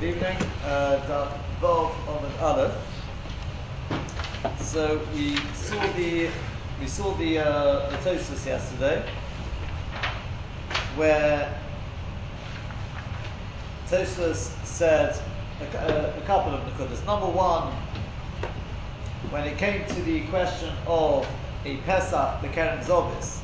Good 0.00 0.16
evening. 0.16 0.36
Uh, 0.64 1.28
Vov 1.60 1.92
Omid 2.06 2.40
Aleph. 2.40 2.72
So 4.58 5.06
we 5.12 5.36
saw 5.52 5.78
the 5.92 6.30
we 6.80 6.86
saw 6.86 7.14
the 7.16 7.40
uh, 7.40 7.90
the 7.90 8.10
yesterday, 8.46 9.04
where 10.96 11.54
Tosfos 13.90 14.56
said 14.64 15.20
a, 15.60 15.76
a, 15.76 16.16
a 16.16 16.22
couple 16.22 16.54
of 16.54 16.62
nekudas. 16.62 17.04
Number 17.04 17.26
one, 17.26 17.70
when 19.28 19.44
it 19.44 19.58
came 19.58 19.86
to 19.86 20.02
the 20.04 20.22
question 20.28 20.72
of 20.86 21.28
a 21.66 21.76
Pesach, 21.84 22.40
the 22.40 22.48
Keren 22.48 22.82
Zovis, 22.84 23.40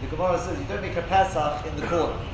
the 0.00 0.06
Gemara 0.06 0.38
says 0.38 0.58
you 0.58 0.64
don't 0.64 0.80
make 0.80 0.96
a 0.96 1.02
Pesach 1.02 1.66
in 1.66 1.76
the 1.76 1.86
corner. 1.88 2.29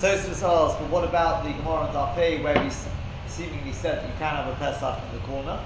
Tosfos 0.00 0.42
asks, 0.42 0.80
but 0.80 0.88
what 0.88 1.04
about 1.04 1.44
the 1.44 1.50
Gemara 1.52 1.84
on 1.84 1.92
Dapei 1.92 2.42
where 2.42 2.56
we 2.64 2.70
seemingly 3.28 3.72
said 3.72 4.02
you 4.08 4.14
can 4.16 4.34
have 4.34 4.48
a 4.48 4.56
Pesach 4.56 4.96
in 4.96 5.20
the 5.20 5.26
corner? 5.26 5.60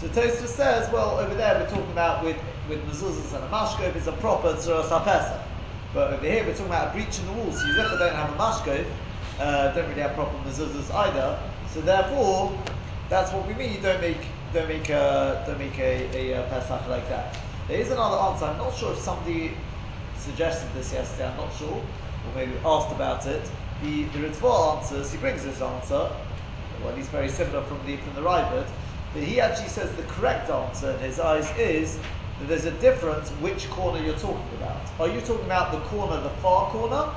So 0.00 0.06
Tosfos 0.06 0.46
says, 0.46 0.88
well, 0.92 1.18
over 1.18 1.34
there 1.34 1.58
we're 1.58 1.68
talking 1.68 1.90
about 1.90 2.24
with 2.24 2.36
with 2.68 2.78
mezuzahs 2.86 3.34
and 3.34 3.42
a 3.42 3.48
mashkov, 3.48 3.96
it's 3.96 4.06
a 4.06 4.12
proper 4.12 4.52
tzuras 4.52 4.88
Pesach. 5.02 5.42
But 5.92 6.12
over 6.12 6.24
here 6.24 6.44
we're 6.44 6.52
talking 6.52 6.66
about 6.66 6.90
a 6.90 6.92
breach 6.92 7.18
in 7.18 7.26
the 7.26 7.32
wall, 7.32 7.50
so 7.50 7.66
you 7.66 7.74
don't 7.74 7.98
have 7.98 8.30
a 8.30 8.38
mashkov, 8.38 8.86
uh, 9.40 9.74
don't 9.74 9.88
really 9.88 10.02
have 10.02 10.14
proper 10.14 10.36
mezuzahs 10.48 10.94
either. 10.94 11.36
So 11.74 11.80
therefore, 11.80 12.56
that's 13.08 13.32
what 13.32 13.44
we 13.48 13.54
mean. 13.54 13.72
You 13.72 13.80
don't 13.80 14.00
make 14.00 14.22
don't 14.54 14.68
make 14.68 14.88
a 14.88 15.42
don't 15.48 15.58
make 15.58 15.76
a, 15.80 16.06
a, 16.14 16.44
a 16.44 16.48
Pesach 16.48 16.86
like 16.86 17.08
that. 17.08 17.36
There 17.66 17.80
is 17.80 17.90
another 17.90 18.18
answer. 18.18 18.44
I'm 18.44 18.58
not 18.58 18.76
sure 18.76 18.92
if 18.92 18.98
somebody 18.98 19.50
suggested 20.16 20.72
this 20.74 20.92
yesterday. 20.92 21.28
I'm 21.28 21.36
not 21.36 21.52
sure 21.56 21.82
maybe 22.34 22.52
asked 22.64 22.92
about 22.92 23.26
it, 23.26 23.50
the, 23.82 24.04
the 24.04 24.18
Ritva 24.18 24.78
answers, 24.78 25.12
he 25.12 25.18
brings 25.18 25.42
his 25.42 25.60
answer, 25.62 26.10
well, 26.82 26.94
he's 26.94 27.08
very 27.08 27.28
similar 27.28 27.62
from 27.62 27.84
the, 27.86 27.96
from 27.96 28.14
the 28.14 28.20
Raavad, 28.20 28.66
but 29.12 29.22
he 29.22 29.40
actually 29.40 29.68
says 29.68 29.94
the 29.96 30.02
correct 30.04 30.50
answer 30.50 30.90
in 30.92 31.00
his 31.00 31.18
eyes 31.18 31.50
is 31.58 31.98
that 32.38 32.48
there's 32.48 32.66
a 32.66 32.70
difference 32.72 33.30
which 33.40 33.68
corner 33.70 34.02
you're 34.02 34.18
talking 34.18 34.56
about. 34.58 34.80
Are 35.00 35.08
you 35.08 35.20
talking 35.20 35.46
about 35.46 35.72
the 35.72 35.80
corner, 35.88 36.20
the 36.20 36.30
far 36.30 36.70
corner? 36.70 37.12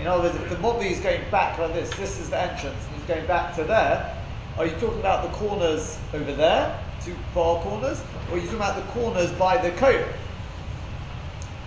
In 0.00 0.06
other 0.06 0.24
words, 0.24 0.36
if 0.36 0.48
the 0.48 0.56
Mobi 0.56 0.90
is 0.90 1.00
going 1.00 1.22
back 1.30 1.58
like 1.58 1.74
this, 1.74 1.90
this 1.96 2.18
is 2.20 2.30
the 2.30 2.40
entrance, 2.40 2.86
and 2.86 2.96
he's 2.96 3.04
going 3.04 3.26
back 3.26 3.54
to 3.56 3.64
there, 3.64 4.16
are 4.58 4.66
you 4.66 4.72
talking 4.72 5.00
about 5.00 5.22
the 5.22 5.30
corners 5.30 5.98
over 6.12 6.32
there, 6.32 6.78
two 7.02 7.14
far 7.32 7.60
corners, 7.62 8.02
or 8.30 8.36
are 8.36 8.40
you 8.40 8.44
talking 8.44 8.56
about 8.56 8.76
the 8.76 8.92
corners 8.92 9.30
by 9.32 9.56
the 9.56 9.70
coat? 9.72 10.06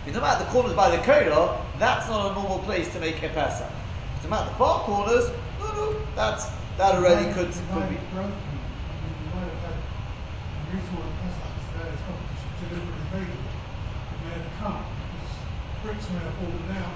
If 0.05 0.13
you're 0.13 0.19
talking 0.19 0.35
about 0.35 0.45
the 0.45 0.51
corners 0.51 0.73
by 0.73 0.95
the 0.95 1.01
corridor, 1.03 1.57
that's 1.79 2.07
not 2.09 2.31
a 2.31 2.33
normal 2.35 2.59
place 2.59 2.91
to 2.93 2.99
make 2.99 3.23
a 3.23 3.29
Pesach. 3.29 3.71
If 4.17 4.23
you're 4.23 4.31
talking 4.31 4.31
about 4.31 4.51
the 4.51 4.55
far 4.55 4.79
corners, 4.83 5.31
no, 5.59 5.67
no, 5.71 5.97
that's, 6.15 6.45
that 6.77 6.95
already 6.95 7.31
could, 7.33 7.51
could 7.71 7.89
be. 7.89 7.97
bricks 15.83 16.09
may 16.11 16.19
have 16.19 16.33
fallen 16.35 16.67
down, 16.71 16.95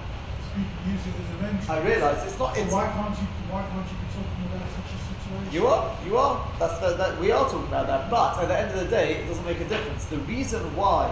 people 0.55 0.91
use 0.91 1.03
it 1.07 1.13
as. 1.19 1.69
I 1.69 1.79
realise 1.83 2.23
it's 2.23 2.39
not. 2.39 2.55
So 2.55 2.61
it's 2.63 2.71
why 2.71 2.87
can't 2.87 3.15
you? 3.19 3.27
Why 3.51 3.61
can't 3.67 3.87
you 3.87 3.97
be 3.99 4.07
talking 4.15 4.43
about 4.47 4.67
such 4.71 4.91
a 4.95 4.99
situation? 5.11 5.51
You 5.51 5.67
are, 5.67 5.97
you 6.05 6.17
are. 6.17 6.47
That's 6.57 6.79
the, 6.79 6.95
that 6.95 7.19
we 7.19 7.31
are 7.31 7.45
talking 7.45 7.67
about 7.67 7.87
that. 7.87 8.09
But 8.09 8.39
at 8.39 8.47
the 8.47 8.57
end 8.57 8.71
of 8.71 8.79
the 8.79 8.89
day, 8.89 9.15
it 9.15 9.27
doesn't 9.27 9.45
make 9.45 9.59
a 9.59 9.65
difference. 9.65 10.05
The 10.05 10.19
reason 10.19 10.63
why 10.75 11.11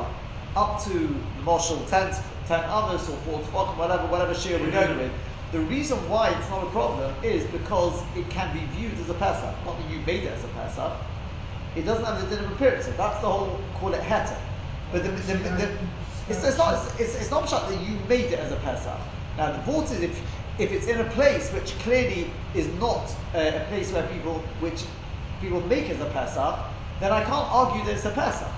up 0.56 0.84
to 0.84 0.90
the 0.90 1.44
marshal 1.44 1.84
10, 1.86 2.16
10 2.48 2.64
others 2.66 3.10
or 3.10 3.18
4 3.18 3.40
tefachim, 3.40 3.78
whatever, 3.78 4.08
whatever 4.08 4.34
share 4.34 4.60
we're 4.60 4.72
going 4.72 4.98
with, 4.98 5.12
the 5.52 5.60
reason 5.62 5.98
why 6.10 6.30
it's 6.30 6.50
not 6.50 6.64
a 6.64 6.70
problem 6.72 7.14
is 7.24 7.46
because 7.52 8.02
it 8.16 8.30
can 8.30 8.54
be 8.54 8.66
viewed 8.76 8.98
as 9.00 9.10
a 9.10 9.14
Pesach. 9.14 9.56
Not 9.66 9.78
that 9.78 9.90
you 9.90 10.00
made 10.00 10.24
it 10.24 10.32
as 10.32 10.44
a 10.44 10.48
Pesach. 10.50 10.92
It 11.76 11.84
doesn't 11.86 12.06
have 12.06 12.22
the 12.22 12.36
din 12.36 12.44
of 12.46 12.52
appearance. 12.52 12.86
That's 12.86 13.22
the 13.22 13.30
whole, 13.30 13.60
call 13.80 13.94
it 13.94 14.02
heter. 14.02 14.38
But 14.92 15.04
the, 15.04 15.10
the, 15.12 15.34
the, 15.38 15.78
it's, 16.30 16.44
it's, 16.44 16.58
not, 16.58 16.74
it's, 17.00 17.16
it's 17.16 17.32
not 17.32 17.50
that 17.50 17.82
you 17.88 17.98
made 18.08 18.32
it 18.34 18.40
as 18.40 18.52
a 18.52 18.58
Pesach. 18.58 19.00
Now 19.38 19.52
the 19.52 19.62
vote 19.64 19.92
is 19.92 20.02
if, 20.02 20.22
if 20.58 20.72
it's 20.72 20.88
in 20.88 21.00
a 21.00 21.10
place 21.12 21.52
which 21.52 21.78
clearly 21.80 22.32
is 22.54 22.68
not 22.80 23.14
a, 23.34 23.62
a 23.62 23.66
place 23.66 23.92
where 23.92 24.08
people, 24.08 24.40
which 24.60 24.84
people 25.42 25.62
make 25.68 25.90
as 25.90 26.00
a 26.00 26.06
Pesach, 26.06 26.60
then 27.00 27.12
I 27.12 27.24
can't 27.24 27.52
argue 27.52 27.84
that 27.86 27.96
it's 27.96 28.06
a 28.06 28.12
Pesach. 28.12 28.52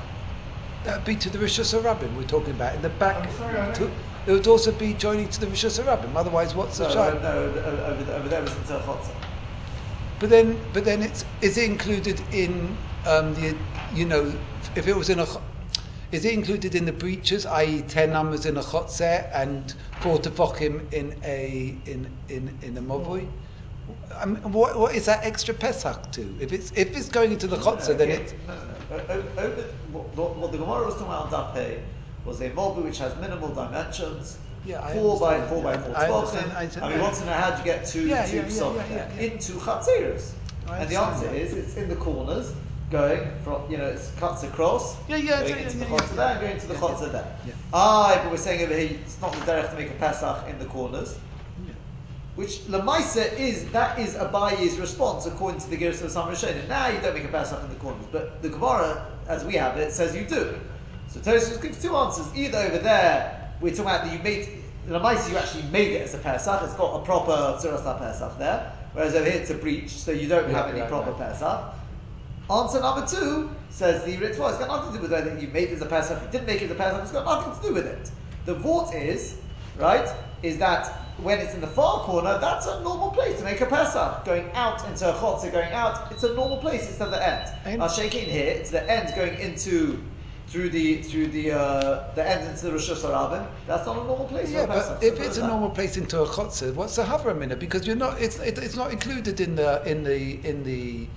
That 0.87 0.99
would 0.99 1.05
be 1.05 1.17
to 1.17 1.29
the 1.29 1.37
Rishus 1.37 1.73
Harabim 1.73 2.13
we're 2.13 2.23
talking 2.23 2.51
about 2.51 2.73
in 2.73 2.81
the 2.81 2.87
back. 2.87 3.29
Sorry, 3.31 3.73
to, 3.75 3.91
it 4.25 4.31
would 4.31 4.47
also 4.47 4.71
be 4.71 4.93
joining 4.93 5.27
to 5.27 5.41
the 5.41 5.45
Rishus 5.47 5.83
Harabim. 5.83 6.15
Otherwise, 6.15 6.55
what's 6.55 6.77
the 6.77 6.87
no, 6.87 6.93
shine? 6.93 7.21
No, 7.21 7.27
over, 7.27 8.03
over, 8.13 8.29
there 8.29 8.41
was 8.41 8.53
But 10.17 10.29
then, 10.29 10.63
but 10.71 10.85
then 10.85 11.03
it's 11.03 11.25
is 11.41 11.57
it 11.57 11.69
included 11.69 12.21
in 12.33 12.77
um, 13.03 13.33
the 13.33 13.57
you 13.91 14.05
know 14.05 14.39
if 14.75 14.87
it 14.87 14.95
was 14.95 15.09
in 15.09 15.19
a 15.19 15.27
is 16.13 16.23
it 16.23 16.33
included 16.33 16.73
in 16.73 16.85
the 16.85 16.93
breaches, 16.93 17.45
i.e., 17.45 17.81
ten 17.81 18.11
numbers 18.11 18.45
in 18.45 18.55
a 18.55 18.63
chotzer 18.63 19.29
and 19.33 19.75
four 19.99 20.19
tefochim 20.19 20.93
in 20.93 21.19
a 21.25 21.81
in 21.85 22.17
in 22.29 22.57
in 22.61 22.77
a 22.77 22.81
movui? 22.81 23.27
I 24.15 24.25
mean, 24.25 24.41
what, 24.53 24.79
what 24.79 24.95
is 24.95 25.05
that 25.07 25.25
extra 25.25 25.53
pesach 25.53 26.13
to? 26.13 26.37
If 26.39 26.53
it's 26.53 26.71
if 26.71 26.95
it's 26.95 27.09
going 27.09 27.33
into 27.33 27.47
the 27.47 27.57
chotzer, 27.57 27.97
then 27.97 28.11
it's. 28.11 28.33
Over, 28.89 29.63
what, 29.91 30.37
what 30.37 30.51
the 30.51 30.57
Gemara 30.57 30.85
was 30.85 30.93
talking 30.95 31.07
about 31.07 31.33
on 31.33 31.55
Dapeh 31.55 31.79
was 32.25 32.39
a 32.41 32.49
movui 32.51 32.83
which 32.83 32.99
has 32.99 33.15
minimal 33.17 33.49
dimensions. 33.49 34.37
Yeah, 34.65 34.85
four 34.93 35.19
by 35.19 35.41
four 35.41 35.61
by 35.63 35.73
Yeah, 35.73 35.81
four 35.81 35.95
I 35.95 36.07
tefachim. 36.07 36.55
I 36.55 36.59
understand. 36.61 36.85
and 36.85 36.95
we 36.95 37.01
want 37.01 37.15
to 37.15 37.25
know 37.25 37.33
how 37.33 37.51
do 37.51 37.57
you 37.59 37.63
get 37.65 37.85
two 37.85 38.07
Yeah, 38.07 38.25
two 38.25 38.37
yeah, 38.37 38.43
yeah, 38.47 39.07
yeah, 39.15 39.23
into 39.23 39.53
chatzeros. 39.53 40.33
I 40.67 40.79
And 40.79 40.89
the 40.89 40.99
answer 40.99 41.27
that. 41.27 41.35
is 41.35 41.53
it's 41.53 41.75
in 41.75 41.87
the 41.89 41.95
corners, 41.95 42.53
going 42.91 43.21
from 43.43 43.69
you 43.69 43.77
know 43.77 43.87
it 43.87 44.11
cuts 44.17 44.43
across, 44.43 44.97
Yeah, 45.07 45.17
yeah, 45.17 45.41
going 45.41 45.63
into 45.63 45.77
the 45.77 45.85
chotzer 45.85 46.15
there, 46.15 46.27
and 46.31 46.39
going 46.41 46.53
into 46.53 46.67
the 46.67 46.73
Yeah, 46.73 46.79
chotzer 46.79 47.11
there. 47.11 47.35
Aye, 47.73 48.19
but 48.23 48.31
we're 48.31 48.37
saying 48.37 48.61
over 48.63 48.77
here 48.77 48.99
it's 49.01 49.21
not 49.21 49.33
the 49.33 49.39
derech 49.39 49.69
to 49.71 49.75
make 49.77 49.89
a 49.91 49.93
pesach 49.95 50.47
in 50.49 50.59
the 50.59 50.65
corners. 50.65 51.17
Which 52.37 52.59
Lamaisa 52.67 53.33
is 53.39 53.65
that 53.71 53.97
is 53.97 54.13
Abaye's 54.13 54.77
response 54.77 55.25
according 55.25 55.59
to 55.61 55.69
the 55.71 55.75
Gerus 55.75 56.03
of 56.03 56.11
Sam 56.11 56.27
Rishonim. 56.27 56.67
Now 56.67 56.87
you 56.87 57.01
don't 57.01 57.15
make 57.15 57.23
a 57.23 57.29
Pesach 57.29 57.59
in 57.63 57.69
the 57.69 57.75
corners, 57.77 58.05
but 58.11 58.43
the 58.43 58.49
Gemara, 58.49 59.07
as 59.27 59.43
we 59.43 59.55
have 59.55 59.75
it, 59.77 59.91
says 59.91 60.15
you 60.15 60.23
do. 60.23 60.55
So 61.07 61.19
Tosfos 61.19 61.59
gives 61.59 61.81
two 61.81 61.95
answers. 61.95 62.27
Either 62.35 62.59
over 62.59 62.77
there 62.77 63.51
we're 63.59 63.71
talking 63.71 63.85
about 63.85 64.03
that 64.05 64.13
you 64.13 64.19
made 64.19 64.49
Lamaisa 64.87 65.31
you 65.31 65.37
actually 65.37 65.63
made 65.71 65.93
it 65.93 66.03
as 66.03 66.13
a 66.13 66.19
Pesach. 66.19 66.61
It's 66.61 66.75
got 66.75 67.01
a 67.01 67.03
proper 67.03 67.57
Tzuras 67.59 67.81
Pesach 67.97 68.37
there, 68.37 68.71
whereas 68.93 69.15
over 69.15 69.27
here 69.27 69.41
it's 69.41 69.49
a 69.49 69.55
breach, 69.55 69.89
so 69.89 70.11
you 70.11 70.27
don't 70.27 70.47
Yeah, 70.47 70.57
have 70.57 70.69
any 70.69 70.81
right, 70.81 70.89
proper 70.89 71.13
right. 71.13 71.31
Pesach. 71.31 71.73
Answer 72.51 72.81
number 72.81 73.07
two 73.07 73.49
says 73.71 74.05
the 74.05 74.15
Ritva, 74.15 74.49
it's 74.49 74.59
got 74.59 74.67
nothing 74.67 74.91
to 74.91 74.97
do 74.97 75.01
with 75.01 75.11
whether 75.11 75.35
you 75.39 75.47
made 75.47 75.69
it 75.69 75.73
as 75.73 75.81
a 75.81 75.87
Pesach, 75.87 76.21
you 76.21 76.29
didn't 76.31 76.45
make 76.45 76.61
it 76.61 76.65
as 76.65 76.71
a 76.71 76.75
Pesach, 76.75 77.01
it's 77.01 77.11
got 77.11 77.25
nothing 77.25 77.59
to 77.59 77.67
do 77.67 77.73
with 77.73 77.87
it. 77.87 78.11
The 78.45 78.53
Vort 78.53 78.93
is, 78.93 79.37
right, 79.75 80.07
is 80.43 80.59
that 80.59 81.06
when 81.23 81.39
it's 81.39 81.53
in 81.53 81.61
the 81.61 81.67
far 81.67 82.01
corner, 82.01 82.37
that's 82.39 82.67
a 82.67 82.81
normal 82.83 83.09
place 83.11 83.37
to 83.39 83.43
make 83.43 83.59
a 83.61 83.65
Pesach. 83.65 84.23
Going 84.25 84.51
out 84.53 84.87
into 84.87 85.09
a 85.09 85.13
Chotzer, 85.13 85.51
going 85.51 85.71
out, 85.73 86.11
it's 86.11 86.23
a 86.23 86.33
normal 86.35 86.57
place, 86.57 86.87
it's 86.89 87.01
at 87.01 87.09
the 87.11 87.27
end. 87.27 87.51
And- 87.65 87.81
I'll 87.81 87.89
shake 87.89 88.15
it 88.15 88.27
in 88.27 88.29
here, 88.29 88.45
it's 88.47 88.69
the 88.69 88.89
end 88.89 89.13
going 89.15 89.37
into, 89.39 90.03
through 90.47 90.69
the, 90.69 91.01
through 91.01 91.27
the, 91.27 91.51
uh, 91.51 92.13
the 92.15 92.27
end 92.27 92.47
into 92.49 92.65
the 92.65 92.71
Rishus 92.71 93.01
Harabim, 93.01 93.47
that's 93.65 93.85
not 93.85 93.97
a 93.97 94.03
normal 94.03 94.25
place 94.27 94.51
Yeah, 94.51 94.65
for 94.65 94.71
a 94.71 94.75
Pesach. 94.75 94.99
but 94.99 95.03
if 95.07 95.19
it's 95.19 95.37
a 95.37 95.41
that. 95.41 95.47
normal 95.47 95.71
place 95.71 95.97
into 95.97 96.21
a 96.21 96.27
chotzer, 96.27 96.73
what's 96.73 96.95
the 96.95 97.03
havra 97.03 97.37
minute? 97.37 97.59
Because 97.59 97.85
you're 97.87 97.95
not, 97.95 98.21
it's 98.21 98.39
it, 98.39 98.57
it's 98.59 98.75
not 98.75 98.91
included 98.91 99.39
in 99.41 99.55
the 99.55 99.81
in 99.89 100.03
the 100.03 100.39
in 100.47 100.63
the 100.63 101.07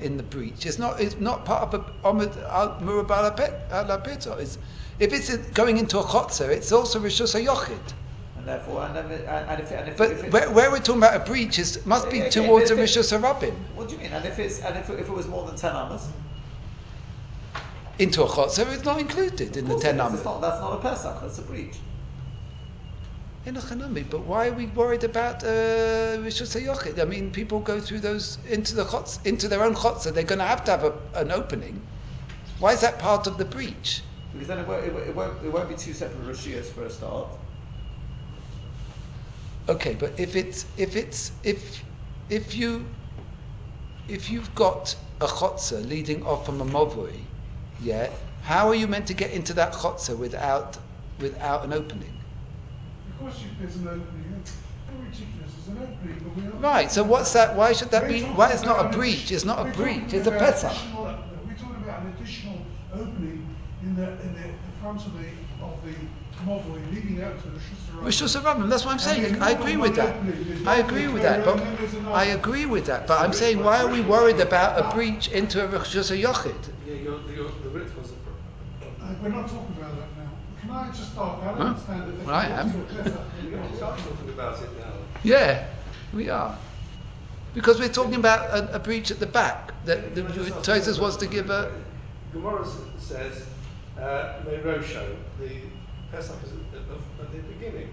in 0.00 0.16
the 0.16 0.22
breach. 0.24 0.66
It's 0.66 0.78
not 0.78 1.00
it's 1.00 1.18
not 1.20 1.44
part 1.44 1.62
of 1.62 1.74
a 1.74 1.78
murabal. 2.82 4.40
It's 4.40 4.58
if 4.98 5.12
it's 5.12 5.36
going 5.50 5.78
into 5.78 5.98
a 5.98 6.02
chotzer, 6.04 6.48
it's 6.48 6.72
also 6.72 6.98
rishus 7.00 7.34
hayochid. 7.40 7.94
And 8.44 8.52
therefore, 8.52 8.84
and, 8.84 8.94
then, 8.94 9.06
and, 9.26 9.58
if, 9.62 9.70
and 9.72 9.88
if, 9.88 9.96
But 9.96 10.10
if 10.10 10.30
where, 10.30 10.50
where 10.50 10.70
we're 10.70 10.78
talking 10.78 10.98
about 11.02 11.16
a 11.16 11.24
breach 11.24 11.58
is 11.58 11.86
must 11.86 12.10
be 12.10 12.18
yeah, 12.18 12.28
towards 12.28 12.70
a 12.70 12.74
if 12.74 12.80
rishus 12.80 13.18
harabim 13.18 13.54
what 13.74 13.88
do 13.88 13.94
you 13.94 14.02
mean? 14.02 14.12
And 14.12 14.26
if 14.26 14.38
it's, 14.38 14.60
and 14.60 14.76
if, 14.76 14.90
it- 14.90 15.00
if 15.00 15.08
it 15.08 15.12
was 15.12 15.26
more 15.26 15.46
than 15.46 15.56
10 15.56 15.74
amas? 15.74 16.06
into 17.98 18.22
a 18.22 18.26
chotzer. 18.28 18.70
It's 18.74 18.84
not 18.84 19.00
included 19.00 19.56
in 19.56 19.66
the 19.66 19.78
ten 19.78 19.92
it 19.92 19.94
is. 19.94 19.96
numbers. 19.96 20.20
It's 20.20 20.26
not, 20.26 20.42
that's 20.42 20.60
not 20.60 20.74
a 20.74 20.82
Pesach, 20.82 21.22
that's 21.22 21.38
a 21.38 21.42
breach. 21.42 21.78
In 23.46 23.56
a 23.56 23.60
chanami, 23.60 24.04
but 24.10 24.26
why 24.26 24.48
are 24.48 24.52
we 24.52 24.66
worried 24.66 25.04
about 25.04 25.42
uh, 25.42 25.46
rishus 26.26 26.54
hayochid? 26.60 27.00
I 27.00 27.04
mean, 27.04 27.30
people 27.30 27.60
go 27.60 27.80
through 27.80 28.00
those 28.00 28.38
into 28.46 28.74
the 28.74 28.84
chotz, 28.84 29.24
into 29.24 29.48
their 29.48 29.62
own 29.64 29.74
chotzer. 29.74 30.12
They're 30.12 30.24
going 30.24 30.40
to 30.40 30.44
have 30.44 30.64
to 30.64 30.70
have 30.72 30.84
a, 30.84 30.92
an 31.14 31.30
opening. 31.32 31.80
Why 32.58 32.72
is 32.74 32.82
that 32.82 32.98
part 32.98 33.26
of 33.26 33.38
the 33.38 33.46
breach? 33.46 34.02
Because 34.34 34.48
then 34.48 34.58
it 34.58 34.68
won't, 34.68 34.84
it, 34.84 34.92
won't- 34.92 35.06
it, 35.08 35.14
won't, 35.16 35.44
it 35.44 35.48
won't 35.50 35.68
be 35.70 35.74
two 35.76 35.94
separate 35.94 36.26
Rishiyas 36.26 36.66
for 36.66 36.82
a 36.84 36.90
start. 36.90 37.28
Okay, 39.68 39.94
but 39.94 40.18
if 40.18 40.36
it's 40.36 40.66
if 40.76 40.96
it's 40.96 41.32
if 41.42 41.82
if 42.28 42.54
you 42.54 42.86
if 44.08 44.30
you've 44.30 44.54
got 44.54 44.94
a 45.20 45.26
chotzer 45.26 45.86
leading 45.88 46.24
off 46.26 46.44
from 46.46 46.60
a 46.60 46.64
movui, 46.64 47.20
yeah, 47.80 48.10
how 48.42 48.68
are 48.68 48.74
you 48.74 48.86
meant 48.86 49.06
to 49.06 49.14
get 49.14 49.30
into 49.30 49.54
that 49.54 49.72
chotzer 49.72 50.16
without 50.16 50.78
without 51.18 51.64
an 51.64 51.72
opening? 51.72 52.12
Of 53.10 53.18
course, 53.18 53.42
there's 53.58 53.76
an 53.76 53.88
opening. 53.88 54.42
Ridiculous 55.00 55.58
is 55.58 55.68
an 55.68 55.78
opening? 55.78 55.94
opening, 56.04 56.18
but 56.22 56.36
we 56.36 56.46
are. 56.46 56.72
Right. 56.72 56.90
So 56.90 57.02
what's 57.02 57.32
that? 57.32 57.56
Why 57.56 57.72
should 57.72 57.90
that 57.90 58.08
be? 58.08 58.22
Why 58.22 58.52
it's 58.52 58.64
not 58.64 58.84
a 58.84 58.96
breach? 58.96 59.32
It's 59.32 59.44
not 59.44 59.66
a 59.66 59.70
breach. 59.70 60.12
It's 60.12 60.26
a 60.26 60.30
pesach. 60.30 60.76
We're 60.94 61.54
talking 61.54 61.82
about 61.82 62.02
an 62.02 62.14
additional 62.18 62.58
opening 62.92 63.56
in 63.82 63.96
the, 63.96 64.10
in 64.22 64.34
the, 64.34 64.42
the 64.42 64.72
front 64.80 65.04
of 65.06 65.12
the, 65.14 65.28
of 65.62 65.84
the 65.84 65.94
mobile 66.44 66.78
leading 66.92 67.22
out 67.22 67.40
to 67.42 67.48
the 67.48 67.58
Shusarabim. 68.10 68.68
That's 68.68 68.84
what 68.84 68.92
I'm 68.92 68.98
saying. 68.98 69.40
I 69.40 69.50
agree 69.52 69.76
with 69.76 69.94
that. 69.96 70.16
I 70.66 70.76
agree 70.76 71.08
with 71.08 71.22
that. 71.22 71.44
But 71.44 71.58
and 71.58 71.62
then 71.66 71.76
there's 71.76 71.94
another. 71.94 72.14
I 72.16 72.24
agree 72.26 72.66
with 72.66 72.86
that. 72.86 73.06
But 73.06 73.20
I'm 73.20 73.32
saying, 73.32 73.62
why 73.62 73.80
are 73.82 73.88
we 73.88 74.00
worried 74.00 74.40
about 74.40 74.78
a 74.78 74.94
breach 74.94 75.28
into 75.28 75.64
a 75.64 75.68
Rishus 75.68 76.10
Yochid? 76.16 76.54
Yeah, 76.86 76.94
your, 76.94 77.20
your, 77.30 77.48
the 77.62 77.68
Ritz 77.70 77.94
was 77.96 78.10
a 78.10 78.14
pro- 78.14 78.88
a 78.88 78.92
problem. 78.92 79.22
We're 79.22 79.28
not 79.30 79.48
talking 79.48 79.74
about 79.78 79.96
that 79.96 80.16
now. 80.18 80.30
Can 80.60 80.70
I 80.70 80.86
just 80.88 81.12
start? 81.12 81.42
I 81.42 81.46
don't 81.46 81.56
Huh? 81.56 81.64
understand 81.64 82.20
it. 82.20 82.26
Well, 82.26 82.34
I 82.34 82.46
am. 82.46 82.72
We 82.72 83.54
are 83.54 83.68
talking 83.78 84.28
about 84.28 84.62
it 84.62 84.68
now. 84.78 84.92
Yeah, 85.22 85.66
we 86.12 86.28
are. 86.28 86.56
Because 87.54 87.78
we're 87.78 87.88
talking 87.88 88.16
about 88.16 88.50
a, 88.50 88.74
a 88.74 88.78
breach 88.80 89.10
at 89.10 89.20
the 89.20 89.26
back 89.26 89.72
that 89.84 90.14
the 90.14 90.22
Tosis 90.22 91.00
wants 91.00 91.16
to 91.18 91.26
give 91.26 91.50
a. 91.50 91.70
Gemara 92.32 92.66
says, 92.98 93.46
uh, 93.96 94.40
Meirosho, 94.44 95.14
the 95.38 95.50
Pesach 96.10 96.36
is 96.44 96.52
at, 96.52 96.78
at, 96.80 96.88
the- 96.88 97.22
at 97.24 97.32
the 97.32 97.38
beginning. 97.54 97.90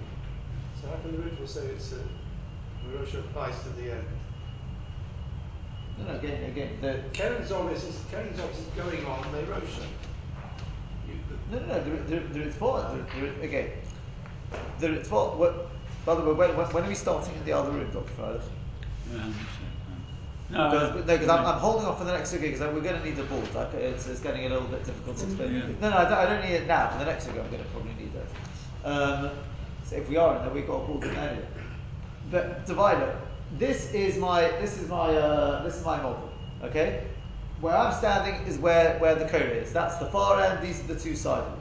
So 0.82 0.88
how 0.88 0.96
can 1.02 1.12
the 1.16 1.22
Ritva 1.30 1.48
say 1.48 1.62
it's 1.68 1.94
uh, 1.94 1.98
Meirosho 2.88 3.20
applies 3.20 3.62
to 3.64 3.70
the 3.70 3.92
end? 3.92 4.06
No, 6.00 6.06
no, 6.14 6.20
again, 6.20 6.44
again, 6.50 6.78
the, 6.82 7.00
Keren 7.14 7.44
Zovis 7.44 7.88
is 7.88 8.00
Keren 8.10 8.34
Zovis 8.34 8.60
is 8.60 8.66
going 8.76 9.06
on 9.06 9.20
Meirosho. 9.34 9.86
You, 11.08 11.16
the, 11.52 11.58
no, 11.60 11.66
no, 11.66 11.74
no, 11.78 11.84
the, 11.84 12.16
the, 12.16 12.20
the 12.34 12.40
Ritva, 12.50 13.06
the, 13.14 13.20
the, 13.20 13.42
again, 13.44 13.70
the 14.80 14.88
Ritva, 14.88 15.36
what, 15.38 15.68
by 16.06 16.16
the 16.16 16.22
way, 16.22 16.34
when, 16.34 16.58
when, 16.58 16.66
when 16.68 16.84
are 16.84 16.88
we 16.90 16.96
starting 16.96 17.36
in 17.36 17.46
the 17.46 17.54
other 17.54 17.72
room, 17.72 17.90
Dr. 17.92 18.12
Freilich? 18.18 18.42
No, 20.52 21.02
Because, 21.06 21.28
no, 21.28 21.34
I'm, 21.34 21.46
I'm 21.46 21.60
holding 21.60 21.86
off 21.86 21.98
for 21.98 22.04
the 22.04 22.12
next 22.12 22.32
week 22.34 22.42
because 22.42 22.60
we're 22.60 22.82
going 22.82 23.00
to 23.00 23.06
need 23.06 23.16
the 23.16 23.24
board. 23.24 23.54
Like, 23.56 23.74
it's, 23.74 24.08
it's 24.08 24.20
getting 24.20 24.46
a 24.46 24.50
little 24.50 24.68
bit 24.68 24.84
difficult 24.86 25.18
to 25.18 25.26
explain. 25.26 25.54
Yeah. 25.56 25.62
No, 25.80 25.90
no, 25.90 25.98
I 25.98 26.04
don't, 26.04 26.14
I 26.14 26.26
don't 26.26 26.44
need 26.44 26.56
it 26.56 26.68
now. 26.68 26.90
For 26.90 27.00
the 27.00 27.06
next 27.06 27.28
week, 27.28 27.38
I'm 27.38 27.50
going 27.50 27.64
to 27.64 27.70
probably 27.70 27.94
need 27.94 28.12
it. 28.14 28.86
Um, 28.86 29.32
so 29.86 29.96
if 29.96 30.10
we 30.10 30.18
are 30.18 30.36
in 30.38 30.44
there, 30.44 30.54
we've 30.54 30.68
got 30.68 30.84
a 30.84 30.88
board 30.88 31.04
in 31.04 31.16
anyway. 31.16 31.46
But 32.30 32.66
divider, 32.66 33.18
this 33.58 33.92
is 33.94 34.18
my 34.18 34.42
this 34.62 34.78
is 34.80 34.88
my 34.88 35.10
uh, 35.10 35.64
this 35.64 35.76
is 35.76 35.86
my 35.86 35.98
model. 35.98 36.30
Okay, 36.64 37.04
where 37.60 37.76
I'm 37.76 37.94
standing 37.94 38.36
is 38.48 38.58
where 38.58 38.98
where 39.00 39.16
the 39.16 39.26
code 39.28 39.52
is. 39.52 39.74
That's 39.74 39.98
the 39.98 40.06
far 40.06 40.42
end. 40.42 40.66
These 40.66 40.80
are 40.80 40.94
the 40.94 41.00
two 41.00 41.16
side 41.16 41.44
walls, 41.44 41.60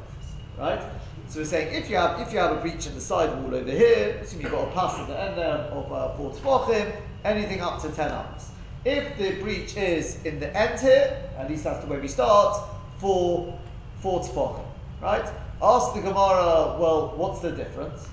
right? 0.58 0.80
So 1.28 1.40
we're 1.40 1.44
saying 1.46 1.74
if 1.74 1.90
you 1.90 1.96
have 1.96 2.20
if 2.20 2.32
you 2.32 2.38
have 2.38 2.56
a 2.56 2.60
breach 2.60 2.86
in 2.86 2.94
the 2.94 3.00
side 3.00 3.30
wall 3.42 3.54
over 3.54 3.70
here, 3.70 4.18
assume 4.22 4.42
you've 4.42 4.52
got 4.52 4.68
a 4.68 4.70
pass 4.72 4.98
at 4.98 5.08
the 5.08 5.20
end 5.20 5.36
there 5.36 5.48
of 5.48 5.92
uh, 5.92 6.14
four 6.14 6.30
tefachim, 6.32 6.94
anything 7.24 7.60
up 7.60 7.82
to 7.82 7.88
ten 7.90 8.10
arms. 8.12 8.49
If 8.84 9.18
the 9.18 9.32
breach 9.42 9.76
is 9.76 10.22
in 10.24 10.40
the 10.40 10.56
end 10.56 10.80
here, 10.80 11.30
at 11.36 11.50
least 11.50 11.64
that's 11.64 11.84
the 11.84 11.90
way 11.90 12.00
we 12.00 12.08
start, 12.08 12.66
for 12.98 13.58
four 14.00 14.20
tefachim, 14.20 14.64
right? 15.02 15.30
Ask 15.62 15.94
the 15.94 16.00
Gemara, 16.00 16.76
well, 16.78 17.12
what's 17.16 17.40
the 17.40 17.52
difference? 17.52 18.08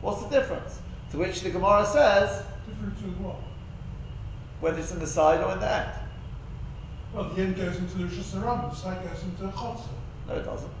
What's 0.00 0.22
the 0.22 0.28
difference? 0.30 0.78
To 1.10 1.18
which 1.18 1.42
the 1.42 1.50
Gemara 1.50 1.84
says, 1.86 2.44
Different 2.66 2.98
to 2.98 3.04
what? 3.22 3.36
whether 4.60 4.78
it's 4.78 4.90
in 4.92 4.98
the 4.98 5.06
side 5.06 5.42
or 5.42 5.52
in 5.52 5.60
the 5.60 5.70
end. 5.70 5.90
Well, 7.14 7.24
the 7.30 7.42
end 7.42 7.56
goes 7.56 7.76
into 7.76 7.98
the 7.98 8.04
Shusarabim, 8.04 8.70
the 8.70 8.76
side 8.76 9.02
goes 9.08 9.22
into 9.22 9.42
the 9.42 9.48
Chotzer. 9.50 9.88
No, 10.28 10.34
it 10.34 10.44
doesn't. 10.44 10.72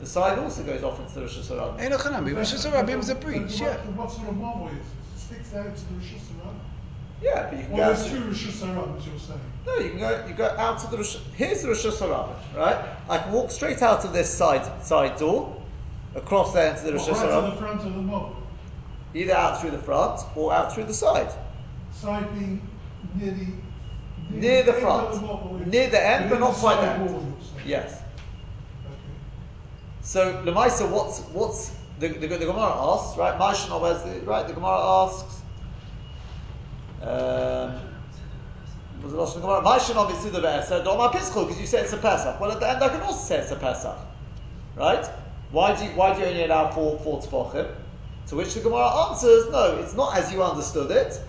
The 0.00 0.06
side 0.06 0.38
also 0.38 0.62
goes 0.64 0.82
off 0.82 1.00
into 1.00 1.14
the 1.14 1.20
Rishus 1.26 1.50
Harabim. 1.50 1.80
Ain't 1.80 1.90
no 1.90 1.96
Chanami. 1.96 2.34
Rishus 2.34 2.68
Harabim 2.68 2.98
is 2.98 3.08
a 3.08 3.14
breach. 3.14 3.60
Yeah. 3.60 3.76
What 3.96 4.10
sort 4.10 4.28
of 4.28 4.36
marvel 4.36 4.68
is 4.68 4.74
this? 4.74 5.30
It 5.30 5.34
sticks 5.34 5.54
out 5.54 5.76
to 5.76 5.84
the 5.84 5.94
Rishus 5.94 6.26
Harabim. 6.28 6.33
Yeah, 7.24 7.48
but 7.48 7.58
you 7.58 7.64
can 7.64 7.72
Well, 7.72 7.90
go. 7.94 7.96
there's 7.98 8.10
two 8.10 8.20
Rosh 8.24 8.46
Hashanahs, 8.46 9.06
you're 9.06 9.18
saying. 9.18 9.40
No, 9.66 9.74
you 9.76 9.90
can 9.90 9.98
go. 9.98 10.24
You 10.28 10.34
go 10.34 10.44
out 10.58 10.84
of 10.84 10.90
the. 10.90 10.98
Rosh, 10.98 11.16
here's 11.34 11.62
the 11.62 11.68
Rishus 11.68 11.96
Harabim, 11.98 12.34
right? 12.54 12.76
I 13.08 13.18
can 13.18 13.32
walk 13.32 13.50
straight 13.50 13.80
out 13.82 14.04
of 14.04 14.12
this 14.12 14.28
side 14.32 14.84
side 14.84 15.16
door, 15.16 15.56
across 16.14 16.52
there 16.52 16.70
into 16.72 16.84
the 16.84 16.92
Rosh 16.92 17.08
Well, 17.08 17.40
right 17.40 17.50
to 17.50 17.50
the 17.54 17.56
front 17.62 17.80
of 17.80 17.94
the 17.94 18.02
mob. 18.02 18.36
either 19.14 19.32
out 19.34 19.60
through 19.60 19.70
the 19.70 19.78
front 19.78 20.20
or 20.36 20.52
out 20.52 20.74
through 20.74 20.84
the 20.84 20.92
side. 20.94 21.32
Side 21.92 22.30
being 22.34 22.60
near 23.14 23.32
the 23.32 23.46
Near 24.30 24.62
the 24.64 24.72
end 24.74 24.82
front. 24.82 25.08
of 25.08 25.58
the 25.60 25.66
Near 25.66 25.88
the 25.88 26.06
end, 26.06 26.28
but 26.28 26.40
not 26.40 26.54
quite 26.54 26.80
there. 26.80 26.98
wall, 26.98 27.08
you're 27.08 27.20
saying. 27.20 27.68
Yes. 27.68 28.02
Okay. 28.86 28.94
So 30.02 30.42
Lemaisa, 30.44 30.90
what's 30.90 31.20
what's 31.32 31.70
the 32.00 32.08
the, 32.08 32.26
the 32.26 32.38
Gemara 32.38 32.74
asks, 32.76 33.16
right? 33.16 33.38
The 33.38 34.20
right? 34.26 34.46
The 34.46 34.52
Gemara 34.52 34.78
asks. 35.06 35.40
Um, 37.04 37.74
was 39.02 39.12
it 39.12 39.16
Lashon 39.16 39.42
Gemara? 39.42 39.60
Maishana 39.60 40.10
mitzuda 40.10 40.40
be'eser 40.40 40.82
doma 40.82 41.10
pischol 41.12 41.46
because 41.46 41.60
you 41.60 41.66
say 41.66 41.80
it's 41.82 41.92
a 41.92 41.98
Pesach. 41.98 42.40
Well, 42.40 42.50
at 42.50 42.60
the 42.60 42.70
end 42.70 42.82
I 42.82 42.88
can 42.88 43.02
also 43.02 43.20
say 43.20 43.36
it's 43.40 43.50
a 43.50 43.56
Pesach, 43.56 43.98
right? 44.74 45.06
Why 45.50 45.76
do 45.76 45.84
you 45.84 45.90
why 45.90 46.14
do 46.14 46.20
you 46.20 46.26
only 46.26 46.44
allow 46.44 46.70
four 46.70 46.98
four 47.00 47.20
tefachim? 47.20 47.74
To 48.28 48.36
which 48.36 48.54
the 48.54 48.60
Gemara 48.60 49.10
answers, 49.10 49.50
no, 49.50 49.76
it's 49.76 49.94
not 49.94 50.16
as 50.16 50.32
you 50.32 50.42
understood 50.42 50.90
it, 50.90 51.20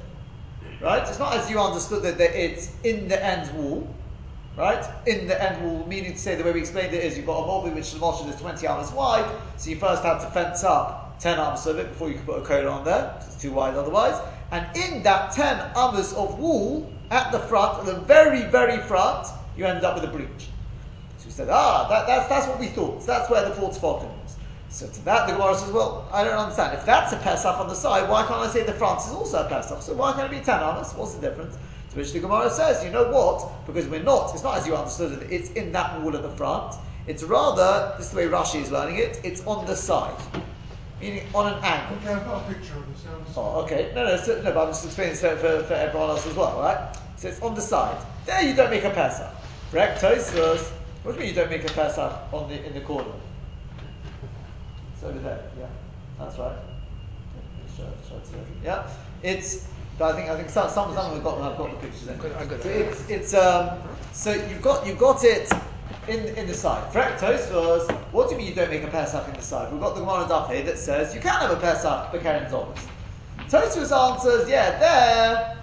right? 0.80 1.06
It's 1.10 1.19
not 1.19 1.33
as 1.33 1.50
you 1.50 1.60
understood 1.60 2.06
it 2.06 2.18
that 2.19 2.42
it's 2.42 2.71
in 2.83 3.10
the 3.10 3.21
end 3.21 3.54
wall, 3.54 3.94
right? 4.56 4.86
In 5.06 5.28
the 5.28 5.44
end 5.44 5.62
wall, 5.62 5.86
meaning 5.88 6.13
to 6.13 6.18
say 6.19 6.36
the 6.36 6.44
way 6.45 6.54
we 6.54 6.62
explained 6.62 6.94
it 6.94 7.04
is 7.04 7.18
you've 7.18 7.25
got 7.25 7.44
a 7.44 7.48
mobile 7.48 7.71
which 7.71 7.92
the 7.92 8.00
Moshe 8.00 8.25
is 8.30 8.39
20 8.39 8.66
arms 8.66 8.94
wide, 8.94 9.30
so 9.57 9.69
you 9.71 9.75
first 9.75 10.04
have 10.04 10.21
to 10.21 10.28
fence 10.30 10.63
up 10.63 11.19
10 11.19 11.38
arms 11.38 11.66
of 11.66 11.78
it 11.80 11.89
before 11.89 12.07
you 12.07 12.16
can 12.16 12.24
put 12.24 12.42
a 12.42 12.45
coat 12.45 12.66
on 12.66 12.86
there. 12.86 13.13
it's 13.25 13.36
too 13.42 13.51
wide 13.51 13.75
otherwise. 13.75 14.16
And 14.56 14.78
in 14.78 15.04
that 15.04 15.34
10 15.34 15.74
arms 15.75 16.13
of 16.13 16.40
wool, 16.40 16.90
at 17.12 17.30
the 17.34 17.40
front, 17.40 17.80
at 17.80 17.86
the 17.88 18.00
very, 18.00 18.44
very 18.44 18.78
front, 18.78 19.28
you 19.57 19.66
end 19.66 19.84
up 19.84 19.96
with 19.96 20.06
a 20.06 20.07
breach. 20.07 20.48
So 21.18 21.25
we 21.25 21.31
said, 21.31 21.50
ah, 21.50 21.88
that, 21.90 22.07
that's, 22.07 22.30
that's 22.30 22.48
what 22.48 22.57
we 22.57 22.68
thought. 22.68 23.02
So 23.02 23.07
that's 23.07 23.30
where 23.30 23.44
the 23.44 23.54
fourth 23.54 23.81
falcon 23.81 24.07
was. 24.07 24.38
So 24.69 24.88
to 24.88 25.04
that, 25.04 25.28
the 25.28 25.34
Gemara 25.34 25.56
says, 25.56 25.74
well, 25.74 26.07
I 26.10 26.24
don't 26.24 26.38
understand. 26.38 26.74
If 26.74 26.86
that's 26.86 27.12
a 27.12 27.18
Pesach 27.18 27.60
on 27.60 27.68
the 27.68 27.75
side, 27.75 28.10
why 28.10 28.25
can't 28.25 28.40
I 28.40 28.48
say 28.48 28.63
the 28.63 28.72
front 28.72 29.02
is 29.02 29.12
also 29.12 29.46
a 29.46 29.50
Pesach? 29.50 29.81
So 29.81 29.94
why 29.94 30.13
can't 30.13 30.31
it 30.31 30.40
be 30.40 30.42
10 30.42 30.62
arms? 30.62 30.94
What's 30.94 31.16
the 31.16 31.30
difference? 31.30 31.57
To 31.92 31.98
which 31.98 32.13
the 32.13 32.22
Gemara 32.22 32.50
says, 32.50 32.81
you 32.81 32.92
know 32.92 33.12
what? 33.12 33.68
Because 33.68 33.88
we're 33.88 34.04
not, 34.04 34.34
it's 34.34 34.44
not 34.44 34.57
as 34.57 34.66
you 34.66 34.78
understood 34.78 35.22
it, 35.22 35.34
it's 35.34 35.50
in 35.52 35.74
that 35.74 36.02
wall 36.02 36.16
at 36.16 36.22
the 36.22 36.30
front. 36.30 36.75
It's 37.07 37.24
rather, 37.24 37.94
this 37.98 38.06
is 38.06 38.12
the 38.13 38.18
way 38.19 38.28
Rashi 38.28 38.62
is 38.62 38.72
learning 38.72 39.00
it, 39.00 39.19
it's 39.22 39.46
on 39.46 39.66
the 39.66 39.75
side. 39.75 40.16
Meaning 41.06 41.28
on 41.36 41.54
an 41.54 41.63
angle. 41.63 41.98
Okay, 41.98 42.13
I've 42.13 42.25
got 42.25 42.42
a 42.50 42.54
picture 42.54 42.74
of 42.78 42.88
this. 42.92 43.06
I 43.06 43.13
understand. 43.13 43.38
Oh, 43.38 43.62
okay. 43.63 43.92
No, 43.94 44.06
no, 44.07 44.18
so, 44.18 44.42
no, 44.42 44.52
but 44.54 44.62
I'm 44.66 44.69
just 44.69 44.86
explaining 44.86 45.16
for, 45.16 45.36
for, 45.38 45.63
for 45.63 45.74
everyone 45.75 46.10
else 46.10 46.25
as 46.25 46.34
well, 46.36 46.60
right? 46.60 46.98
So 47.18 47.28
it's 47.28 47.40
on 47.42 47.54
the 47.54 47.62
side. 47.62 48.04
There 48.26 48.42
you 48.42 48.56
don't 48.56 48.71
make 48.71 48.83
a 48.85 48.90
Pesach. 48.90 49.30
Correct? 49.71 50.02
Tosfos. 50.02 50.71
What 51.04 51.12
do 51.12 51.19
you 51.19 51.19
mean 51.19 51.30
you 51.30 51.35
don't 51.35 51.50
make 51.52 51.64
a 51.64 51.74
Pesach 51.74 52.12
on 52.33 52.50
the 52.50 52.66
in 52.66 52.74
the 52.74 52.81
corner? 52.81 53.12
It's 54.95 55.04
over 55.04 55.19
there. 55.19 55.44
Yeah, 55.59 55.68
that's 56.18 56.40
right. 56.40 56.57
Okay, 56.57 57.78
show- 57.78 58.09
show 58.09 58.16
it 58.18 58.26
to 58.26 58.31
you. 58.31 58.45
Yeah, 58.64 58.88
it's. 59.21 59.68
But 60.00 60.14
I 60.14 60.18
think 60.18 60.30
I 60.31 60.35
think 60.35 60.50
some 60.50 60.69
some 60.71 60.94
some 60.95 61.14
have 61.14 61.24
got 61.24 61.40
have 61.42 61.57
got 61.57 61.69
the 61.69 61.78
pictures. 61.88 62.07
In. 62.07 62.16
I 62.16 62.18
got- 62.18 62.42
I 62.42 62.45
got 62.45 62.64
so 62.64 62.69
it's 62.69 63.09
it's 63.09 63.33
um. 63.35 63.78
So 64.12 64.33
you've 64.33 64.62
got 64.64 64.88
you've 64.88 64.97
got 64.97 65.24
it 65.24 65.52
in 66.07 66.35
in 66.35 66.47
the 66.47 66.54
side. 66.54 66.92
Correct? 66.92 67.21
Tosfos. 67.21 67.90
What 68.12 68.30
do 68.30 68.35
you 68.35 68.40
mean 68.40 68.47
you 68.47 68.56
don't 68.56 68.69
make 68.69 68.83
a 68.83 68.88
Pesach 68.88 69.28
in 69.28 69.33
the 69.33 69.42
side? 69.42 69.71
We've 69.71 69.81
got 69.81 69.95
the 69.95 70.02
Gemara 70.02 70.26
Daf 70.26 70.52
here 70.52 70.64
that 70.64 70.78
says 70.78 71.14
you 71.14 71.21
can 71.21 71.40
have 71.40 71.52
a 71.52 71.57
Pesach, 71.57 72.09
but 72.12 72.21
Keren 72.21 72.45
Zovis. 72.45 72.80
Tosfos 73.50 73.92
answers, 73.92 74.50
yeah, 74.50 74.80
there 74.80 75.56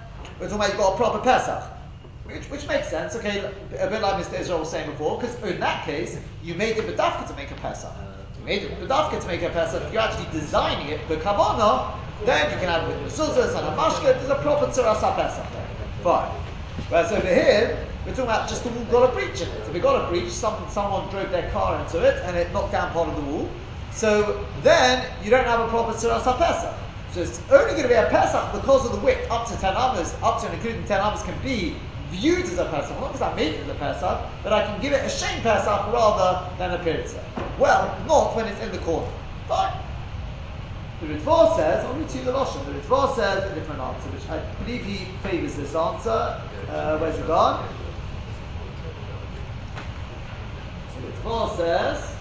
we're 0.42 0.48
talking 0.48 0.56
about 0.56 0.68
you've 0.70 0.78
got 0.78 0.94
a 0.94 0.96
proper 0.96 1.18
Pesach. 1.20 1.62
Which, 2.24 2.44
which 2.50 2.66
makes 2.66 2.88
sense, 2.88 3.14
okay, 3.14 3.48
a 3.78 3.86
bit 3.88 4.02
like 4.02 4.24
Mr. 4.24 4.40
Israel 4.40 4.60
was 4.60 4.70
saying 4.70 4.90
before, 4.90 5.20
because 5.20 5.36
in 5.44 5.60
that 5.60 5.84
case, 5.84 6.18
you 6.42 6.54
made 6.54 6.76
it 6.76 6.84
Badafka 6.84 7.28
to 7.28 7.34
make 7.34 7.50
a 7.50 7.54
Pesach. 7.56 7.92
You 8.38 8.44
made 8.44 8.62
it 8.62 8.80
Badafka 8.80 9.20
to 9.20 9.26
make 9.26 9.42
a 9.42 9.50
Pesach, 9.50 9.82
if 9.82 9.92
you're 9.92 10.02
actually 10.02 10.30
designing 10.32 10.88
it 10.88 11.00
for 11.06 11.16
Kavana, 11.16 11.96
then 12.24 12.50
you 12.50 12.58
can 12.58 12.68
have 12.68 12.88
it 12.88 13.02
with 13.02 13.12
mezuzahs 13.12 13.56
and 13.56 13.68
a 13.68 13.76
mashka, 13.76 14.02
there's 14.02 14.30
a 14.30 14.36
proper 14.36 14.66
Tzuras 14.66 15.00
Pesach 15.14 15.52
there. 15.52 15.68
Fine. 16.02 16.30
Whereas 16.88 17.12
over 17.12 17.26
here, 17.26 17.86
we're 18.04 18.10
talking 18.10 18.24
about 18.24 18.48
just 18.48 18.64
the 18.64 18.70
wall 18.70 18.84
got 18.86 19.10
a 19.10 19.12
breach 19.12 19.40
in 19.40 19.48
it. 19.48 19.60
If 19.68 19.74
it 19.74 19.80
got 19.80 20.04
a 20.04 20.08
breach, 20.08 20.30
some, 20.30 20.68
someone 20.68 21.08
drove 21.10 21.30
their 21.30 21.48
car 21.50 21.80
into 21.80 22.02
it 22.02 22.20
and 22.24 22.36
it 22.36 22.52
knocked 22.52 22.72
down 22.72 22.90
part 22.92 23.08
of 23.08 23.16
the 23.16 23.22
wall. 23.22 23.48
So 23.92 24.44
then 24.62 25.06
you 25.22 25.30
don't 25.30 25.44
have 25.44 25.60
a 25.60 25.68
proper 25.68 25.92
Tzuras 25.92 26.24
Pesach. 26.38 26.74
So 27.12 27.20
it's 27.20 27.40
only 27.50 27.72
going 27.72 27.82
to 27.82 27.88
be 27.88 27.94
a 27.94 28.08
Pesach 28.08 28.52
because 28.52 28.86
of 28.86 28.92
the 28.92 28.98
width 28.98 29.30
up 29.30 29.46
to 29.48 29.56
10 29.56 29.74
amas, 29.74 30.16
up 30.22 30.40
to 30.40 30.46
and 30.46 30.54
including 30.54 30.82
10 30.84 31.00
amas 31.00 31.22
can 31.22 31.38
be 31.42 31.76
viewed 32.10 32.44
as 32.44 32.58
a 32.58 32.64
Pesach. 32.64 32.98
Not 32.98 33.12
because 33.12 33.22
I 33.22 33.34
made 33.34 33.54
it 33.54 33.60
as 33.60 33.68
a 33.68 33.74
Pesach, 33.74 34.20
but 34.42 34.52
I 34.52 34.64
can 34.64 34.80
give 34.80 34.92
it 34.92 35.04
a 35.04 35.08
shame 35.08 35.40
Pesach 35.42 35.92
rather 35.92 36.48
than 36.58 36.72
a 36.72 36.78
Piritza. 36.78 37.22
Well, 37.58 37.96
not 38.08 38.34
when 38.34 38.46
it's 38.46 38.60
in 38.60 38.72
the 38.72 38.78
corner. 38.78 39.08
Fine. 39.46 39.78
The 41.02 41.08
Ritva 41.08 41.56
says, 41.56 42.12
to 42.12 42.18
you 42.18 42.24
the 42.24 42.32
Lashon. 42.32 42.64
The 42.64 42.72
Ritva 42.72 43.14
says 43.16 43.50
a 43.50 43.54
different 43.54 43.80
answer, 43.80 44.08
which 44.10 44.28
I 44.30 44.38
believe 44.64 44.84
he 44.84 45.04
favours 45.28 45.56
this 45.56 45.74
answer. 45.74 46.40
Uh, 46.68 46.98
where's 46.98 47.18
it 47.18 47.26
gone? 47.26 47.68
versus 51.22 52.12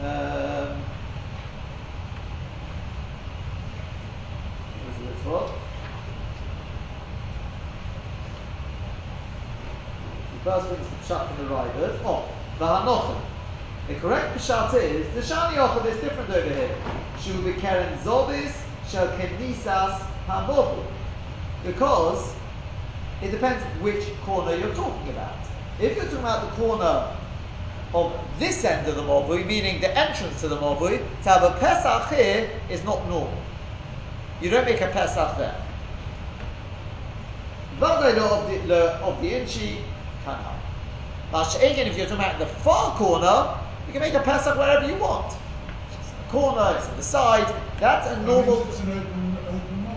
um, 0.00 0.82
the 4.84 5.24
one? 5.24 5.50
First 10.44 10.66
one 10.70 10.78
is 10.78 10.88
the 10.88 10.94
Pshat 11.14 11.30
and 11.30 11.38
the 11.40 11.52
Riders. 11.52 12.00
Oh, 12.04 12.28
the 12.60 12.64
Hanochem. 12.64 13.25
The 13.88 13.94
correct 13.94 14.36
pshat 14.36 14.74
is 14.74 15.06
the 15.14 15.20
shani 15.20 15.54
yochel 15.54 15.86
is 15.86 16.00
different 16.00 16.28
over 16.30 16.48
here. 16.48 16.74
Shu 17.20 17.40
be 17.42 17.52
keren 17.60 17.96
zobis 17.98 18.52
shel 18.88 19.06
kenisas 19.16 20.00
hamovu. 20.26 20.84
Because 21.64 22.34
it 23.22 23.30
depends 23.30 23.62
which 23.80 24.04
corner 24.22 24.56
you're 24.56 24.74
talking 24.74 25.08
about. 25.10 25.36
If 25.80 25.94
you're 25.94 26.04
talking 26.04 26.18
about 26.18 26.50
the 26.50 26.56
corner 26.56 27.16
of 27.94 28.12
this 28.40 28.64
end 28.64 28.88
of 28.88 28.96
the 28.96 29.02
Mavui, 29.02 29.46
meaning 29.46 29.80
the 29.80 29.96
entrance 29.96 30.40
to 30.40 30.48
the 30.48 30.56
Mavui, 30.56 30.98
to 31.22 31.28
have 31.28 31.44
a 31.44 31.56
Pesach 31.60 32.12
here 32.12 32.50
is 32.68 32.82
not 32.84 33.06
normal. 33.08 33.38
You 34.40 34.50
don't 34.50 34.64
make 34.64 34.80
a 34.80 34.88
Pesach 34.88 35.38
there. 35.38 35.62
Vadai 37.78 38.18
of 38.18 38.66
the 38.66 38.82
of 38.82 39.22
the 39.22 39.40
inchi 39.40 39.78
have. 40.24 40.56
Again, 41.56 41.86
if 41.86 41.96
you're 41.96 42.06
talking 42.06 42.24
about 42.24 42.38
the 42.38 42.46
far 42.46 42.96
corner, 42.96 43.58
can 43.98 44.12
make 44.12 44.20
a 44.20 44.24
Pesach 44.24 44.58
wherever 44.58 44.86
you 44.86 44.94
want. 44.96 45.34
It's 45.88 46.10
in 46.12 46.18
the 46.18 46.30
corner, 46.30 46.76
it's 46.76 46.86
on 46.86 46.96
the 46.96 47.02
side. 47.02 47.54
That's 47.80 48.06
a 48.08 48.22
normal. 48.22 48.68
It's 48.68 48.80
an 48.80 48.90
open, 48.90 49.38
open. 49.48 49.96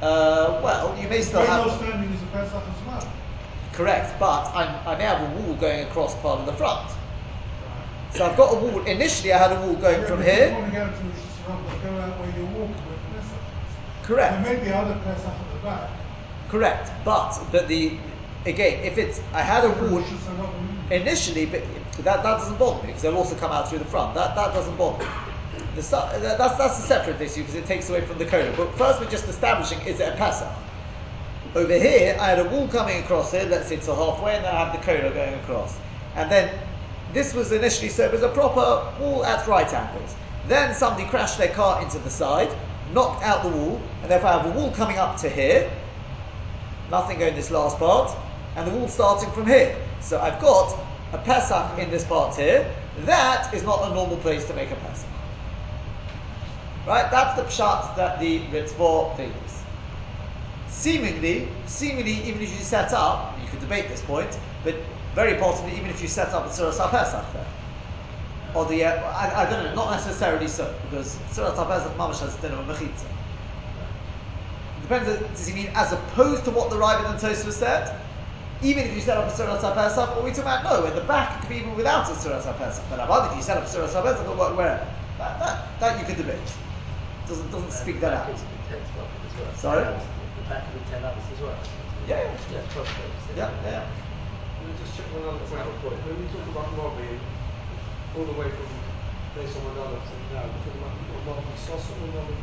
Uh, 0.00 0.60
well, 0.64 0.96
you 1.00 1.08
may 1.08 1.20
still 1.20 1.44
have. 1.44 1.70
standing 1.72 2.10
is 2.10 2.22
a 2.22 2.26
Pesach 2.26 2.54
as 2.54 2.86
well. 2.86 3.12
Correct, 3.72 4.18
but 4.18 4.50
I'm, 4.54 4.88
I 4.88 4.96
may 4.96 5.04
have 5.04 5.20
a 5.20 5.40
wall 5.40 5.54
going 5.56 5.84
across 5.84 6.14
part 6.22 6.40
of 6.40 6.46
the 6.46 6.52
front. 6.54 6.90
So 8.12 8.24
I've 8.24 8.36
got 8.38 8.54
a 8.54 8.58
wall. 8.58 8.80
Initially, 8.86 9.34
I 9.34 9.38
had 9.38 9.52
a 9.52 9.60
wall 9.60 9.74
going 9.74 10.00
Yeah, 10.00 10.06
from 10.06 10.22
here. 10.22 10.48
You 10.48 10.54
want 10.54 10.72
to 10.72 10.78
go 10.78 10.86
to 10.86 10.92
Rishus 10.92 11.36
Harabim, 11.44 11.82
go 11.82 12.00
out 12.00 12.18
where 12.20 12.38
you're 12.38 12.58
walking 12.58 12.74
Correct. 14.02 14.44
There 14.44 14.54
may 14.54 14.64
be 14.64 14.72
other 14.72 14.98
Pesach 15.04 15.26
at 15.26 15.52
the 15.52 15.58
back. 15.58 15.90
Correct, 16.48 16.90
but 17.04 17.38
but 17.52 17.68
the 17.68 17.98
again, 18.46 18.82
if 18.82 18.96
it's 18.96 19.20
I 19.34 19.42
had 19.42 19.64
a 19.64 19.70
wall 19.70 20.02
initially, 20.90 21.44
but 21.44 21.62
that, 22.02 22.22
that 22.22 22.38
doesn't 22.38 22.58
bother 22.58 22.80
me 22.82 22.88
because 22.88 23.02
they'll 23.02 23.16
also 23.16 23.36
come 23.36 23.52
out 23.52 23.68
through 23.68 23.78
the 23.78 23.84
front. 23.84 24.14
That 24.14 24.34
that 24.34 24.52
doesn't 24.54 24.76
bother 24.76 25.04
me. 25.04 25.10
The, 25.74 25.96
uh, 25.96 26.18
that- 26.18 26.38
that's 26.38 26.56
that's 26.56 26.78
a 26.78 26.82
separate 26.82 27.20
issue 27.20 27.40
because 27.40 27.54
it 27.54 27.66
takes 27.66 27.88
away 27.90 28.00
from 28.02 28.18
the 28.18 28.24
coda. 28.26 28.52
But 28.56 28.76
first, 28.76 29.00
we're 29.00 29.10
just 29.10 29.28
establishing 29.28 29.80
is 29.82 30.00
it 30.00 30.14
a 30.14 30.16
Pesach? 30.16 30.48
Over 31.54 31.72
here, 31.72 32.16
I 32.20 32.28
had 32.28 32.38
a 32.40 32.44
wall 32.44 32.68
coming 32.68 33.02
across 33.02 33.32
here. 33.32 33.44
Let's 33.44 33.68
say 33.68 33.76
to 33.76 33.94
halfway, 33.94 34.36
and 34.36 34.44
then 34.44 34.54
I 34.54 34.66
had 34.66 34.78
the 34.78 34.84
coda 34.84 35.10
going 35.10 35.34
across, 35.34 35.78
and 36.14 36.30
then 36.30 36.58
this 37.12 37.34
was 37.34 37.52
initially 37.52 37.88
it 37.88 38.12
was 38.12 38.22
a 38.22 38.28
proper 38.28 39.00
wall 39.00 39.24
at 39.24 39.46
right 39.46 39.72
angles. 39.72 40.14
Then 40.46 40.74
somebody 40.74 41.08
crashed 41.08 41.38
their 41.38 41.48
car 41.48 41.82
into 41.82 41.98
the 41.98 42.10
side, 42.10 42.50
knocked 42.92 43.22
out 43.24 43.42
the 43.42 43.50
wall, 43.50 43.80
and 44.02 44.10
therefore 44.10 44.30
I 44.30 44.42
have 44.42 44.46
a 44.54 44.58
wall 44.58 44.70
coming 44.72 44.98
up 44.98 45.16
to 45.18 45.28
here 45.28 45.70
nothing 46.90 47.18
going 47.18 47.34
this 47.34 47.50
last 47.50 47.78
part, 47.78 48.10
and 48.56 48.66
the 48.66 48.70
wall 48.74 48.88
starting 48.88 49.30
from 49.30 49.46
here. 49.46 49.76
So 50.00 50.20
I've 50.20 50.40
got 50.40 50.87
a 51.12 51.18
Pesach 51.18 51.78
in 51.78 51.90
this 51.90 52.04
part 52.04 52.36
here. 52.36 52.70
That 53.00 53.52
is 53.54 53.62
not 53.62 53.90
a 53.90 53.94
normal 53.94 54.16
place 54.18 54.46
to 54.46 54.54
make 54.54 54.70
a 54.70 54.76
Pesach. 54.76 55.08
Right? 56.86 57.10
That's 57.10 57.40
the 57.40 57.44
pshat 57.44 57.96
that 57.96 58.18
the 58.18 58.40
Ritva 58.46 59.16
favors. 59.16 59.62
Seemingly, 60.68 61.48
seemingly, 61.66 62.12
even 62.12 62.40
if 62.40 62.50
you 62.50 62.64
set 62.64 62.92
up, 62.92 63.38
you 63.42 63.48
could 63.48 63.60
debate 63.60 63.88
this 63.88 64.02
point, 64.02 64.38
but 64.64 64.74
very 65.14 65.34
possibly, 65.34 65.72
even 65.72 65.90
if 65.90 66.00
you 66.00 66.08
set 66.08 66.28
up 66.28 66.46
a 66.46 66.48
Tzuras 66.48 66.78
HaPesach 66.78 67.32
there, 67.32 67.46
or 68.54 68.64
the, 68.66 68.84
uh, 68.84 69.10
I, 69.10 69.42
I 69.42 69.50
don't 69.50 69.64
know, 69.64 69.74
not 69.74 69.90
necessarily 69.90 70.48
so, 70.48 70.72
because 70.84 71.16
Tzuras 71.32 71.56
HaPesach 71.56 71.96
mamash 71.96 72.20
has 72.20 72.36
dinner 72.36 72.56
with 72.58 72.76
mechitza. 72.76 73.06
Depends, 74.82 75.20
does 75.28 75.46
he 75.46 75.54
mean 75.54 75.70
as 75.74 75.92
opposed 75.92 76.44
to 76.44 76.50
what 76.50 76.70
the 76.70 76.76
Raavad 76.76 77.10
and 77.10 77.20
Tosfos 77.20 77.52
said? 77.52 78.00
Even 78.60 78.86
if 78.86 78.94
you 78.94 79.00
set 79.00 79.16
up 79.16 79.26
a 79.26 79.30
Surat 79.30 79.60
HaPesach, 79.60 80.16
or 80.16 80.22
we 80.22 80.30
talking 80.30 80.42
about 80.50 80.64
no, 80.64 80.84
in 80.86 80.94
the 80.94 81.02
back 81.02 81.36
it 81.36 81.40
could 81.40 81.50
be 81.50 81.56
even 81.62 81.76
without 81.76 82.10
a 82.10 82.14
Surat 82.14 82.42
HaPesach. 82.42 82.90
But 82.90 82.98
Avad, 82.98 83.30
if 83.30 83.36
you 83.36 83.42
set 83.42 83.56
up 83.56 83.64
a 83.64 83.68
Surat 83.68 83.90
HaPesach, 83.90 84.22
it'll 84.22 84.36
work 84.36 84.56
wherever. 84.56 84.86
That, 85.18 85.38
that, 85.38 85.80
that 85.80 85.98
you 86.00 86.06
could 86.06 86.16
debate. 86.16 86.58
Doesn't, 87.26 87.50
doesn't 87.52 87.70
speak 87.70 88.00
that 88.00 88.14
out. 88.14 88.26
Back 88.26 88.34
of 88.34 88.40
the 88.40 88.74
text 88.74 88.92
of 88.98 89.06
it 89.06 89.22
as 89.26 89.34
well. 89.38 89.54
Sorry? 89.54 89.84
The 89.84 90.42
back 90.50 90.66
of 90.66 90.74
the 90.74 90.90
ten 90.90 91.04
others 91.04 91.22
as 91.30 91.40
well. 91.40 91.54
Yeah, 92.08 92.22
yeah. 92.22 92.34
Yeah, 92.50 92.62
cross 92.74 92.88
Yeah, 93.36 93.50
yeah. 93.62 93.84
Let 94.58 94.66
me 94.66 94.74
just 94.82 94.96
check 94.96 95.06
one 95.14 95.22
other 95.22 95.44
point. 95.46 95.62
When 96.02 96.18
we 96.18 96.26
talk 96.34 96.42
about 96.50 96.74
Mobi, 96.74 97.20
all 98.16 98.24
the 98.26 98.32
way 98.32 98.50
from 98.50 98.66
Beis 99.36 99.54
Hamadallah 99.54 100.02
to 100.02 100.14
now, 100.34 100.50
you're 100.50 100.62
talking 100.66 100.82
about 100.82 100.98
Mobi 101.30 101.54
Sosa 101.54 101.94
or 101.94 102.10
Mobi 102.10 102.34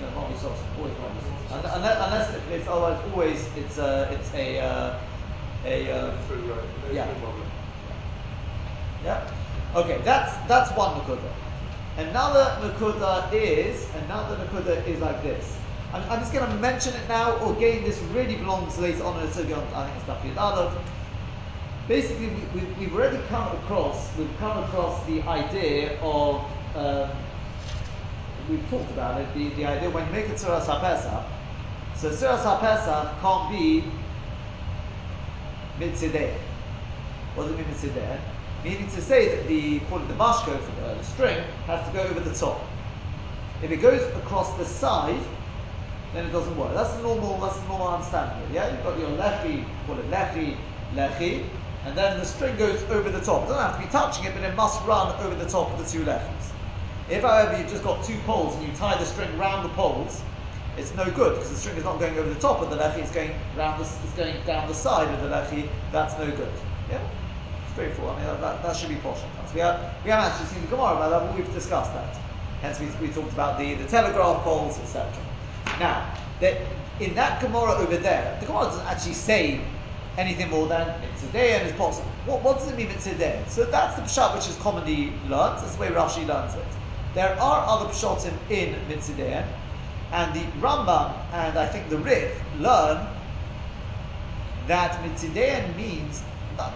No, 0.00 0.06
Momi 0.16 0.34
sauce, 0.34 0.64
always 0.76 0.94
Momi 0.94 1.20
sauce. 1.22 1.52
Un- 1.52 1.70
Unless, 1.76 1.96
unless 2.02 2.26
it's 2.50 2.68
otherwise 2.68 2.98
always 3.12 3.46
it's 3.54 3.78
a 3.78 4.08
it's 4.10 4.32
a 4.34 4.58
uh, 4.58 4.98
a 5.64 5.92
right, 5.92 6.28
no, 6.28 6.92
Yeah. 6.92 7.08
Yeah. 9.04 9.30
Okay, 9.74 10.00
that's 10.04 10.36
that's 10.48 10.76
one 10.76 11.00
nakuda. 11.00 11.30
Another 11.96 12.56
nakuda 12.60 13.32
is 13.32 13.86
another 14.04 14.36
nakuda 14.36 14.86
is 14.86 15.00
like 15.00 15.22
this. 15.22 15.56
I'm, 15.92 16.02
I'm 16.10 16.20
just 16.20 16.32
going 16.32 16.48
to 16.48 16.56
mention 16.56 16.94
it 16.94 17.08
now. 17.08 17.36
Or 17.38 17.56
again, 17.56 17.84
this 17.84 17.98
really 18.14 18.36
belongs 18.36 18.78
later 18.78 19.02
on 19.04 19.20
in 19.20 19.26
the 19.26 19.32
Sugya. 19.32 19.58
I 19.74 19.86
think 19.86 19.96
it's 19.96 20.36
Dafyat 20.36 20.40
Aleph. 20.40 20.72
Basically, 21.88 22.28
we, 22.28 22.60
we, 22.60 22.66
we've 22.78 22.94
already 22.94 23.18
come 23.28 23.48
across 23.56 24.16
we've 24.16 24.38
come 24.38 24.62
across 24.64 25.04
the 25.06 25.22
idea 25.22 25.98
of 26.00 26.44
um, 26.76 27.10
we've 28.48 28.70
talked 28.70 28.90
about 28.92 29.20
it. 29.20 29.26
The, 29.34 29.48
the 29.50 29.66
idea 29.66 29.90
when 29.90 30.06
you 30.06 30.12
make 30.12 30.28
a 30.28 30.32
tzuras 30.32 30.66
hapesach, 30.66 31.24
so 31.96 32.10
tzuras 32.10 32.42
hapesach 32.42 33.20
can't 33.20 33.50
be 33.50 33.84
mitzideh. 35.80 36.36
What 37.34 37.44
does 37.44 37.52
it 37.52 37.58
mean 37.58 37.66
mitzideh? 37.66 38.20
Meaning 38.62 38.90
to 38.90 39.00
say 39.00 39.34
that 39.34 39.48
the 39.48 39.80
call 39.88 39.98
it 39.98 40.08
the 40.08 40.14
mashko 40.14 40.60
for 40.60 40.80
the, 40.82 40.94
the 40.94 41.04
string 41.04 41.42
has 41.66 41.86
to 41.88 41.92
go 41.94 42.02
over 42.02 42.20
the 42.20 42.34
top. 42.34 42.60
If 43.62 43.70
it 43.70 43.78
goes 43.78 44.02
across 44.16 44.56
the 44.58 44.64
side, 44.64 45.20
then 46.12 46.26
it 46.26 46.32
doesn't 46.32 46.56
work. 46.56 46.74
That's 46.74 46.92
the 46.94 47.02
normal. 47.02 47.38
That's 47.38 47.58
the 47.58 47.68
normal 47.68 47.88
understanding. 47.88 48.52
Yeah, 48.52 48.70
you've 48.70 48.82
got 48.82 48.98
your 48.98 49.10
lechi, 49.10 49.64
call 49.86 49.98
it 49.98 50.10
lechi, 50.10 50.56
lechi, 50.94 51.46
and 51.86 51.96
then 51.96 52.18
the 52.18 52.26
string 52.26 52.56
goes 52.56 52.82
over 52.90 53.10
the 53.10 53.20
top. 53.20 53.44
It 53.44 53.48
doesn't 53.48 53.62
have 53.62 53.80
to 53.80 53.86
be 53.86 53.90
touching 53.90 54.24
it, 54.24 54.34
but 54.34 54.42
it 54.42 54.54
must 54.54 54.84
run 54.86 55.14
over 55.24 55.34
the 55.34 55.48
top 55.48 55.72
of 55.72 55.78
the 55.78 55.90
two 55.90 56.04
lechis. 56.04 56.52
If, 57.08 57.22
however, 57.22 57.58
you've 57.58 57.70
just 57.70 57.82
got 57.82 58.04
two 58.04 58.18
poles 58.26 58.54
and 58.56 58.66
you 58.66 58.72
tie 58.74 58.96
the 58.98 59.04
string 59.04 59.36
round 59.38 59.64
the 59.64 59.74
poles, 59.74 60.22
it's 60.80 60.94
no 60.94 61.04
good 61.10 61.34
because 61.34 61.50
the 61.50 61.56
string 61.56 61.76
is 61.76 61.84
not 61.84 62.00
going 62.00 62.18
over 62.18 62.28
the 62.28 62.40
top 62.40 62.60
of 62.60 62.70
the 62.70 62.76
lechi; 62.76 62.98
it's 62.98 63.12
going 63.12 63.32
round. 63.54 63.78
The, 63.78 63.84
it's 63.84 64.14
going 64.14 64.36
down 64.44 64.66
the 64.66 64.74
side 64.74 65.12
of 65.12 65.20
the 65.20 65.28
lechi. 65.28 65.68
That's 65.92 66.18
no 66.18 66.30
good. 66.30 66.52
Yeah, 66.88 67.00
straightforward. 67.72 68.14
I 68.14 68.18
mean, 68.18 68.26
that, 68.26 68.40
that, 68.40 68.62
that 68.62 68.76
should 68.76 68.88
be 68.88 68.96
posh. 68.96 69.20
We 69.54 69.60
have 69.60 69.94
we 70.04 70.10
haven't 70.10 70.32
actually 70.32 70.46
seen 70.46 70.62
the 70.62 70.68
Gemara 70.68 70.96
about 70.96 71.10
that, 71.10 71.20
but 71.20 71.30
um, 71.30 71.36
we've 71.36 71.52
discussed 71.52 71.92
that. 71.92 72.16
Hence, 72.62 72.80
we, 72.80 72.86
we 73.06 73.12
talked 73.12 73.32
about 73.32 73.58
the, 73.58 73.74
the 73.74 73.86
telegraph 73.86 74.42
poles, 74.42 74.78
etc. 74.80 75.12
Now, 75.78 76.14
that 76.40 76.62
in 76.98 77.14
that 77.14 77.40
Gemara 77.40 77.74
over 77.74 77.96
there, 77.96 78.36
the 78.40 78.46
Gemara 78.46 78.64
doesn't 78.64 78.86
actually 78.86 79.14
say 79.14 79.60
anything 80.16 80.50
more 80.50 80.66
than 80.66 81.00
mitzvah 81.00 81.64
is 81.64 81.72
possible. 81.72 82.10
What, 82.24 82.42
what 82.42 82.58
does 82.58 82.70
it 82.70 82.76
mean 82.76 82.88
mitzvah? 82.88 83.48
So 83.48 83.64
that's 83.64 83.96
the 83.96 84.02
pshat 84.02 84.34
which 84.34 84.48
is 84.48 84.56
commonly 84.56 85.12
learned. 85.28 85.60
That's 85.60 85.76
the 85.76 85.80
way 85.80 85.88
Rashi 85.88 86.26
learns 86.26 86.54
it. 86.54 86.66
There 87.14 87.40
are 87.40 87.64
other 87.66 87.90
pshatim 87.92 88.34
in 88.50 88.76
mitzvah, 88.88 89.46
and 90.12 90.34
the 90.34 90.44
Rambam 90.60 91.14
and 91.32 91.58
I 91.58 91.66
think 91.66 91.88
the 91.88 91.98
Rif 91.98 92.40
learn 92.58 93.06
that 94.66 95.02
mitzvah 95.02 95.72
means 95.76 96.22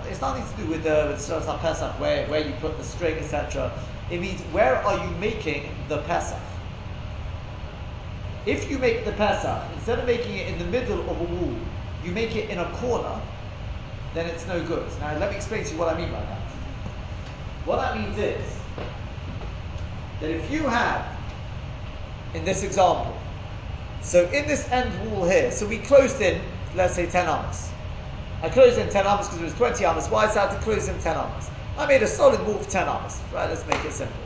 it's 0.08 0.20
nothing 0.20 0.44
to 0.44 0.62
do 0.62 0.68
with 0.68 0.82
the 0.82 1.08
with 1.10 1.20
Surat 1.20 1.44
HaPesach, 1.44 1.98
where, 1.98 2.26
where 2.26 2.40
you 2.40 2.52
put 2.60 2.78
the 2.78 2.84
string, 2.84 3.16
etc. 3.16 3.70
It 4.10 4.20
means 4.20 4.40
where 4.52 4.76
are 4.76 5.04
you 5.04 5.10
making 5.16 5.68
the 5.88 5.98
Pesach? 5.98 6.40
If 8.46 8.70
you 8.70 8.78
make 8.78 9.04
the 9.04 9.12
Pesach, 9.12 9.62
instead 9.74 9.98
of 9.98 10.06
making 10.06 10.36
it 10.36 10.48
in 10.48 10.58
the 10.58 10.66
middle 10.66 11.00
of 11.08 11.20
a 11.20 11.24
wall, 11.24 11.54
you 12.04 12.12
make 12.12 12.36
it 12.36 12.50
in 12.50 12.58
a 12.58 12.70
corner, 12.72 13.20
then 14.12 14.26
it's 14.26 14.46
no 14.46 14.62
good. 14.66 14.86
Now, 15.00 15.18
let 15.18 15.30
me 15.30 15.36
explain 15.36 15.64
to 15.64 15.72
you 15.72 15.78
what 15.78 15.94
I 15.94 15.96
mean 15.98 16.10
by 16.10 16.20
that. 16.20 16.40
What 17.64 17.76
that 17.76 17.96
means 17.96 18.18
is 18.18 18.56
that 20.20 20.30
if 20.30 20.50
you 20.50 20.64
have, 20.68 21.06
in 22.34 22.44
this 22.44 22.62
example, 22.62 23.16
so 24.04 24.28
in 24.28 24.46
this 24.46 24.68
end 24.70 25.10
wall 25.10 25.24
here, 25.24 25.50
so 25.50 25.66
we 25.66 25.78
closed 25.78 26.20
in, 26.20 26.40
let's 26.76 26.94
say 26.94 27.06
10 27.06 27.26
amas. 27.26 27.70
I 28.42 28.50
closed 28.50 28.78
in 28.78 28.90
10 28.90 29.06
amas 29.06 29.26
because 29.26 29.40
it 29.40 29.44
was 29.44 29.54
20 29.54 29.84
amas 29.86 30.10
wide, 30.10 30.30
so 30.30 30.40
I 30.40 30.46
had 30.46 30.54
to 30.54 30.62
close 30.62 30.86
in 30.88 30.98
10 31.00 31.16
amas. 31.16 31.50
I 31.78 31.86
made 31.86 32.02
a 32.02 32.06
solid 32.06 32.46
wall 32.46 32.58
for 32.58 32.70
10 32.70 32.86
amas, 32.86 33.20
right? 33.32 33.48
Let's 33.48 33.66
make 33.66 33.82
it 33.84 33.92
simple. 33.92 34.16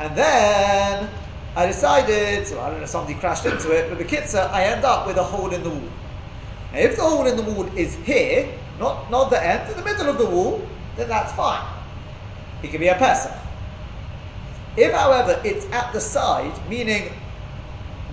And 0.00 0.14
then 0.16 1.08
I 1.56 1.66
decided, 1.66 2.48
so 2.48 2.60
I 2.60 2.68
don't 2.70 2.80
know, 2.80 2.86
somebody 2.86 3.14
crashed 3.14 3.46
into 3.46 3.70
it, 3.70 3.88
but 3.88 3.98
the 3.98 4.04
kitzer, 4.04 4.50
I 4.50 4.64
end 4.64 4.84
up 4.84 5.06
with 5.06 5.16
a 5.16 5.22
hole 5.22 5.54
in 5.54 5.62
the 5.62 5.70
wall. 5.70 5.88
Now, 6.72 6.80
if 6.80 6.96
the 6.96 7.02
hole 7.02 7.26
in 7.26 7.36
the 7.36 7.42
wall 7.42 7.64
is 7.78 7.94
here, 7.94 8.52
not, 8.80 9.08
not 9.08 9.30
the 9.30 9.40
end, 9.40 9.70
in 9.70 9.76
the 9.76 9.84
middle 9.84 10.08
of 10.08 10.18
the 10.18 10.26
wall, 10.26 10.66
then 10.96 11.08
that's 11.08 11.32
fine. 11.34 11.64
It 12.64 12.72
can 12.72 12.80
be 12.80 12.88
a 12.88 12.96
Pesach. 12.96 13.32
If, 14.76 14.92
however, 14.92 15.40
it's 15.44 15.66
at 15.66 15.92
the 15.92 16.00
side, 16.00 16.52
meaning 16.68 17.12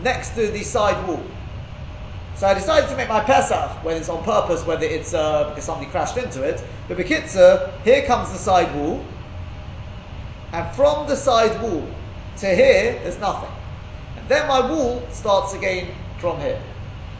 next 0.03 0.35
to 0.35 0.47
the 0.47 0.63
side 0.63 1.07
wall, 1.07 1.23
So 2.35 2.47
I 2.47 2.55
decided 2.55 2.89
to 2.89 2.97
make 2.97 3.07
my 3.07 3.19
Pesach, 3.19 3.83
whether 3.83 3.99
it's 3.99 4.09
on 4.09 4.23
purpose, 4.23 4.65
whether 4.65 4.85
it's 4.85 5.13
uh, 5.13 5.49
because 5.49 5.63
somebody 5.63 5.91
crashed 5.91 6.17
into 6.17 6.41
it. 6.41 6.63
But 6.87 6.97
Bekitzer, 6.97 7.71
here 7.83 8.03
comes 8.05 8.31
the 8.31 8.37
side 8.39 8.73
wall, 8.75 9.05
and 10.51 10.75
from 10.75 11.07
the 11.07 11.15
side 11.15 11.61
wall 11.61 11.87
to 12.37 12.47
here, 12.47 12.99
there's 13.03 13.19
nothing. 13.19 13.51
And 14.17 14.27
then 14.27 14.47
my 14.47 14.59
wall 14.59 15.07
starts 15.11 15.53
again 15.53 15.93
from 16.17 16.39
here. 16.39 16.59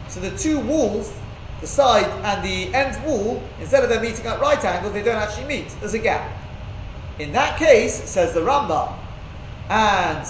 So 0.07 0.19
the 0.19 0.35
two 0.35 0.59
walls, 0.59 1.13
the 1.61 1.67
side 1.67 2.07
and 2.23 2.43
the 2.43 2.73
end 2.73 3.01
wall, 3.05 3.43
instead 3.59 3.83
of 3.83 3.89
them 3.89 4.01
meeting 4.01 4.25
at 4.25 4.39
right 4.41 4.63
angles, 4.65 4.93
they 4.93 5.03
don't 5.03 5.21
actually 5.21 5.45
meet. 5.45 5.69
There's 5.79 5.93
a 5.93 6.00
gap. 6.00 6.29
In 7.19 7.31
that 7.33 7.59
case, 7.59 8.09
says 8.09 8.33
the 8.33 8.39
Rambam, 8.41 8.91
and 9.69 10.27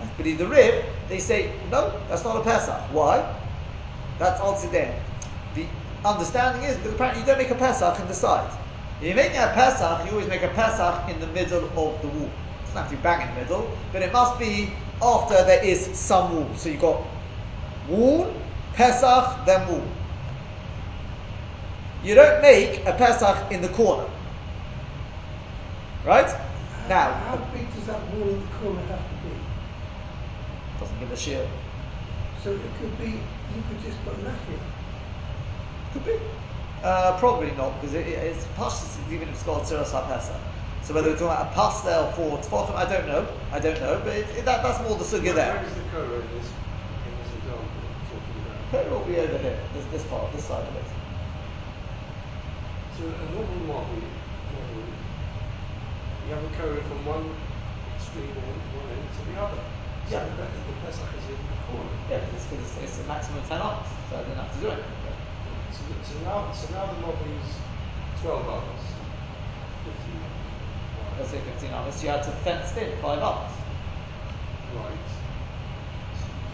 I 0.00 0.06
believe 0.16 0.38
the 0.38 0.46
Rif, 0.46 0.84
they 1.08 1.18
say, 1.18 1.52
no, 1.70 1.92
that's 2.08 2.24
not 2.24 2.36
a 2.36 2.44
Pesach. 2.44 2.80
Why? 2.92 3.34
That's 4.18 4.66
there. 4.66 5.00
The 5.54 5.66
understanding 6.04 6.64
is 6.64 6.76
because 6.76 6.94
apparently 6.94 7.22
you 7.22 7.26
don't 7.26 7.38
make 7.38 7.50
a 7.50 7.54
Pesach 7.54 7.98
in 7.98 8.08
the 8.08 8.14
side. 8.14 8.50
If 9.00 9.06
you're 9.06 9.16
making 9.16 9.38
a 9.38 9.52
Pesach, 9.54 10.04
you 10.04 10.12
always 10.12 10.28
make 10.28 10.42
a 10.42 10.48
Pesach 10.48 11.08
in 11.08 11.20
the 11.20 11.28
middle 11.28 11.64
of 11.64 12.02
the 12.02 12.08
wall. 12.08 12.26
It 12.28 12.66
doesn't 12.66 12.82
have 12.82 12.90
to 12.90 12.96
be 12.96 13.02
bang 13.02 13.26
in 13.26 13.34
the 13.34 13.40
middle, 13.42 13.70
but 13.92 14.02
it 14.02 14.12
must 14.12 14.38
be 14.38 14.70
after 15.00 15.34
there 15.44 15.64
is 15.64 15.98
some 15.98 16.34
wall. 16.34 16.48
So 16.56 16.68
you've 16.68 16.80
got 16.80 17.00
wall, 17.88 18.34
Pesach, 18.74 19.46
then 19.46 19.68
wall. 19.68 19.84
You 22.02 22.14
don't 22.14 22.42
make 22.42 22.86
a 22.86 22.92
Pesach 22.92 23.52
in 23.52 23.62
the 23.62 23.68
corner. 23.68 24.08
Right? 26.04 26.28
Now, 26.88 27.12
How 27.12 27.36
big 27.52 27.72
does 27.74 27.86
that 27.86 28.00
wall 28.08 28.28
in 28.28 28.40
the 28.40 28.46
corner 28.58 28.80
have 28.82 28.98
to 28.98 29.14
be? 29.14 29.17
Doesn't 30.98 31.08
give 31.08 31.12
a 31.12 31.20
shit. 31.20 31.48
So 32.42 32.52
it 32.52 32.60
could 32.80 32.98
be, 32.98 33.10
you 33.10 33.62
could 33.68 33.82
just 33.84 34.02
put 34.04 34.22
lacquer. 34.24 34.60
Could 35.92 36.04
be. 36.04 36.18
Uh, 36.82 37.18
probably 37.18 37.50
not, 37.52 37.80
because 37.80 37.94
it, 37.94 38.06
it, 38.06 38.18
it's 38.18 38.44
pashtus 38.56 38.96
even 39.12 39.28
if 39.28 39.34
it's 39.34 39.42
called 39.42 39.68
got 39.68 39.86
tziras. 39.86 40.40
So 40.82 40.94
whether 40.94 41.10
we're 41.10 41.18
talking 41.18 41.26
about 41.26 41.52
a 41.52 41.54
pastel 41.54 42.12
for 42.12 42.38
tefachim, 42.38 42.74
I 42.76 42.88
don't 42.88 43.06
know. 43.06 43.26
I 43.52 43.58
don't 43.58 43.80
know, 43.80 44.00
but 44.04 44.16
it, 44.16 44.26
it, 44.36 44.44
that, 44.44 44.62
that's 44.62 44.80
more 44.88 44.96
the 44.96 45.04
sugya 45.04 45.34
Where 45.34 45.34
there. 45.34 45.64
is 45.64 45.74
the 45.74 45.82
Korah 45.90 46.22
in 46.22 46.28
this, 46.38 46.46
in 46.46 47.12
this 47.18 47.30
example 47.42 47.66
that 47.66 47.82
we're 47.82 48.08
talking 48.14 48.36
about? 48.46 48.70
Put 48.70 48.86
it 48.86 48.90
will 48.90 49.04
be 49.04 49.18
over 49.18 49.38
here, 49.38 49.58
this, 49.74 49.84
this 49.90 50.04
part, 50.04 50.32
this 50.32 50.44
side 50.44 50.62
of 50.62 50.76
it. 50.76 50.84
So 52.96 53.04
a 53.04 53.26
normal 53.34 53.60
model, 53.66 53.98
model, 54.54 54.86
you 56.26 56.34
have 56.34 56.44
a 56.46 56.52
Korah 56.56 56.82
from 56.86 57.04
one 57.04 57.26
extreme 57.98 58.30
end, 58.30 58.60
one 58.78 58.86
end 58.86 59.02
to 59.18 59.22
the 59.32 59.40
other. 59.42 59.77
So 60.08 60.16
Yeah. 60.16 60.24
the, 60.24 60.40
Pe- 60.40 60.64
the 60.64 60.72
Pesach 60.80 61.04
is 61.20 61.28
in 61.28 61.36
the 61.36 61.58
corner. 61.68 61.92
Yeah, 62.08 62.24
because 62.24 62.48
it's, 62.48 62.80
it's, 62.80 62.98
a 63.00 63.04
maximum 63.04 63.44
of 63.44 63.48
10 63.48 63.60
hours, 63.60 63.84
so 64.08 64.16
I 64.16 64.24
didn't 64.24 64.40
have 64.40 64.52
to 64.56 64.60
do 64.64 64.72
anything. 64.72 64.96
So, 65.68 65.84
so 66.00 66.14
now, 66.24 66.48
so 66.48 66.72
now 66.72 66.86
the 66.88 67.00
model 67.04 67.28
is 67.28 67.60
12 68.24 68.48
hours, 68.48 68.84
15 69.84 70.16
hours. 70.24 70.48
Let's 71.20 71.30
say 71.30 71.40
15 71.44 71.72
hours, 71.76 72.02
you 72.02 72.08
had 72.08 72.24
to 72.24 72.32
fence 72.40 72.72
in 72.80 72.96
5 73.04 73.20
hours. 73.20 73.52
Right. 74.72 75.04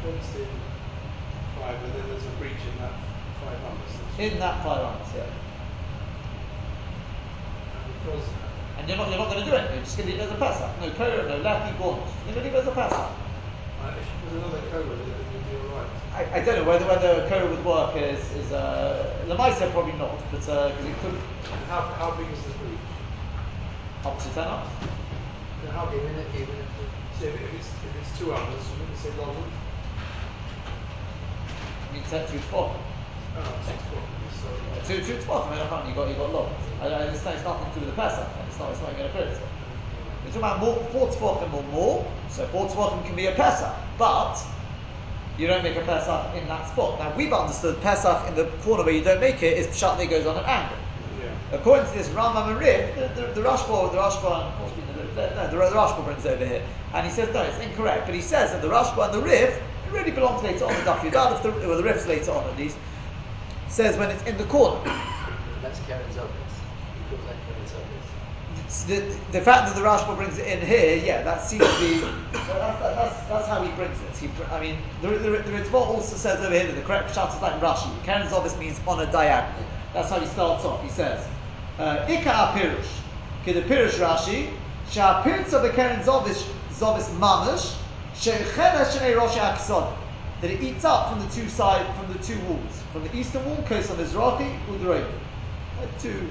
Fenced 0.03 0.35
in 0.35 0.51
five, 1.55 1.79
and 1.79 1.95
then 1.95 2.11
there's 2.11 2.27
a 2.27 2.35
breach 2.43 2.59
in 2.59 2.75
that 2.83 2.99
five 3.39 3.59
numbers. 3.63 3.95
In 4.19 4.39
that 4.43 4.67
5 4.67 4.83
hours, 4.83 5.07
yeah. 5.15 5.31
And 7.71 7.87
because 8.03 8.27
And 8.83 8.89
you're 8.89 8.99
not, 8.99 9.09
you're 9.11 9.19
not 9.23 9.31
going 9.31 9.45
to 9.45 9.51
do 9.51 9.55
anything, 9.55 9.77
you're 9.79 9.85
just 9.87 9.97
going 9.97 10.11
to 10.11 10.19
leave 10.19 10.23
it 10.23 10.27
as 10.27 10.35
a 10.35 10.43
Pesach. 10.43 10.75
No 10.83 10.91
Torah, 10.99 11.23
no 11.31 11.39
Lati, 11.39 11.71
Gornish. 11.79 12.11
You're 12.27 12.35
going 12.35 12.51
to 12.51 12.59
leave 12.59 12.67
it 12.67 12.67
as 12.67 12.91
a. 12.91 13.24
uh, 13.85 13.93
if 14.01 14.09
put 14.25 14.33
another 14.41 14.61
code 14.73 14.89
with 14.89 15.01
it, 15.01 15.13
then 15.13 15.27
you'll 15.33 15.61
be 15.61 15.69
alright. 15.69 15.93
I, 16.17 16.41
I 16.41 16.45
don't 16.45 16.57
know 16.57 16.65
whether 16.65 16.87
whether 16.87 17.29
Korah 17.29 17.51
would 17.51 17.65
work 17.65 17.97
is 17.97 18.21
is 18.33 18.53
uh, 18.53 19.21
Lamaisa 19.29 19.71
probably 19.73 19.93
not, 20.01 20.17
but 20.31 20.41
because 20.41 20.89
it 20.89 20.97
could 21.03 21.19
how, 21.69 21.81
how 22.01 22.11
big 22.17 22.31
is 22.33 22.41
the 22.43 22.53
breach? 22.65 22.79
up 24.05 24.21
to 24.21 24.29
ten 24.31 24.45
hours. 24.45 24.69
And 25.65 25.73
how 25.73 25.87
big? 25.87 26.01
Even 26.01 26.17
if, 26.17 26.35
even 26.35 26.55
if 26.61 26.69
So 27.21 27.25
if, 27.27 27.35
if 27.35 27.55
it's 27.55 27.69
if 27.69 27.93
it's 28.01 28.19
two 28.19 28.33
hours, 28.33 28.61
shouldn't 28.65 28.89
we 28.89 28.97
say 28.97 29.13
long? 29.21 29.37
I 31.89 31.95
mean, 31.95 32.05
ten 32.09 32.25
two 32.29 32.41
twelve. 32.49 32.77
Oh, 33.37 33.43
six 33.67 33.77
o'clock. 33.85 34.09
So 34.41 34.49
Uh, 34.49 34.81
two 34.89 35.01
two 35.05 35.21
twelve. 35.25 35.49
I 35.49 35.57
mean, 35.57 35.61
I 35.61 35.69
can't. 35.69 35.89
You 35.89 35.95
got 35.95 36.09
you 36.09 36.17
got. 36.17 36.33
I, 36.81 36.87
I, 36.89 37.03
it's, 37.13 37.25
it's 37.25 37.45
nothing 37.45 37.69
to 37.73 37.81
do 37.81 37.87
with 37.87 37.97
the 37.97 38.03
it's 38.03 38.59
not 38.59 38.71
it's 38.73 38.81
not 38.81 38.93
even 38.93 39.07
a. 39.09 39.54
We're 40.25 40.31
talking 40.31 40.41
about 40.41 40.61
more, 40.61 40.77
four 40.91 41.09
tefachim 41.09 41.53
or 41.53 41.63
more, 41.65 42.13
so 42.31 42.47
four 42.47 42.67
tefachim 42.67 43.05
can 43.05 43.15
be 43.15 43.27
a 43.27 43.33
Pesach, 43.33 43.75
but 43.99 44.43
you 45.37 45.47
don't 45.47 45.63
make 45.63 45.77
a 45.77 45.83
Pesach 45.83 46.35
in 46.35 46.49
that 46.49 46.69
spot. 46.69 46.99
Now 46.99 47.15
we've 47.17 47.33
understood 47.33 47.81
Pesach 47.83 48.29
in 48.29 48.35
the 48.35 48.45
corner 48.63 48.85
where 48.85 48.95
you 48.95 49.05
don't 49.05 49.21
make 49.21 49.43
it 49.43 49.59
is 49.59 49.67
pshat 49.67 49.99
that 49.99 50.09
goes 50.09 50.27
on 50.27 50.37
an 50.39 50.45
angle. 50.45 50.77
yeah. 51.21 51.57
According 51.59 51.87
to 51.87 51.93
this 51.93 52.09
Rambam 52.09 52.53
and 52.53 52.59
Rif, 52.59 52.95
the, 52.95 53.21
the, 53.21 53.27
the 53.33 53.41
Rashba, 53.43 53.93
the 53.93 53.99
Rashba, 53.99 54.51
what's 54.61 54.73
been 54.73 54.87
the, 54.87 55.35
no, 55.35 55.51
the, 55.51 55.57
the 55.57 55.77
Rashba 55.77 56.05
brings 56.05 56.25
it 56.25 56.33
over 56.33 56.47
here, 56.47 56.63
and 56.95 57.07
he 57.07 57.13
says 57.13 57.35
no, 57.35 57.43
it's 57.43 57.59
incorrect. 57.59 58.07
But 58.07 58.15
he 58.15 58.23
says 58.23 58.53
that 58.53 58.63
the 58.63 58.69
Rashba 58.69 59.07
and 59.07 59.15
the 59.15 59.21
Rif, 59.21 59.57
it 59.57 59.93
really 59.93 60.11
belongs 60.11 60.43
later 60.43 60.65
on 60.65 60.73
the 60.73 60.81
Daf 60.81 61.01
Yudal, 61.01 61.37
if 61.37 61.43
the, 61.43 61.69
well, 61.69 61.77
the 61.77 61.83
Rif's 61.83 62.07
later 62.07 62.31
on 62.31 62.49
at 62.49 62.57
least, 62.57 62.79
says 63.69 63.99
when 63.99 64.11
it's 64.11 64.23
in 64.23 64.39
the 64.39 64.45
corner. 64.45 64.81
that's 65.63 65.81
Karen 65.81 66.07
Zobis. 66.11 66.55
He 66.95 67.17
calls 67.17 67.27
that 67.27 67.37
Karen 67.47 67.67
Zobis. 67.67 68.15
The, 68.83 69.01
the 69.33 69.41
fact 69.41 69.67
that 69.67 69.75
the 69.75 69.81
Rashba 69.81 70.15
brings 70.17 70.37
it 70.37 70.47
in 70.47 70.67
here, 70.67 70.97
yeah, 70.97 71.23
that 71.23 71.43
seems 71.43 71.65
to 71.65 71.81
be. 71.81 72.01
that's, 72.33 72.49
that, 72.49 72.81
that's, 72.81 73.29
that's 73.29 73.49
how 73.49 73.63
he 73.63 73.71
brings 73.77 73.97
it. 74.01 74.17
He, 74.17 74.29
I 74.51 74.61
mean, 74.61 74.79
the, 75.01 75.09
the, 75.09 75.31
the 75.31 75.51
Ritva 75.53 75.75
also 75.75 76.17
says 76.17 76.45
over 76.45 76.53
here 76.55 76.67
that 76.67 76.75
the 76.75 76.83
correct 76.83 77.15
pshat 77.15 77.35
is 77.35 77.41
like 77.41 77.61
Rashi. 77.61 77.91
Karen 78.05 78.27
Zobis 78.27 78.59
means 78.59 78.79
on 78.87 79.01
a 79.01 79.11
diagonal. 79.11 79.65
That's 79.95 80.11
how 80.11 80.21
he 80.21 80.27
starts 80.27 80.65
off. 80.65 80.83
He 80.83 80.91
says, 80.91 81.27
uh, 81.79 82.05
Ika 82.09 82.29
apirush. 82.29 83.01
Okay, 83.43 83.53
the 83.53 83.63
pirush 83.63 83.99
Rashi, 83.99 84.51
Sha'apirtza 84.91 85.63
bekeren 85.63 86.03
Zobis, 86.03 86.47
Zobis 86.73 87.09
mamash, 87.19 87.79
she'echena 88.15 88.85
shenei 88.85 89.17
rosh 89.17 89.37
akson. 89.37 89.97
That 90.43 90.51
it 90.51 90.63
eats 90.63 90.85
up 90.85 91.11
from 91.11 91.21
the 91.21 91.33
two 91.33 91.49
side, 91.49 91.87
from 91.97 92.13
the 92.13 92.19
two 92.19 92.39
walls. 92.41 92.83
From 92.93 93.05
the 93.05 93.17
eastern 93.17 93.45
wall, 93.47 93.57
Kosa 93.69 93.95
Mizrahi, 93.95 94.59
Udroim. 94.67 95.09
Uh, 95.81 95.87
two 95.99 96.29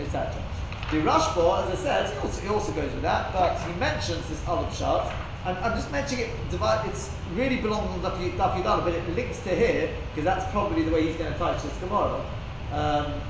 etc. 0.00 0.42
The 0.90 0.96
Rashba, 1.00 1.70
as 1.70 1.80
I 1.80 1.82
said, 1.82 2.10
he 2.14 2.18
also, 2.18 2.40
he 2.40 2.48
also 2.48 2.72
goes 2.72 2.90
with 2.94 3.02
that, 3.02 3.30
but 3.34 3.60
he 3.60 3.78
mentions 3.78 4.26
this 4.26 4.42
other 4.46 4.66
pshat. 4.68 5.12
I'm, 5.44 5.56
I'm 5.58 5.76
just 5.76 5.92
mentioning 5.92 6.24
it, 6.24 6.30
it's 6.86 7.10
really 7.34 7.56
belongs 7.56 7.90
on 7.90 8.10
Daf 8.10 8.16
Yudala, 8.16 8.82
but 8.82 8.94
it 8.94 9.06
links 9.14 9.38
to 9.40 9.54
here, 9.54 9.94
because 10.08 10.24
that's 10.24 10.50
probably 10.50 10.84
the 10.84 10.90
way 10.90 11.06
he's 11.06 11.16
going 11.16 11.30
to 11.30 11.38
touch 11.38 11.62
this 11.62 11.76
tomorrow. 11.80 12.24
Um, 12.72 13.20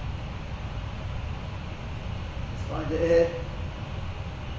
let's 2.53 2.65
find 2.71 2.93
it 2.93 3.01
here. 3.01 3.31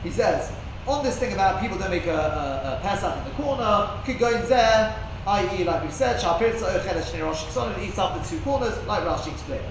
He 0.03 0.11
says, 0.11 0.51
on 0.85 1.01
this 1.01 1.17
thing 1.17 1.31
about 1.31 1.61
people 1.61 1.77
don't 1.77 1.91
make 1.91 2.05
a, 2.05 2.11
a, 2.11 2.77
a 2.77 2.79
Pesach 2.81 3.17
in 3.17 3.23
the 3.23 3.41
corner, 3.41 3.91
could 4.03 4.19
go 4.19 4.29
in 4.35 4.45
there, 4.49 4.93
i.e., 5.25 5.63
like 5.63 5.83
we've 5.83 5.93
said, 5.93 6.17
eats 6.17 7.97
up 7.97 8.21
the 8.21 8.27
two 8.27 8.39
corners, 8.41 8.77
like 8.87 9.03
Rashi 9.03 9.31
explains. 9.31 9.63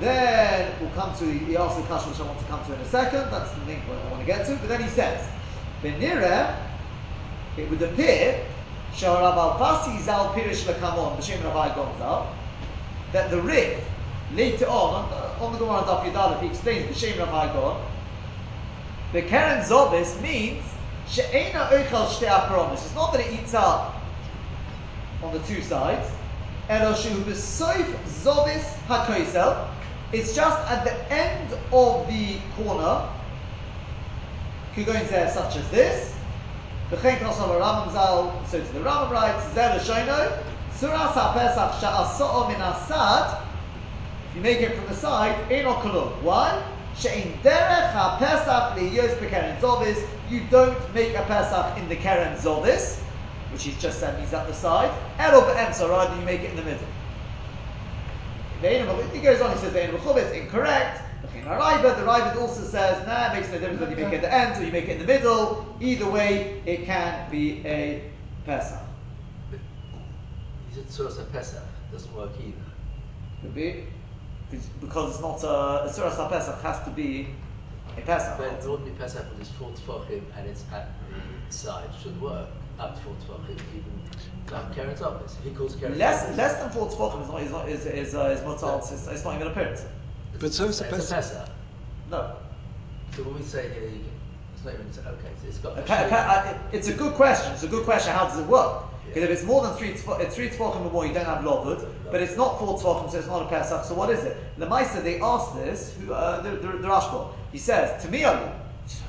Then 0.00 0.72
we'll 0.80 0.90
come 0.90 1.14
to 1.18 1.24
he 1.30 1.56
asks 1.56 1.76
the 1.76 1.82
question 1.86 2.10
which 2.10 2.20
I 2.20 2.24
want 2.24 2.38
to 2.38 2.44
come 2.46 2.64
to 2.64 2.74
in 2.74 2.80
a 2.80 2.88
second. 2.88 3.30
That's 3.30 3.52
the 3.52 3.64
main 3.66 3.80
point 3.82 4.00
I 4.06 4.10
want 4.10 4.20
to 4.20 4.26
get 4.26 4.46
to. 4.46 4.56
But 4.56 4.68
then 4.68 4.82
he 4.82 4.88
says, 4.88 5.28
"Benire, 5.82 6.56
it 7.56 7.68
would 7.70 7.82
appear 7.82 8.42
Sharav 8.94 9.36
al 9.36 9.58
Pasi 9.58 9.98
Zal 10.02 10.32
Pirish 10.34 10.64
Lekamon 10.64 11.16
B'Shem 11.18 11.38
Ravai 11.42 11.74
Gonzal 11.74 12.26
that 13.12 13.30
the 13.30 13.40
Rif 13.42 13.84
later 14.34 14.66
on 14.66 15.04
on, 15.04 15.12
uh, 15.12 15.44
on 15.44 15.52
the 15.52 15.58
Gemara 15.58 15.82
Daf 15.82 16.04
Yudalef 16.04 16.40
he 16.40 16.46
explains 16.48 16.96
B'Shem 16.96 17.14
Ravai 17.14 17.52
Gon 17.52 17.80
the 19.12 19.22
Karen 19.22 19.62
Zobis 19.64 20.20
means 20.22 20.64
She'ena 21.08 21.68
Oichal 21.72 22.06
Shtei 22.06 22.28
Apromis. 22.28 22.84
It's 22.84 22.94
not 22.94 23.12
that 23.12 23.26
it 23.26 23.32
eats 23.32 23.54
up 23.54 24.00
on 25.22 25.32
the 25.32 25.40
two 25.40 25.60
sides. 25.62 26.08
Elo 26.68 26.94
Shehu 26.94 27.22
B'Soif 27.24 27.84
Zobis 28.06 28.62
HaKoisel. 28.86 29.66
It's 30.12 30.34
just 30.34 30.58
at 30.68 30.84
the 30.84 31.12
end 31.12 31.52
of 31.72 32.06
the 32.08 32.38
corner, 32.56 33.08
Kugoin 34.74 35.08
there 35.08 35.30
such 35.30 35.56
as 35.56 35.70
this. 35.70 36.14
Zal, 36.90 38.42
so 38.48 38.58
to 38.58 38.72
the 38.72 38.80
Rambam 38.80 39.10
writes, 39.10 39.44
Zer 39.54 39.78
Shoino, 39.78 40.42
Suras 40.74 41.12
HaPesach 41.12 41.78
Sha'aso'o 41.78 42.48
Min 42.48 42.60
Asad, 42.60 43.40
if 44.30 44.36
you 44.36 44.42
make 44.42 44.60
it 44.60 44.74
from 44.74 44.86
the 44.86 44.94
side, 44.94 45.36
Eno 45.52 45.74
Kolum. 45.74 46.20
Why? 46.22 46.60
She'in 46.96 47.32
Derech 47.44 47.92
HaPesach 47.92 48.74
Liyos 48.76 49.14
B'Keren 49.18 49.60
Zovis, 49.60 50.04
you 50.28 50.42
don't 50.50 50.94
make 50.94 51.14
a 51.14 51.22
Pesach 51.22 51.78
in 51.78 51.88
the 51.88 51.94
Keren 51.94 52.36
Zovis, 52.36 52.98
which 53.52 53.62
he's 53.62 53.80
just 53.80 54.00
said 54.00 54.18
means 54.18 54.32
at 54.32 54.48
the 54.48 54.54
side, 54.54 54.90
Elo 55.20 55.42
Be'emsa, 55.42 55.88
rather 55.88 56.16
you 56.16 56.22
make 56.22 56.40
it 56.40 56.50
in 56.50 56.56
the 56.56 56.62
middle. 56.62 56.86
He 58.60 59.20
goes 59.20 59.40
on, 59.40 59.52
he 59.52 59.58
says, 59.58 59.72
Ve'en 59.72 59.90
B'chub, 59.90 60.16
it's 60.16 60.32
incorrect. 60.36 61.02
The 61.32 61.38
Raavad 61.40 62.36
also 62.36 62.62
says, 62.62 63.06
nah, 63.06 63.32
it 63.32 63.36
makes 63.36 63.48
no 63.50 63.58
difference 63.58 63.80
whether 63.80 63.90
you 63.92 63.96
make 64.04 64.12
it 64.12 64.16
at 64.16 64.22
the 64.22 64.32
end 64.34 64.60
or 64.60 64.66
you 64.66 64.72
make 64.72 64.84
it 64.88 64.92
in 64.92 64.98
the 64.98 65.06
middle. 65.06 65.76
Either 65.80 66.08
way, 66.10 66.60
it 66.66 66.84
can 66.84 67.30
be 67.30 67.64
a 67.66 68.02
Pesach. 68.44 68.78
He 69.50 70.74
said 70.74 70.86
Tzuras 70.88 71.32
Pesach 71.32 71.62
doesn't 71.92 72.14
work 72.14 72.30
either. 72.38 72.64
Could 73.42 73.54
be 73.54 73.84
because- 74.80 75.12
it's 75.12 75.20
not 75.20 75.42
a, 75.44 75.84
a 75.84 75.88
Suras 75.88 76.16
HaPesach 76.16 76.60
has 76.62 76.84
to 76.84 76.90
be 76.90 77.24
Pesach. 77.24 77.39
But 77.96 78.62
an 78.62 78.68
ordinary 78.68 78.96
Pesach 78.96 79.24
with 79.30 79.40
its 79.40 79.50
four 79.50 79.70
tefachim 79.70 80.22
and 80.36 80.48
it's 80.48 80.64
at 80.72 80.92
the 81.48 81.52
side 81.54 81.88
should 82.02 82.20
work. 82.20 82.48
Up 82.78 82.96
to 82.96 83.02
four 83.02 83.14
tefachim, 83.16 83.58
even 83.76 84.00
like 84.50 84.74
Keren 84.74 84.94
Zovis. 84.96 85.38
If 85.38 85.44
he 85.44 85.50
calls 85.50 85.76
Karen's 85.76 85.98
Less 85.98 86.22
office, 86.24 86.36
less 86.36 86.60
than 86.60 86.70
four 86.70 86.88
tefachim 86.88 87.22
is 87.22 87.28
not 87.28 87.42
is 87.42 87.50
not 87.50 87.68
is 87.68 87.86
is 87.86 88.14
uh, 88.14 88.24
is 88.36 88.40
mutal. 88.40 88.78
It's, 88.78 89.06
it's 89.06 89.24
not 89.24 89.34
even 89.34 89.48
a 89.48 89.50
prince. 89.50 89.84
But 90.38 90.52
so 90.52 90.64
is 90.66 90.80
a 90.80 90.84
it's 90.84 90.92
a 90.92 90.96
Pesach. 90.96 91.16
Pesach. 91.16 91.48
No. 92.10 92.36
So 93.14 93.22
when 93.24 93.34
we 93.34 93.42
say 93.42 93.68
here, 93.68 93.90
it's 94.54 94.64
not 94.64 94.74
even 94.74 94.86
okay. 94.86 95.30
So 95.42 95.48
it's 95.48 95.58
got. 95.58 95.78
A 95.78 95.82
pe- 95.82 96.06
a 96.06 96.08
pe- 96.08 96.16
uh, 96.16 96.50
it- 96.50 96.76
it's 96.76 96.88
a 96.88 96.94
good 96.94 97.14
question. 97.14 97.52
It's 97.52 97.64
a 97.64 97.68
good 97.68 97.84
question. 97.84 98.12
How 98.14 98.26
does 98.26 98.38
it 98.38 98.46
work? 98.46 98.84
Because 99.12 99.24
if 99.24 99.30
it's 99.30 99.44
more 99.44 99.62
than 99.62 99.74
three, 99.74 99.92
tefo- 99.92 100.20
it's 100.20 100.36
three 100.36 100.48
tefachim 100.48 100.86
or 100.86 100.90
more, 100.90 101.04
you 101.04 101.12
don't 101.12 101.24
have 101.24 101.42
lovud. 101.44 101.84
But 102.10 102.20
it's 102.22 102.36
not 102.36 102.58
four 102.60 102.78
tefachim, 102.78 103.10
so 103.10 103.18
it's 103.18 103.26
not 103.26 103.42
a 103.42 103.48
pesach. 103.48 103.84
So 103.84 103.94
what 103.94 104.08
is 104.10 104.22
it? 104.24 104.36
The 104.56 104.66
Lemaisa, 104.66 105.02
they 105.02 105.20
asked 105.20 105.56
this. 105.56 105.96
Uh, 106.08 106.40
the, 106.42 106.50
the, 106.50 106.78
the 106.78 106.88
Rashba. 106.88 107.32
He 107.50 107.58
says 107.58 108.02
to 108.04 108.10
me, 108.10 108.24
I 108.24 108.52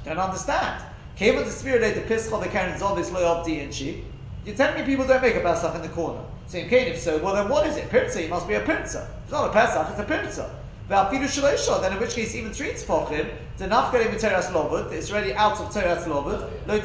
don't 0.03 0.17
understand. 0.17 0.83
Came 1.15 1.35
with 1.35 1.45
the 1.45 1.51
spirit 1.51 1.93
the 1.93 2.01
pischa 2.01 2.41
the 2.41 2.49
karen 2.49 2.79
zovis 2.79 3.11
lo 3.11 3.21
yavdi 3.21 3.59
inchi. 3.59 4.03
You're 4.43 4.55
telling 4.55 4.79
me 4.79 4.85
people 4.85 5.05
don't 5.05 5.21
make 5.21 5.35
a 5.35 5.41
pesach 5.41 5.75
in 5.75 5.83
the 5.83 5.89
corner. 5.89 6.23
So 6.47 6.57
in 6.57 6.67
Cain, 6.67 6.87
if 6.87 6.99
so, 6.99 7.19
well 7.19 7.35
then 7.35 7.47
what 7.47 7.67
is 7.67 7.77
it? 7.77 7.89
Pirza, 7.91 8.23
it 8.23 8.29
must 8.29 8.47
be 8.47 8.55
a 8.55 8.61
pirza. 8.61 9.07
It's 9.23 9.31
not 9.31 9.49
a 9.49 9.53
pesach, 9.53 9.87
it's 9.91 9.99
a 9.99 10.03
pirza. 10.03 10.49
Then 10.89 11.93
in 11.93 11.99
which 11.99 12.15
case 12.15 12.35
even 12.35 12.51
three 12.51 12.71
tefachim, 12.71 13.29
the 13.57 13.65
nafkare 13.67 14.11
materas 14.11 14.47
lovud, 14.51 14.91
it's 14.91 15.09
already 15.11 15.33
out 15.33 15.59
of 15.61 15.69
teras 15.69 16.03
lovud. 16.03 16.49
Lo 16.67 16.75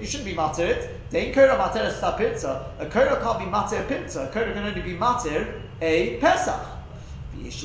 you 0.00 0.06
shouldn't 0.06 0.28
be 0.28 0.34
matir 0.34 0.68
it. 0.68 0.97
Dein 1.10 1.32
kora 1.32 1.56
materas 1.56 2.00
ta 2.00 2.12
pirza. 2.12 2.66
A 2.78 2.86
kora 2.86 3.16
can't 3.22 3.38
be 3.38 3.46
matir 3.46 3.86
pirza. 3.88 4.24
A 4.24 4.28
kora 4.28 4.52
can 4.52 4.64
only 4.64 4.82
be 4.82 4.94
matir 4.94 5.60
a 5.80 6.18
pesach. 6.18 6.60
Since 7.40 7.62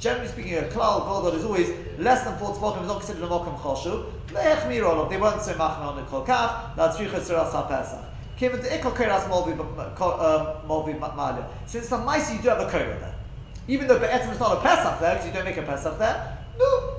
generally 0.00 0.28
speaking, 0.28 0.58
a 0.58 0.62
klal 0.62 1.06
God 1.06 1.34
is 1.34 1.44
always 1.44 1.70
less 1.98 2.24
than 2.24 2.36
four 2.36 2.52
tefachim 2.54 2.82
is 2.82 2.88
not 2.88 2.98
considered 2.98 3.22
a 3.22 3.28
mokum 3.28 3.56
mirolov 3.58 5.08
they 5.08 5.16
weren't 5.16 5.40
so 5.40 5.54
machna 5.54 5.86
on 5.86 5.96
the 5.96 6.02
kolkach. 6.02 6.74
Latzricha 6.76 7.20
suras 7.20 7.52
ha'pesach. 7.52 8.04
Came 8.36 8.52
into 8.52 8.66
ikol 8.66 8.94
molvi 10.66 10.94
um, 10.94 11.16
malia. 11.16 11.48
Since 11.66 11.88
the 11.88 11.98
mice 11.98 12.32
you 12.34 12.42
do 12.42 12.48
have 12.48 12.60
a 12.60 12.70
kora 12.70 12.98
there, 12.98 13.14
even 13.68 13.86
though 13.86 13.98
be'etzim 13.98 14.32
is 14.32 14.40
not 14.40 14.58
a 14.58 14.60
pesach 14.60 15.00
there 15.00 15.14
because 15.14 15.26
you 15.28 15.32
don't 15.32 15.44
make 15.44 15.56
a 15.56 15.62
pesach 15.62 15.98
there. 15.98 16.38
No, 16.58 16.96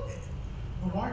But 0.82 0.94
why 0.94 1.10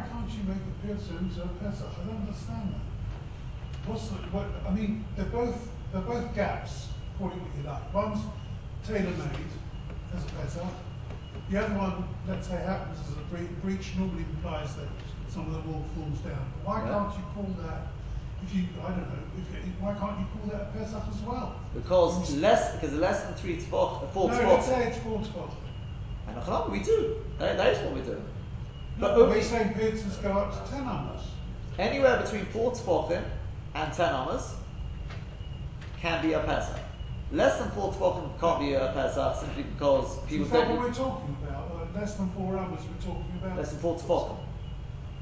can't 0.87 0.99
the 0.99 1.03
Pirza 1.03 1.17
into 1.19 1.41
Pesach? 1.63 1.87
I 2.01 2.05
don't 2.07 2.21
understand 2.21 2.73
that. 2.73 3.89
What's 3.89 4.07
the, 4.09 4.15
what, 4.33 4.45
I 4.67 4.71
mean, 4.73 5.05
they're 5.15 5.25
both, 5.25 5.55
they're 5.91 6.01
both 6.01 6.33
gaps, 6.35 6.87
call 7.17 7.29
it 7.29 7.35
what 7.35 7.51
you 7.57 7.63
like. 7.69 7.93
One's 7.93 8.19
tailor-made 8.85 9.51
as 10.15 10.23
a 10.23 10.27
Pesach. 10.41 10.73
The 11.49 11.57
other 11.63 11.75
one, 11.77 12.03
let's 12.27 12.47
say, 12.47 12.57
happens 12.57 12.97
as 13.05 13.13
a 13.17 13.25
breach, 13.29 13.49
breach 13.61 13.93
normally 13.97 14.25
implies 14.35 14.75
that 14.75 14.89
some 15.29 15.45
of 15.47 15.53
the 15.53 15.61
wall 15.69 15.85
falls 15.95 16.19
down. 16.19 16.41
But 16.57 16.65
why 16.65 16.81
Yeah. 16.81 16.93
can't 16.97 17.13
you 17.17 17.23
call 17.33 17.49
that, 17.65 17.81
if 18.43 18.49
you, 18.55 18.63
I 18.81 18.89
don't 18.89 19.09
know, 19.09 19.25
if, 19.37 19.45
why 19.81 19.93
can't 19.93 20.17
you 20.19 20.25
call 20.33 20.49
that 20.53 20.61
a 20.61 20.77
Pesach 20.77 21.03
as 21.09 21.21
well? 21.21 21.55
because 21.75 22.33
less 22.37 22.73
because 22.73 22.93
less 22.93 23.21
than 23.23 23.33
three 23.35 23.57
tefach, 23.57 24.09
four 24.11 24.29
No, 24.29 24.37
let's 24.37 24.65
tefach. 24.65 24.69
say 24.69 24.87
it's 24.87 24.97
four 24.99 25.21
twelve. 25.21 25.53
And 26.27 26.37
we 26.71 26.79
do. 26.79 27.15
That, 27.37 27.57
that 27.57 27.73
is 27.73 27.79
what 27.85 27.93
we 27.93 28.01
do. 28.01 28.19
But 28.99 29.11
only 29.11 29.37
we're 29.37 29.43
saying 29.43 29.73
Pirzas 29.73 30.21
go 30.21 30.31
up 30.31 30.51
to 30.65 30.71
ten 30.71 30.85
numbers. 30.85 31.21
anywhere 31.77 32.21
between 32.21 32.45
four 32.45 32.71
to 32.71 32.81
tefachim 32.81 33.23
and 33.73 33.93
ten 33.93 34.13
amas 34.13 34.53
can 35.99 36.21
be 36.25 36.33
a 36.33 36.39
pesach. 36.39 36.79
Less 37.31 37.57
than 37.59 37.71
four 37.71 37.91
to 37.91 37.97
tefachim 37.97 38.39
can't 38.39 38.59
be 38.61 38.73
a 38.73 38.91
pesach 38.93 39.39
simply 39.41 39.63
because 39.63 40.19
people 40.27 40.45
Is 40.45 40.51
that 40.51 40.69
what 40.69 40.79
we're 40.79 40.93
talking 40.93 41.35
about? 41.43 41.71
Uh, 41.71 41.99
less 41.99 42.13
than 42.15 42.29
four 42.31 42.57
hours 42.57 42.79
we're 42.81 43.05
talking 43.05 43.39
about? 43.41 43.57
Less 43.57 43.71
than 43.71 43.79
four 43.79 43.95
tefachim. 43.97 44.37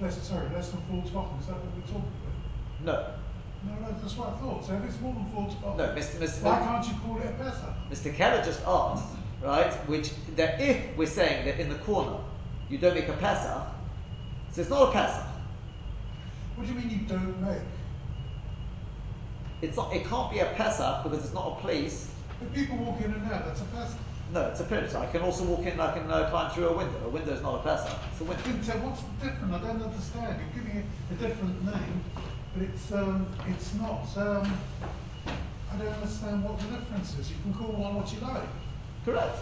Less, 0.01 0.21
sorry, 0.27 0.49
less 0.53 0.69
than 0.69 0.81
four 0.81 1.01
tefachim, 1.01 1.39
is 1.39 1.47
that 1.47 1.55
what 1.55 1.75
we're 1.75 1.81
talking 1.81 2.13
about? 2.21 2.86
No, 2.86 3.13
No, 3.65 3.88
no, 3.88 3.95
that's 4.01 4.17
what 4.17 4.29
I 4.29 4.31
thought, 4.38 4.65
so 4.65 4.73
if 4.73 4.83
it's 4.83 4.99
more 4.99 5.13
than 5.15 5.25
four 5.33 5.47
tefachim. 5.47 5.77
no, 5.77 5.86
Mr. 5.99 6.15
Mr. 6.21 6.43
Why 6.43 6.59
can't 6.59 6.86
you 6.88 6.93
call 7.01 7.17
it 7.17 7.25
a 7.25 7.31
Pesach? 7.43 7.73
Mr. 7.89 8.15
Keller 8.15 8.43
just 8.43 8.62
asked, 8.67 9.07
right? 9.41 9.73
Which 9.89 10.12
that 10.36 10.62
if 10.62 10.95
we're 10.95 11.07
saying 11.07 11.45
that 11.45 11.59
in 11.59 11.69
the 11.69 11.79
corner 11.79 12.19
you 12.69 12.78
don't 12.78 12.95
make 12.95 13.08
a 13.08 13.13
pesach, 13.13 13.67
so 14.52 14.62
it's 14.62 14.69
not 14.69 14.89
a 14.89 14.91
pesach. 14.91 15.26
What 16.56 16.67
do 16.67 16.73
you 16.73 16.80
mean 16.80 16.89
you 16.89 17.08
don't 17.08 17.41
make? 17.41 17.62
It's 19.62 19.78
not. 19.78 19.93
It 19.93 20.06
can't 20.06 20.32
be 20.32 20.39
a 20.39 20.47
pesach 20.47 21.04
because 21.04 21.23
it's 21.23 21.34
not 21.34 21.58
a 21.58 21.62
place. 21.62 22.10
If 22.41 22.54
people 22.54 22.78
walk 22.78 22.99
in 23.02 23.13
and 23.13 23.32
out, 23.32 23.45
that's 23.45 23.62
a 23.62 23.65
Pesach. 23.65 23.97
No, 24.34 24.41
it's 24.47 24.60
a 24.60 24.63
pirza. 24.63 24.99
I 24.99 25.06
can 25.06 25.21
also 25.21 25.43
walk 25.43 25.65
in. 25.65 25.80
I 25.80 25.93
can 25.93 26.10
uh, 26.10 26.30
climb 26.30 26.49
through 26.52 26.69
a 26.69 26.78
window. 26.78 26.99
A 27.06 27.10
window 27.10 27.34
is 27.34 27.41
not 27.41 27.60
a 27.60 27.63
pesach. 27.63 27.97
It's 28.12 28.21
a 28.21 28.23
window. 28.23 28.43
So 28.63 28.73
what's 28.80 29.02
the 29.02 29.26
difference? 29.30 29.54
I 29.54 29.60
don't 29.60 29.82
understand. 29.82 30.39
You're 30.41 30.63
giving 30.63 30.78
it 30.80 30.86
a 31.12 31.15
different 31.15 31.63
name, 31.65 32.04
but 32.56 32.63
it's, 32.63 32.91
um, 32.91 33.28
it's 33.47 33.73
not, 33.76 34.08
um, 34.17 34.58
I 35.71 35.78
don't 35.78 35.93
understand 35.93 36.43
what 36.43 36.58
the 36.60 36.65
difference 36.65 37.17
is. 37.19 37.30
You 37.30 37.38
can 37.43 37.54
call 37.54 37.73
one 37.73 37.95
what 37.95 38.12
you 38.12 38.19
like. 38.21 38.49
Correct. 39.06 39.38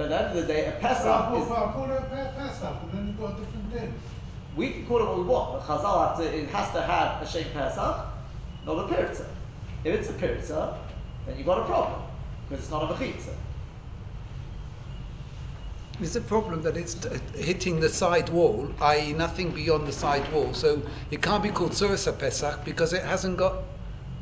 But 0.00 0.10
at 0.12 0.18
the 0.18 0.28
end 0.30 0.38
of 0.38 0.46
the 0.46 0.54
day, 0.54 0.64
a 0.64 0.72
pesach 0.80 1.04
I'll, 1.04 1.42
is. 1.42 1.50
I'll 1.50 1.72
call 1.72 1.84
it 1.84 1.98
a 1.98 2.32
Pesach, 2.34 2.74
and 2.84 2.90
then 2.90 3.06
you've 3.08 3.20
got 3.20 3.36
a 3.36 3.44
different 3.44 3.70
din. 3.70 3.92
We 4.56 4.70
can 4.70 4.86
call 4.86 5.00
it 5.00 5.04
what 5.04 5.18
we 5.18 5.24
want, 5.24 5.52
but 5.52 5.66
Chazal 5.66 6.08
have 6.08 6.16
to, 6.16 6.38
it 6.38 6.48
has 6.48 6.72
to 6.72 6.80
have 6.80 7.20
a 7.20 7.28
Shem 7.28 7.44
Pesach, 7.52 8.06
not 8.64 8.78
a 8.78 8.88
Pirza. 8.88 9.26
If 9.84 10.00
it's 10.00 10.08
a 10.08 10.14
Pirza, 10.14 10.78
then 11.26 11.36
you've 11.36 11.44
got 11.44 11.60
a 11.60 11.64
problem, 11.66 12.00
because 12.48 12.64
it's 12.64 12.70
not 12.70 12.90
a 12.90 12.94
Mechitza. 12.94 13.34
It's 16.00 16.16
a 16.16 16.22
problem 16.22 16.62
that 16.62 16.78
it's 16.78 16.96
hitting 17.36 17.78
the 17.80 17.90
side 17.90 18.30
wall, 18.30 18.70
i.e., 18.80 19.12
nothing 19.12 19.50
beyond 19.50 19.86
the 19.86 19.92
side 19.92 20.32
wall. 20.32 20.54
So 20.54 20.80
it 21.10 21.20
can't 21.20 21.42
be 21.42 21.50
called 21.50 21.72
Surasa 21.72 22.18
Pesach 22.18 22.64
because 22.64 22.94
it 22.94 23.04
hasn't 23.04 23.36
got 23.36 23.56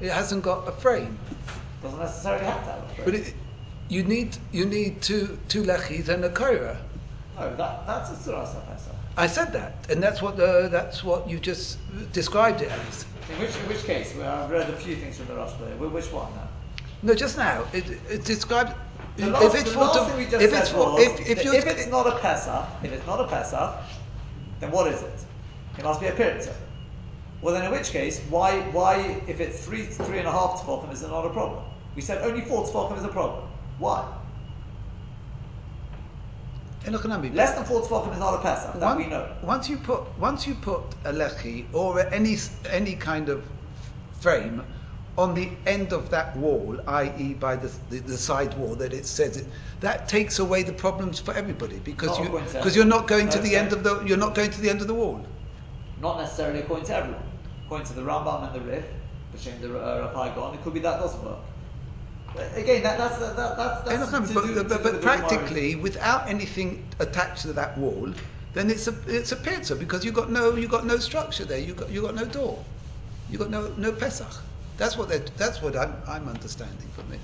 it 0.01 0.11
hasn't 0.11 0.43
got 0.43 0.67
a 0.67 0.73
frame. 0.73 1.17
Doesn't 1.85 2.01
necessarily 2.01 2.47
have 2.47 2.65
to 2.65 2.73
have 2.73 2.99
a 2.99 3.05
But 3.05 3.15
it, 3.15 3.35
you 3.89 4.03
need 4.05 4.37
you 4.53 4.67
need 4.67 5.03
two 5.03 5.39
two 5.49 5.63
lechis 5.63 6.09
and 6.09 6.25
a 6.25 6.31
koira. 6.31 6.77
No, 7.37 7.45
oh, 7.45 7.57
that, 7.57 7.87
that's 7.87 8.11
a 8.11 8.15
Surasa 8.15 8.67
Pesach. 8.67 8.95
I 9.17 9.27
said 9.27 9.53
that, 9.53 9.87
and 9.91 10.03
that's 10.03 10.21
what 10.21 10.37
the, 10.37 10.69
that's 10.71 11.05
what 11.05 11.29
you 11.29 11.39
just 11.39 11.79
described 12.13 12.63
it 12.63 12.71
as. 12.71 13.07
In 13.31 13.41
which, 13.41 13.57
in 13.57 13.69
which 13.69 13.85
case, 13.85 14.15
well, 14.17 14.45
I've 14.45 14.51
read 14.51 14.69
a 14.69 14.77
few 14.77 14.97
things 14.97 15.17
from 15.19 15.27
the 15.27 15.35
Rosh 15.35 15.53
Wh- 15.53 15.93
Which 15.93 16.13
one 16.13 16.33
now? 16.35 16.49
No, 17.03 17.15
just 17.15 17.37
now 17.37 17.65
it, 17.73 17.85
it 18.11 18.25
described. 18.25 18.75
The 19.17 19.27
if 19.27 19.33
last, 19.33 19.55
it's 19.55 19.73
for 19.73 19.81
last 19.81 19.99
to- 19.99 20.05
thing 20.07 20.17
we 20.19 20.31
just 20.31 20.45
if 20.45 20.53
it's 20.53 20.71
for 20.71 21.01
if, 21.01 21.21
if 21.21 21.45
if 21.45 21.67
it's 21.67 21.87
not 21.87 22.07
a 22.07 22.19
Pesach, 22.19 22.67
if 22.83 22.93
it's 22.93 23.07
not 23.07 23.21
a 23.21 23.27
Pesach, 23.29 23.75
then 24.61 24.71
what 24.71 24.93
is 24.93 25.03
it? 25.03 25.25
It 25.79 25.85
must 25.85 26.01
be 26.01 26.07
a 26.07 26.13
Pirza. 26.13 26.55
Well, 27.41 27.55
then 27.55 27.65
in 27.65 27.71
which 27.71 27.91
case, 27.91 28.21
why, 28.31 28.61
why, 28.73 29.23
if 29.29 29.39
it's 29.39 29.65
three, 29.65 29.83
three 29.85 30.19
and 30.19 30.27
a 30.27 30.33
half 30.33 30.61
tefachim, 30.61 30.93
is 30.93 31.03
it 31.03 31.09
not 31.09 31.25
a 31.25 31.31
problem? 31.31 31.63
We 31.95 32.03
said 32.03 32.23
only 32.23 32.41
four 32.41 32.67
tefachim 32.67 32.99
is 32.99 33.05
a 33.05 33.09
problem. 33.09 33.48
Why? 33.79 34.05
And 36.85 36.93
look 36.93 37.05
at 37.05 37.21
me. 37.21 37.31
Less 37.31 37.55
than 37.55 37.65
four 37.65 37.83
tefachim 37.83 38.13
is 38.13 38.19
not 38.19 38.35
a 38.35 38.39
Pesach, 38.39 38.75
that 38.75 38.83
One- 38.83 38.97
we 38.99 39.07
know. 39.07 39.27
Once 39.43 39.69
you 39.69 39.79
put 39.79 40.19
once 40.19 40.47
you 40.47 40.55
put 40.55 40.95
a 41.05 41.13
lechi 41.13 41.67
or 41.73 42.01
any 42.13 42.37
any 42.71 42.95
kind 42.95 43.29
of 43.29 43.45
frame 44.21 44.65
on 45.17 45.35
the 45.35 45.51
end 45.67 45.93
of 45.93 46.11
that 46.11 46.37
wall, 46.37 46.79
i.e., 46.87 47.35
by 47.35 47.57
the, 47.57 47.69
the, 47.91 47.99
the 47.99 48.17
side 48.17 48.57
wall 48.57 48.77
that 48.77 48.93
it 48.93 49.05
says 49.05 49.37
it, 49.37 49.49
that 49.81 50.09
takes 50.09 50.39
away 50.39 50.63
the 50.63 50.73
problems 50.73 51.19
for 51.19 51.35
everybody 51.35 51.81
because 51.81 52.17
Not 52.19 52.33
you 52.33 52.41
because 52.53 52.77
you're 52.77 52.85
not 52.85 53.09
going 53.09 53.29
to 53.31 53.39
the 53.41 53.57
end 53.57 53.73
of 53.73 53.83
the 53.83 54.05
you're 54.07 54.17
not 54.17 54.35
going 54.35 54.51
to 54.53 54.61
the 54.61 54.71
end 54.71 54.81
of 54.81 54.87
the 54.87 54.95
wall. 54.95 55.27
Not 56.01 56.19
necessarily 56.19 56.61
according 56.61 56.87
to 56.87 56.97
everyone. 56.97 57.23
According 57.67 57.89
to 57.89 57.93
the 57.95 58.03
Rambam 58.03 58.47
and 58.47 58.55
the 58.55 58.61
Rif, 58.61 58.85
the 59.33 59.69
uh, 59.69 60.13
Rav 60.15 60.35
Gon, 60.35 60.55
it 60.55 60.63
could 60.63 60.73
be 60.73 60.81
that 60.81 60.99
doesn't 61.01 61.23
work. 61.25 61.41
But 62.35 62.57
again, 62.57 62.83
that, 62.83 62.99
that's 62.99 63.19
that, 63.19 63.37
that's 63.37 64.11
that's 64.11 64.29
to 64.29 64.35
but, 64.35 64.47
do, 64.47 64.55
but, 64.55 64.69
to 64.69 64.69
but 64.69 64.83
do 64.83 64.93
with 64.93 64.93
the 64.93 64.99
Gemara. 64.99 65.01
practically, 65.01 65.75
without 65.77 66.29
anything 66.29 66.87
attached 66.99 67.43
to 67.43 67.53
that 67.55 67.77
wall, 67.79 68.13
then 68.53 68.71
it's 68.71 68.87
a 68.87 68.95
it's 69.07 69.33
a 69.33 69.37
pirza 69.37 69.77
because 69.77 70.05
you 70.05 70.13
got 70.13 70.31
no 70.31 70.55
you 70.55 70.69
got 70.69 70.87
no 70.87 70.99
structure 70.99 71.45
there. 71.45 71.59
You 71.59 71.75
got 71.75 71.91
you 71.91 72.03
got 72.03 72.15
no 72.15 72.25
door. 72.27 72.65
You 73.29 73.39
got 73.39 73.51
no 73.51 73.73
no 73.77 73.93
pesach. 73.93 74.33
That's 74.77 74.97
what 74.97 75.09
that's 75.37 75.61
what 75.63 75.77
I'm 75.77 75.95
I'm 76.07 76.29
understanding 76.29 76.91
from 76.91 77.13
it. 77.13 77.21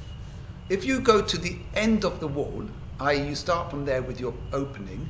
If 0.68 0.84
you 0.84 1.00
go 1.00 1.22
to 1.22 1.38
the 1.38 1.58
end 1.74 2.04
of 2.04 2.20
the 2.20 2.28
wall, 2.28 2.64
i.e., 3.00 3.28
you 3.28 3.34
start 3.34 3.70
from 3.70 3.84
there 3.84 4.02
with 4.02 4.18
your 4.20 4.34
opening, 4.52 5.08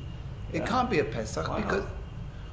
Yeah. 0.51 0.61
it 0.61 0.65
can't 0.67 0.89
be 0.89 0.99
a 0.99 1.05
pesach 1.05 1.47
Why 1.47 1.61
because 1.61 1.83
not? 1.83 1.93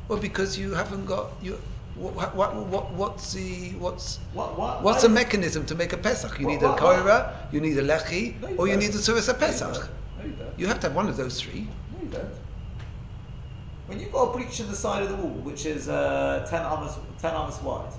well 0.08 0.18
because 0.18 0.58
you 0.58 0.72
haven't 0.74 1.06
got 1.06 1.42
you. 1.42 1.60
What, 1.94 2.34
what, 2.34 2.56
what, 2.56 2.92
what's 2.94 3.32
the 3.32 3.70
what's 3.78 4.18
What, 4.32 4.58
what, 4.58 4.82
what's 4.82 5.02
the 5.02 5.10
mechanism 5.10 5.66
to 5.66 5.74
make 5.74 5.92
a 5.92 5.98
pesach? 5.98 6.38
You 6.40 6.46
need 6.46 6.62
a 6.62 6.70
koira, 6.70 7.32
you 7.52 7.60
need 7.60 7.76
a 7.76 7.82
lechi, 7.82 8.40
No, 8.40 8.48
or 8.56 8.68
you 8.68 8.76
need 8.76 8.94
a 8.94 9.34
pesach. 9.34 9.88
No, 10.18 10.24
you 10.24 10.32
don't. 10.32 10.58
You 10.58 10.66
have 10.68 10.80
to 10.80 10.86
have 10.86 10.96
one 10.96 11.08
of 11.08 11.16
those 11.18 11.40
three. 11.40 11.68
No, 11.92 12.02
you 12.02 12.08
don't. 12.08 12.34
When 13.86 14.00
you've 14.00 14.12
got 14.12 14.30
a 14.30 14.32
breach 14.32 14.58
in 14.60 14.68
the 14.68 14.76
side 14.76 15.02
of 15.02 15.10
the 15.10 15.16
wall, 15.16 15.34
which 15.42 15.66
is 15.66 15.88
uh, 15.88 16.46
10 16.48 16.62
amas, 16.62 16.96
10 17.20 17.34
amas 17.34 17.60
wide, 17.60 17.92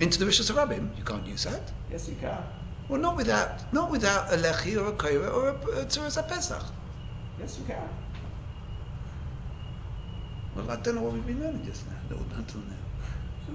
Into 0.00 0.18
the 0.18 0.26
Rishas 0.26 0.50
Harabim, 0.52 0.96
you 0.98 1.04
can't 1.04 1.26
use 1.26 1.44
that. 1.44 1.72
Yes, 1.90 2.08
you 2.08 2.16
can. 2.20 2.42
Well, 2.88 3.00
not 3.00 3.16
without 3.16 3.72
not 3.72 3.90
without 3.90 4.30
a 4.30 4.36
lechi 4.36 4.76
or 4.76 4.88
a 4.88 4.92
koira 4.92 5.32
or 5.34 5.48
a, 5.48 5.54
a 5.80 5.84
tzuras 5.86 6.20
pesach. 6.28 6.62
Yes, 7.40 7.58
you 7.58 7.64
can. 7.64 7.88
Well, 10.54 10.70
I 10.70 10.76
don't 10.76 10.94
know 10.96 11.02
what 11.02 11.12
we've 11.14 11.26
been 11.26 11.40
learning 11.40 11.64
just 11.66 11.86
now, 11.88 11.96
no, 12.10 12.16
until 12.36 12.60
now. 12.60 12.76
So 13.46 13.52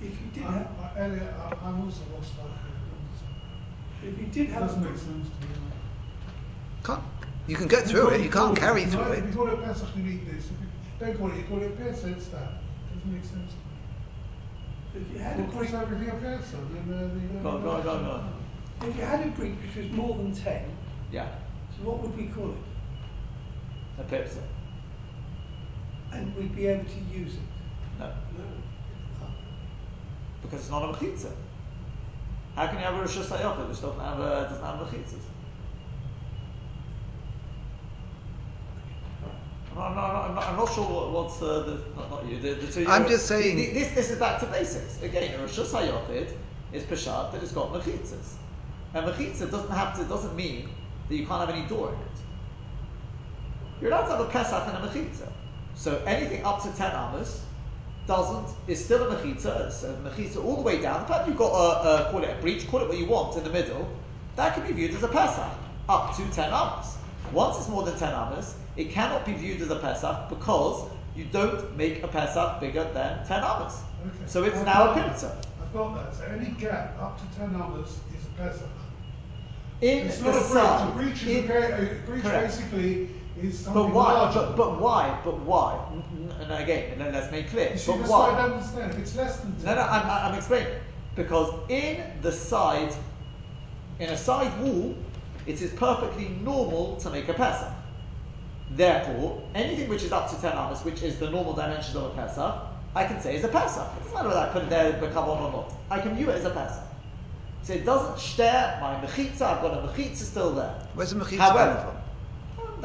if 0.00 0.12
you 0.20 0.26
did 0.34 0.42
I'm, 0.44 0.52
have, 0.52 0.68
I- 0.96 1.00
Elliot, 1.00 1.32
I- 1.40 1.66
I'm 1.68 1.80
also 1.84 2.02
lost 2.14 2.32
like 2.38 2.46
it. 4.04 4.08
if 4.08 4.18
you 4.20 4.26
did 4.26 4.50
It 4.50 4.52
have, 4.52 4.62
doesn't 4.68 4.82
make 4.84 4.96
sense 4.96 5.28
to 5.28 5.46
me. 5.46 5.54
Can't 6.84 7.02
you 7.46 7.56
can 7.56 7.68
get 7.68 7.84
through 7.86 8.10
it? 8.10 8.20
You 8.22 8.30
can't 8.30 8.56
carry 8.56 8.82
If 8.82 8.92
through 8.92 9.12
it. 9.12 9.18
If 9.20 9.26
you 9.26 9.32
call 9.32 9.48
it 9.48 9.64
Pesach, 9.64 9.88
you 9.96 10.02
need 10.02 10.26
this. 10.26 10.44
If 10.46 10.50
you 10.60 10.66
don't 11.06 11.18
call 11.18 11.30
it, 11.30 11.36
you 11.36 11.44
call 11.44 11.62
it 11.62 11.78
Pesach, 11.78 12.10
it's 12.16 12.26
that. 12.28 12.52
Doesn't 12.92 13.12
make 13.12 13.24
sense 13.24 13.52
to 13.52 15.00
me. 15.00 15.06
if 15.06 15.12
you 15.12 15.18
had 15.18 15.38
a 15.38 15.42
Well, 15.42 15.52
breach, 15.52 15.70
cross 15.70 15.82
everything 15.82 16.08
a 16.10 16.16
Pesach, 16.20 16.60
then, 16.72 16.94
uh, 16.94 17.00
then 17.08 17.30
you 17.34 17.42
Go 17.42 17.50
on, 17.50 17.62
go 17.62 17.82
go 17.82 17.98
go 18.00 18.86
if 18.88 18.94
you 18.96 19.02
had 19.02 19.26
a 19.26 19.30
breach 19.30 19.54
which 19.64 19.84
was 19.84 19.92
more 19.92 20.14
than 20.16 20.34
ten, 20.34 20.62
Yeah, 21.10 21.28
so 21.74 21.88
what 21.88 22.00
would 22.02 22.14
we 22.16 22.26
call 22.26 22.50
it? 22.50 22.56
a 23.98 24.02
pirza. 24.02 24.42
And 26.16 26.34
we'd 26.36 26.54
be 26.56 26.66
able 26.66 26.84
to 26.84 27.18
use 27.18 27.34
it. 27.34 27.40
No, 27.98 28.06
No. 28.06 28.44
because 30.42 30.60
it's 30.60 30.70
not 30.70 30.82
a 30.82 30.92
mechitza. 30.92 31.30
How 32.54 32.66
can 32.68 32.76
you 32.78 32.84
have 32.84 32.94
a 32.94 33.00
Rosh 33.00 33.16
Hashanah 33.18 33.68
which 33.68 33.80
doesn't 33.82 34.00
have 34.00 34.18
a, 34.20 34.48
doesn't 34.50 34.64
have 34.64 34.76
mechitzas? 34.80 35.22
I'm 39.78 39.94
not, 39.94 40.28
I'm 40.28 40.34
not, 40.34 40.44
I'm 40.48 40.56
not 40.56 40.72
sure 40.72 40.84
what, 40.84 41.10
what's 41.12 41.42
uh, 41.42 41.60
the 41.64 42.00
not, 42.00 42.10
not 42.10 42.24
you 42.26 42.40
the, 42.40 42.54
the 42.54 42.72
two. 42.72 42.86
I'm 42.88 43.06
just 43.06 43.26
saying- 43.26 43.56
the- 43.56 43.66
the- 43.66 43.72
this 43.74 43.88
this 43.94 44.10
is 44.10 44.18
back 44.18 44.40
to 44.40 44.46
basics 44.46 45.02
again. 45.02 45.34
A 45.38 45.42
Rosh 45.42 45.58
Hashanah 45.58 46.26
is 46.72 46.82
peshat 46.84 47.32
that 47.32 47.42
it's 47.42 47.52
got 47.52 47.72
mechitzas, 47.74 48.36
and 48.94 49.04
mechitza 49.06 49.50
doesn't 49.50 49.70
have 49.70 49.94
to 49.98 50.04
doesn't 50.04 50.34
mean 50.34 50.70
that 51.10 51.14
you 51.14 51.26
can't 51.26 51.46
have 51.46 51.50
any 51.54 51.68
door 51.68 51.88
in 51.90 51.94
it. 51.94 52.18
You're 53.82 53.90
allowed 53.90 54.06
to 54.06 54.16
have 54.16 54.20
a 54.20 54.30
pesach 54.30 54.66
and 54.66 54.76
a 54.78 54.88
mechitza. 54.88 55.30
So 55.76 56.02
anything 56.06 56.44
up 56.44 56.62
to 56.62 56.72
ten 56.76 56.90
amas 56.92 57.42
doesn't 58.06 58.48
is 58.66 58.82
still 58.84 59.08
a 59.10 59.14
mechitza. 59.16 59.66
It's 59.66 59.82
a 59.82 59.94
mechitza 60.04 60.42
all 60.44 60.56
the 60.56 60.62
way 60.62 60.80
down. 60.80 61.02
The 61.02 61.08
fact 61.08 61.28
you've 61.28 61.36
got 61.36 61.52
a, 61.52 62.08
a 62.08 62.10
call 62.10 62.22
it 62.24 62.36
a 62.36 62.40
breach, 62.40 62.66
call 62.68 62.80
it 62.80 62.88
what 62.88 62.98
you 62.98 63.06
want 63.06 63.36
in 63.36 63.44
the 63.44 63.50
middle, 63.50 63.88
that 64.36 64.54
can 64.54 64.66
be 64.66 64.72
viewed 64.72 64.94
as 64.94 65.02
a 65.02 65.08
pesach 65.08 65.52
up 65.88 66.16
to 66.16 66.24
ten 66.32 66.50
amas. 66.52 66.96
Once 67.32 67.58
it's 67.58 67.68
more 67.68 67.82
than 67.84 67.96
ten 67.98 68.12
amas, 68.12 68.54
it 68.76 68.90
cannot 68.90 69.24
be 69.26 69.32
viewed 69.34 69.60
as 69.60 69.70
a 69.70 69.76
pesach 69.76 70.28
because 70.28 70.88
you 71.14 71.24
don't 71.32 71.76
make 71.76 72.02
a 72.02 72.08
pesach 72.08 72.60
bigger 72.60 72.84
than 72.92 73.26
ten 73.26 73.42
amas. 73.42 73.82
Okay. 74.06 74.26
So 74.26 74.44
it's 74.44 74.56
I've 74.56 74.66
now 74.66 74.92
a 74.92 74.94
got 74.94 75.24
I've 75.24 75.72
got 75.72 75.94
that. 75.94 76.14
So 76.14 76.24
any 76.24 76.50
gap 76.52 76.96
up 77.00 77.18
to 77.18 77.38
10 77.38 77.56
hours 77.56 77.88
is 77.88 78.24
a 78.24 78.42
Pesach. 78.42 78.68
In 79.80 80.06
It's 80.06 80.18
the 80.18 80.30
not 80.30 80.88
a 80.88 80.92
breach. 80.92 81.20
A 81.20 81.22
breach 81.22 81.22
is 81.22 81.44
in- 81.44 81.50
a, 81.50 81.92
a 81.92 81.94
breach 82.06 82.22
basically 82.24 83.08
is 83.44 83.58
something 83.60 83.82
but 83.82 83.92
why? 83.92 84.12
larger. 84.12 84.40
But, 84.40 84.56
but 84.56 84.80
why? 84.80 85.20
But 85.24 85.38
why? 85.40 85.78
N- 85.92 86.02
n- 86.30 86.36
And 86.40 86.52
again, 86.62 87.00
and 87.00 87.12
let's 87.12 87.30
make 87.30 87.50
clear. 87.50 87.72
you 87.72 87.78
see, 87.78 87.92
but 87.92 87.98
that's 87.98 88.10
why? 88.10 88.28
why 88.32 88.34
I 88.34 88.42
don't 88.42 88.52
understand. 88.52 88.92
If 88.92 88.98
it's 88.98 89.16
less 89.16 89.36
than 89.38 89.54
10 89.56 89.64
No, 89.64 89.74
no, 89.74 89.80
I'm, 89.82 90.10
I'm 90.32 90.34
explaining. 90.34 90.68
Because 91.14 91.52
in 91.68 92.02
the 92.22 92.32
side, 92.32 92.92
in 93.98 94.10
a 94.10 94.16
side 94.16 94.52
wall, 94.60 94.94
it 95.46 95.60
is 95.62 95.70
perfectly 95.72 96.28
normal 96.42 96.96
to 96.96 97.10
make 97.10 97.28
a 97.28 97.34
Pesach. 97.34 97.68
Therefore, 98.70 99.42
anything 99.54 99.88
which 99.88 100.02
is 100.02 100.12
up 100.12 100.28
to 100.30 100.40
10 100.40 100.52
amas, 100.52 100.84
which 100.84 101.02
is 101.02 101.18
the 101.18 101.30
normal 101.30 101.52
dimensions 101.54 101.94
of 101.96 102.04
a 102.04 102.10
Pesach, 102.10 102.54
I 102.94 103.04
can 103.04 103.20
say 103.20 103.36
is 103.36 103.44
a 103.44 103.48
Pesach. 103.48 103.86
It 103.96 103.98
doesn't 104.00 104.14
matter 104.14 104.28
whether 104.28 104.40
I 104.40 104.48
put 104.48 104.62
it 104.64 104.70
there, 104.70 104.92
become 104.94 105.28
on 105.28 105.38
or 105.42 105.52
not. 105.52 105.72
I 105.90 106.00
can 106.00 106.16
view 106.16 106.30
it 106.30 106.36
as 106.36 106.44
a 106.44 106.50
Pesach. 106.50 106.82
So 107.62 107.72
it 107.74 107.84
doesn't 107.84 108.18
stare 108.18 108.78
my 108.80 108.94
mechitza, 109.04 109.42
I've 109.42 109.62
got 109.62 109.74
a 109.74 109.88
mechitza 109.88 110.18
still 110.24 110.52
there. 110.54 110.74
Where's 110.94 111.10
the 111.10 111.20
mechitza 111.24 111.38
However, 111.38 111.74
from? 111.80 111.94
down 111.94 111.95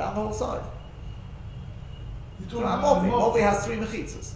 the 0.01 0.21
whole 0.21 0.33
side. 0.33 0.63
You're 2.39 2.49
talking 2.49 2.63
about 2.63 3.03
Movi. 3.03 3.11
Movi 3.11 3.41
has 3.41 3.65
three 3.65 3.77
mechitzas. 3.77 4.33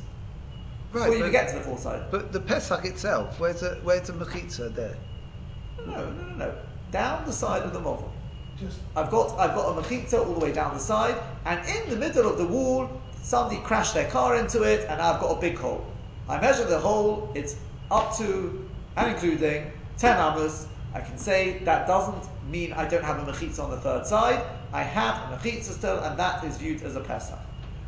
Right, 0.91 1.10
Before 1.12 1.25
you 1.25 1.32
get 1.32 1.49
to 1.49 1.56
the 1.56 1.62
full 1.62 1.78
side. 1.78 2.04
but 2.12 2.32
the 2.32 2.39
pesach 2.39 2.86
itself, 2.86 3.39
where's 3.39 3.60
the 3.62 3.80
where's 3.84 4.08
the 4.08 4.13
mechitza 4.13 4.73
there? 4.73 4.97
No, 5.86 6.10
no, 6.10 6.12
no, 6.12 6.36
no. 6.36 6.56
Down 6.91 7.25
the 7.25 7.34
side 7.34 7.63
of 7.63 7.73
the 7.73 7.80
Movi. 7.80 8.10
Just 8.58 8.80
I've 8.95 9.10
got 9.12 9.38
I've 9.38 9.54
got 9.56 9.78
a 9.78 9.82
mechitza 9.82 10.25
all 10.25 10.34
the 10.34 10.39
way 10.39 10.54
down 10.54 10.73
the 10.73 10.80
side, 10.80 11.15
and 11.45 11.60
in 11.67 11.89
the 11.89 11.97
middle 11.97 12.30
of 12.30 12.38
the 12.38 12.45
wall, 12.47 12.89
somebody 13.21 13.60
crashed 13.62 13.93
their 13.93 14.10
car 14.10 14.38
into 14.38 14.63
it, 14.63 14.88
and 14.89 15.01
I've 15.01 15.19
got 15.19 15.38
a 15.38 15.41
big 15.41 15.58
hole. 15.58 15.86
I 16.30 16.39
measure 16.39 16.63
the 16.65 16.80
hole; 16.80 17.32
it's 17.36 17.56
up 17.91 18.15
to 18.17 18.69
and 18.95 19.12
including 19.12 19.71
ten 19.97 20.17
amas. 20.17 20.67
I 20.93 21.01
can 21.01 21.17
say 21.17 21.60
that 21.65 21.88
doesn't 21.88 22.23
mean 22.49 22.71
I 22.71 22.88
don't 22.88 23.04
have 23.04 23.17
a 23.28 23.30
mechitza 23.30 23.62
on 23.62 23.71
the 23.71 23.82
third 23.82 24.06
side. 24.08 24.41
I 24.75 24.83
have 24.83 25.31
a 25.31 25.38
mechitza 25.38 25.71
still, 25.71 25.99
and 25.99 26.19
that 26.19 26.43
is 26.43 26.57
viewed 26.57 26.83
as 26.83 26.97
a 26.97 26.99
pesach. 26.99 27.39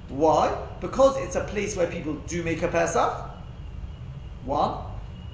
Why? 0.08 0.58
Because 0.80 1.18
it's 1.18 1.36
a 1.36 1.44
place 1.44 1.76
where 1.76 1.88
people 1.88 2.14
do 2.28 2.44
make 2.44 2.62
a 2.62 2.70
pesach. 2.70 3.30
One, 4.46 4.86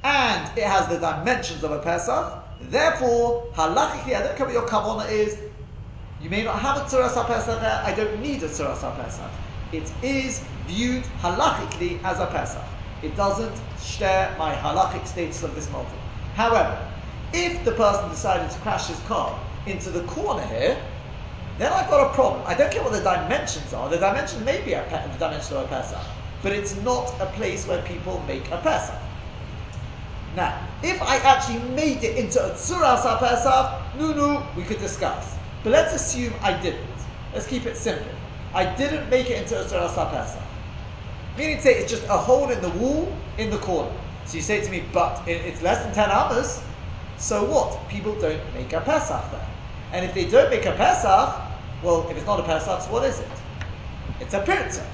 and 0.04 0.58
it 0.58 0.64
has 0.64 0.88
the 0.88 0.98
dimensions 0.98 1.64
of 1.64 1.70
a 1.70 1.78
pesach. 1.78 2.44
Therefore, 2.60 3.44
halachically, 3.54 4.16
I 4.16 4.24
don't 4.24 4.36
care 4.36 4.48
what 4.48 4.54
your 4.56 4.68
kavana 4.68 5.08
is. 5.12 5.38
You 6.24 6.32
may 6.32 6.44
not 6.44 6.58
have 6.58 6.78
a 6.78 6.80
tzuras 6.86 7.14
pesach 7.28 7.62
there. 7.62 7.84
I 7.86 7.94
don't 7.94 8.20
need 8.20 8.42
a 8.42 8.48
tzuras 8.48 8.82
pesach. 8.96 9.32
It 9.72 9.92
is 10.02 10.40
viewed 10.66 11.04
halachically 11.22 12.04
as 12.04 12.20
a 12.20 12.26
pesach. 12.26 12.66
It 13.04 13.16
doesn't 13.16 13.62
share 13.80 14.36
my 14.40 14.56
halachic 14.56 15.06
status 15.06 15.44
of 15.44 15.54
this 15.54 15.70
model. 15.70 16.00
However, 16.34 16.80
if 17.32 17.64
the 17.64 17.74
person 17.74 18.10
decided 18.10 18.50
to 18.50 18.58
crash 18.62 18.88
his 18.88 19.00
car 19.02 19.40
into 19.68 19.92
the 19.92 20.02
corner 20.06 20.48
here, 20.48 20.78
then 21.58 21.72
I've 21.72 21.90
got 21.90 22.12
a 22.12 22.14
problem. 22.14 22.44
I 22.48 22.56
don't 22.56 22.72
care 22.72 22.84
what 22.84 22.94
the 22.94 23.02
dimensions 23.02 23.74
are. 23.74 23.90
The 23.90 23.98
dimension 23.98 24.44
may 24.44 24.62
be 24.64 24.74
a 24.74 24.84
pe- 24.84 25.12
the 25.12 25.18
dimension 25.18 25.58
of 25.58 25.66
a 25.66 25.68
pesach, 25.68 26.06
but 26.42 26.52
it's 26.52 26.76
not 26.76 27.18
a 27.20 27.28
place 27.28 27.68
where 27.68 27.82
people 27.84 28.24
make 28.24 28.52
a 28.52 28.58
pesach. 28.58 29.00
Now, 30.34 30.58
if 30.82 31.02
I 31.02 31.18
actually 31.18 31.60
made 31.60 32.04
it 32.04 32.18
into 32.18 32.44
a 32.44 32.52
tzuras 32.54 33.04
pesach, 33.20 33.96
no, 33.96 34.14
no, 34.14 34.52
we 34.56 34.64
could 34.64 34.80
discuss. 34.80 35.38
But 35.64 35.72
let's 35.72 35.94
assume 35.94 36.34
I 36.42 36.54
didn't. 36.60 37.06
Let's 37.32 37.48
keep 37.48 37.66
it 37.66 37.78
simple. 37.78 38.14
I 38.54 38.66
didn't 38.76 39.10
make 39.10 39.30
it 39.30 39.42
into 39.44 39.60
a 39.60 39.66
tzuras 39.66 39.96
pesach. 40.10 40.44
Meaning 41.36 41.58
to 41.58 41.64
say 41.64 41.74
it's 41.76 41.92
just 41.92 42.06
a 42.10 42.18
hole 42.18 42.50
in 42.50 42.62
the 42.62 42.70
wall 42.70 43.34
in 43.38 43.50
the 43.50 43.58
corner. 43.60 43.96
So 44.26 44.38
you 44.38 44.44
say 44.44 44.62
to 44.62 44.72
me, 44.72 44.90
but 44.94 45.24
it's 45.28 45.62
less 45.62 45.84
than 45.84 45.94
10 45.94 46.10
hours, 46.10 46.64
so 47.18 47.46
what? 47.46 47.90
People 47.90 48.16
don't 48.20 48.54
make 48.54 48.74
a 48.74 48.82
Pesach 48.82 49.32
there. 49.32 49.53
And 49.94 50.04
if 50.04 50.14
they 50.16 50.26
don't 50.26 50.50
make 50.50 50.66
a 50.66 50.72
Pesach, 50.72 51.40
well, 51.84 52.10
if 52.10 52.18
it's 52.18 52.26
not 52.26 52.40
a 52.40 52.44
Pesach, 52.44 52.82
so 52.82 52.92
what 52.92 53.06
is 53.06 53.20
it? 53.20 53.30
It's 54.20 54.34
a 54.34 54.42
Pirza. 54.42 54.86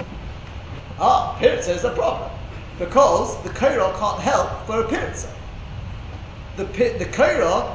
Ah, 1.00 1.38
Pirza 1.40 1.72
is 1.72 1.86
a 1.86 1.92
problem. 1.92 2.30
Because 2.78 3.42
the 3.44 3.50
Korah 3.50 3.96
can't 3.98 4.22
help 4.22 4.66
for 4.66 4.82
a 4.82 4.88
Pirza. 4.88 5.34
The, 6.58 6.66
the 6.66 7.06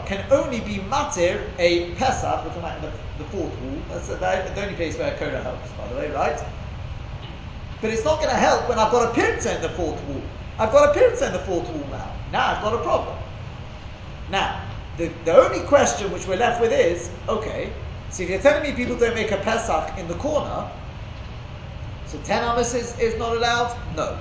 can 0.06 0.22
only 0.30 0.60
be 0.60 0.76
matir 0.76 1.48
a 1.58 1.94
Pesach, 1.94 2.44
about 2.58 2.76
in 2.76 2.82
the, 2.82 2.92
the 3.16 3.24
fourth 3.30 3.58
wall. 3.60 3.82
That's 3.88 4.08
the, 4.08 4.16
the 4.16 4.62
only 4.62 4.74
place 4.74 4.98
where 4.98 5.14
a 5.14 5.16
helps, 5.42 5.72
by 5.72 5.88
the 5.88 5.96
way, 5.96 6.10
right? 6.10 6.38
But 7.80 7.90
it's 7.90 8.04
not 8.04 8.18
going 8.18 8.30
to 8.30 8.36
help 8.36 8.68
when 8.68 8.78
I've 8.78 8.92
got 8.92 9.10
a 9.10 9.14
pirza 9.14 9.56
in 9.56 9.62
the 9.62 9.70
fourth 9.70 10.02
wall. 10.04 10.22
I've 10.58 10.72
got 10.72 10.90
a 10.90 10.98
pirza 10.98 11.26
in 11.26 11.32
the 11.32 11.38
fourth 11.40 11.68
wall 11.70 11.86
now. 11.90 12.12
Now 12.32 12.54
I've 12.54 12.62
got 12.62 12.74
a 12.74 12.82
problem. 12.82 13.16
Now, 14.30 14.62
the, 14.96 15.08
the 15.24 15.34
only 15.34 15.60
question 15.60 16.12
which 16.12 16.26
we're 16.26 16.36
left 16.36 16.60
with 16.60 16.72
is, 16.72 17.10
okay, 17.28 17.72
so 18.10 18.22
if 18.22 18.30
you're 18.30 18.40
telling 18.40 18.62
me 18.62 18.72
people 18.76 18.96
don't 18.96 19.14
make 19.14 19.32
a 19.32 19.38
Pesach 19.38 19.98
in 19.98 20.06
the 20.06 20.14
corner, 20.14 20.70
so 22.06 22.18
10 22.18 22.44
amas 22.44 22.74
is, 22.74 22.96
is 22.98 23.18
not 23.18 23.36
allowed? 23.36 23.76
No. 23.96 24.18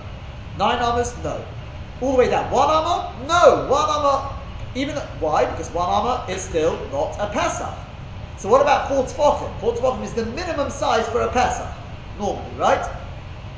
9 0.58 0.80
amas? 0.80 1.16
No. 1.24 1.46
All 2.02 2.14
the 2.14 2.18
way 2.18 2.30
down. 2.30 2.50
1 2.52 2.70
amma? 2.70 3.14
No. 3.28 3.68
1 3.70 3.90
amma, 3.90 4.40
even, 4.74 4.96
why? 5.20 5.46
Because 5.46 5.70
1 5.70 5.90
amma 5.90 6.26
is 6.28 6.42
still 6.42 6.74
not 6.92 7.16
a 7.20 7.32
Pesach. 7.32 7.76
So 8.38 8.50
what 8.50 8.62
about 8.62 8.90
4 8.90 9.04
tefachim? 9.04 9.60
4 9.60 9.76
tefachim 9.76 10.04
is 10.04 10.14
the 10.14 10.26
minimum 10.26 10.72
size 10.72 11.08
for 11.10 11.22
a 11.22 11.30
Pesach, 11.30 11.70
normally, 12.18 12.58
right? 12.58 12.84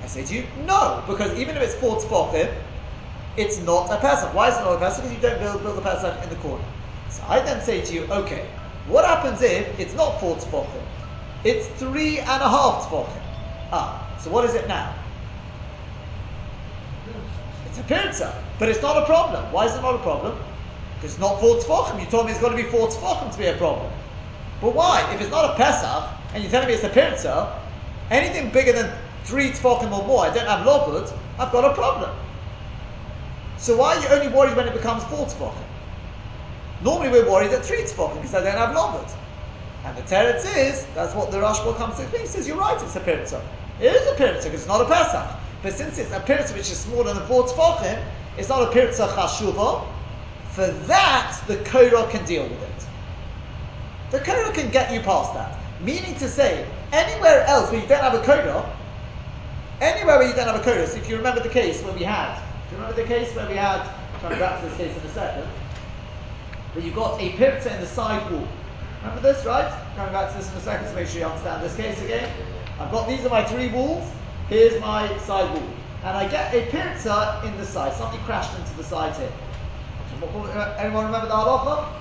I 0.04 0.08
say 0.08 0.26
to 0.26 0.36
you, 0.36 0.46
no, 0.68 1.02
because 1.08 1.36
even 1.40 1.56
if 1.56 1.64
it's 1.64 1.76
four 1.76 1.96
tefachim, 1.98 2.54
it's 3.38 3.58
not 3.60 3.90
a 3.90 3.98
Pesach. 3.98 4.34
Why 4.36 4.50
is 4.50 4.58
it 4.58 4.62
not 4.62 4.74
a 4.74 4.78
Pesach? 4.78 5.04
Because 5.04 5.16
you 5.16 5.22
don't 5.22 5.40
build, 5.40 5.64
build 5.64 5.78
a 5.80 5.82
Pesach 5.82 6.24
in 6.24 6.30
the 6.30 6.36
corner. 6.36 6.64
So 7.16 7.24
I 7.30 7.40
then 7.40 7.62
say 7.62 7.80
to 7.80 7.94
you, 7.94 8.04
okay, 8.12 8.46
what 8.88 9.06
happens 9.06 9.42
if 9.42 9.80
it's 9.80 9.94
not 9.94 10.20
four 10.20 10.36
tefachim? 10.36 10.84
It's 11.46 11.66
three 11.80 12.20
and 12.20 12.42
a 12.44 12.50
half 12.50 12.90
tefachim. 12.90 13.22
Ah, 13.72 14.06
so 14.20 14.30
what 14.30 14.44
is 14.44 14.54
it 14.54 14.68
now? 14.68 14.94
It's 17.66 17.80
a 17.80 17.84
pirza, 17.84 18.34
but 18.60 18.68
it's 18.68 18.82
not 18.82 19.02
a 19.02 19.06
problem. 19.06 19.50
Why 19.54 19.66
is 19.66 19.74
it 19.74 19.82
not 19.82 19.96
a 19.96 20.00
problem? 20.00 20.38
Because 20.98 21.14
it's 21.14 21.20
not 21.22 21.40
four 21.40 21.56
tefachim. 21.56 22.02
You 22.02 22.06
told 22.08 22.26
me 22.26 22.34
it's 22.34 22.42
got 22.42 22.50
to 22.50 22.58
be 22.58 22.64
four 22.64 22.90
tefachim 22.90 23.32
to 23.32 23.38
be 23.38 23.46
a 23.46 23.54
problem. 23.54 23.94
But 24.60 24.76
why? 24.76 25.10
If 25.14 25.22
it's 25.22 25.32
not 25.32 25.52
a 25.52 25.56
Pesach, 25.56 26.04
and 26.34 26.44
you're 26.44 26.52
telling 26.52 26.68
me 26.68 26.74
it's 26.74 26.84
a 26.84 26.90
pirza, 26.90 27.62
anything 28.12 28.50
bigger 28.50 28.74
than 28.74 28.92
three 29.24 29.52
tefachim 29.52 29.98
or 29.98 30.06
more, 30.06 30.26
I 30.26 30.34
don't 30.34 30.48
have 30.48 30.68
lobud, 30.68 31.18
I've 31.40 31.54
got 31.54 31.64
a 31.64 31.74
problem. 31.74 32.12
So 33.56 33.78
why 33.78 33.96
are 33.96 34.02
you 34.02 34.08
only 34.10 34.28
worried 34.28 34.58
when 34.58 34.68
it 34.68 34.74
becomes 34.74 35.06
four 35.06 35.28
tefachim? 35.28 35.65
Normally 36.82 37.10
we're 37.10 37.30
worried 37.30 37.52
that 37.52 37.64
treat's 37.64 37.94
tefachim 37.94 38.16
because 38.16 38.34
I 38.34 38.44
don't 38.44 38.58
have 38.58 38.76
lomud. 38.76 39.12
And 39.86 39.96
the 39.98 40.02
teretz 40.02 40.46
is, 40.46 40.86
that's 40.96 41.14
what 41.14 41.32
the 41.32 41.38
Rashba 41.38 41.78
comes 41.78 41.96
to 41.98 42.02
explain. 42.02 42.24
He 42.24 42.28
says, 42.28 42.48
you're 42.48 42.58
right, 42.58 42.82
it's 42.82 42.96
a 42.96 43.00
piritza. 43.00 43.42
It 43.80 43.94
is 43.94 44.08
a 44.08 44.16
piritza 44.16 44.46
because 44.46 44.62
it's 44.62 44.68
not 44.68 44.82
a 44.82 44.86
Pesach. 44.86 45.40
But 45.62 45.74
since 45.74 45.98
it's 45.98 46.12
a 46.12 46.20
piritza 46.20 46.54
which 46.54 46.72
is 46.72 46.80
smaller 46.80 47.14
than 47.14 47.26
four 47.28 47.44
tefachim, 47.44 48.04
it's 48.38 48.50
not 48.50 48.64
a 48.64 48.72
piritza 48.72 49.08
chashuva. 49.10 49.88
For 50.52 50.68
that, 50.68 51.42
the 51.48 51.58
Korah 51.58 52.10
can 52.10 52.26
deal 52.26 52.44
with 52.44 52.62
it. 52.62 52.88
The 54.12 54.20
Korah 54.20 54.52
can 54.54 54.72
get 54.72 54.94
you 54.94 55.02
past 55.02 55.34
that. 55.34 55.60
Meaning 55.82 56.16
to 56.16 56.28
say, 56.28 56.66
anywhere 56.92 57.46
else 57.46 57.72
where 57.72 57.82
you 57.82 57.88
don't 57.88 58.02
have 58.02 58.14
a 58.14 58.24
Korah, 58.24 58.66
anywhere 59.82 60.18
where 60.18 60.28
you 60.28 60.34
don't 60.34 60.48
have 60.48 60.60
a 60.60 60.64
Korah, 60.64 60.88
so 60.88 60.98
if 60.98 61.10
you 61.10 61.18
remember 61.18 61.42
the 61.42 61.50
case 61.50 61.82
where 61.84 61.94
we 61.94 62.04
had, 62.04 62.40
do 62.70 62.76
you 62.76 62.82
remember 62.82 63.02
the 63.02 63.08
case 63.08 63.36
where 63.36 63.48
we 63.48 63.56
had, 63.56 63.88
coming 64.22 64.40
back 64.40 64.62
to 64.62 64.68
this 64.68 64.78
case 64.78 64.98
in 64.98 65.04
a 65.04 65.14
second, 65.14 65.48
where 66.76 66.84
you've 66.84 66.96
got 66.96 67.20
a 67.22 67.30
piritza 67.32 67.74
in 67.74 67.80
the 67.80 67.88
side 67.88 68.30
wall. 68.30 68.46
Remember 69.02 69.22
this, 69.22 69.46
right? 69.46 69.72
Coming 69.96 70.12
back 70.12 70.32
to 70.32 70.38
this 70.38 70.52
in 70.52 70.58
a 70.58 70.62
second 70.62 70.88
to 70.90 70.94
make 70.94 71.08
sure 71.08 71.22
you 71.22 71.26
understand 71.26 71.64
this 71.64 71.76
case 71.76 72.02
again. 72.04 72.30
I've 72.80 72.92
got 72.92 73.08
these 73.08 73.24
are 73.26 73.30
my 73.30 73.46
three 73.46 73.70
walls. 73.70 74.12
Here's 74.50 74.80
my 74.82 75.18
side 75.20 75.50
wall, 75.54 75.70
and 76.04 76.18
I 76.18 76.28
get 76.28 76.54
a 76.54 76.66
piritza 76.70 77.46
in 77.46 77.56
the 77.58 77.66
side. 77.66 77.94
Something 77.94 78.20
crashed 78.22 78.58
into 78.60 78.74
the 78.76 78.84
side 78.84 79.16
here. 79.16 79.32
Anyone 80.78 81.06
remember 81.06 81.28
the 81.28 81.34
halacha? 81.34 81.94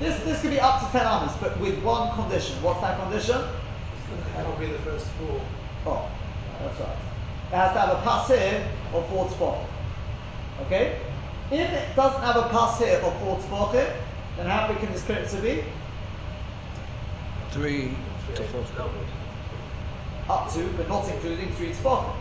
This 0.00 0.20
this 0.24 0.42
could 0.42 0.50
be 0.50 0.58
up 0.58 0.80
to 0.80 0.86
ten 0.90 1.06
amas, 1.06 1.36
but 1.40 1.58
with 1.60 1.80
one 1.84 2.12
condition. 2.16 2.60
What's 2.62 2.80
that 2.80 2.98
condition? 3.00 3.36
It 3.38 4.32
cannot 4.34 4.58
be 4.58 4.66
the 4.66 4.78
first 4.80 5.06
floor. 5.06 5.40
Oh, 5.86 6.10
that's 6.60 6.80
right. 6.80 6.96
It 7.52 7.56
has 7.56 7.72
to 7.72 7.80
have 7.80 7.90
a 7.90 8.02
pass 8.02 8.28
here 8.28 8.66
or 8.92 9.02
four 9.04 9.26
tefachim. 9.26 9.73
Okay? 10.62 10.98
If 11.50 11.72
it 11.72 11.96
doesn't 11.96 12.22
have 12.22 12.36
a 12.36 12.48
pass 12.48 12.78
here 12.78 13.00
or 13.04 13.12
four 13.20 13.38
tefachim, 13.38 13.92
then 14.36 14.46
how 14.46 14.68
big 14.68 14.78
can 14.78 14.92
this 14.92 15.02
piritza 15.02 15.42
be? 15.42 15.64
Three 17.50 17.96
to 18.34 18.42
four. 18.44 18.64
Up 20.28 20.52
to, 20.54 20.66
but 20.76 20.88
not 20.88 21.08
including 21.08 21.52
three 21.52 21.70
tefachim. 21.70 22.14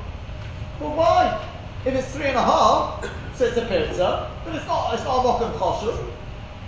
Well, 0.80 0.96
why? 0.96 1.50
If 1.86 1.94
it's 1.94 2.14
three 2.14 2.26
and 2.26 2.38
a 2.38 2.44
half, 2.44 3.04
so 3.36 3.46
it's 3.46 3.58
a 3.58 3.66
piritza, 3.66 4.30
but 4.46 4.56
it's 4.56 4.66
not. 4.66 4.94
It's 4.94 5.04
not 5.04 5.20
a 5.20 5.28
mokum 5.28 5.58
choshev. 5.58 6.12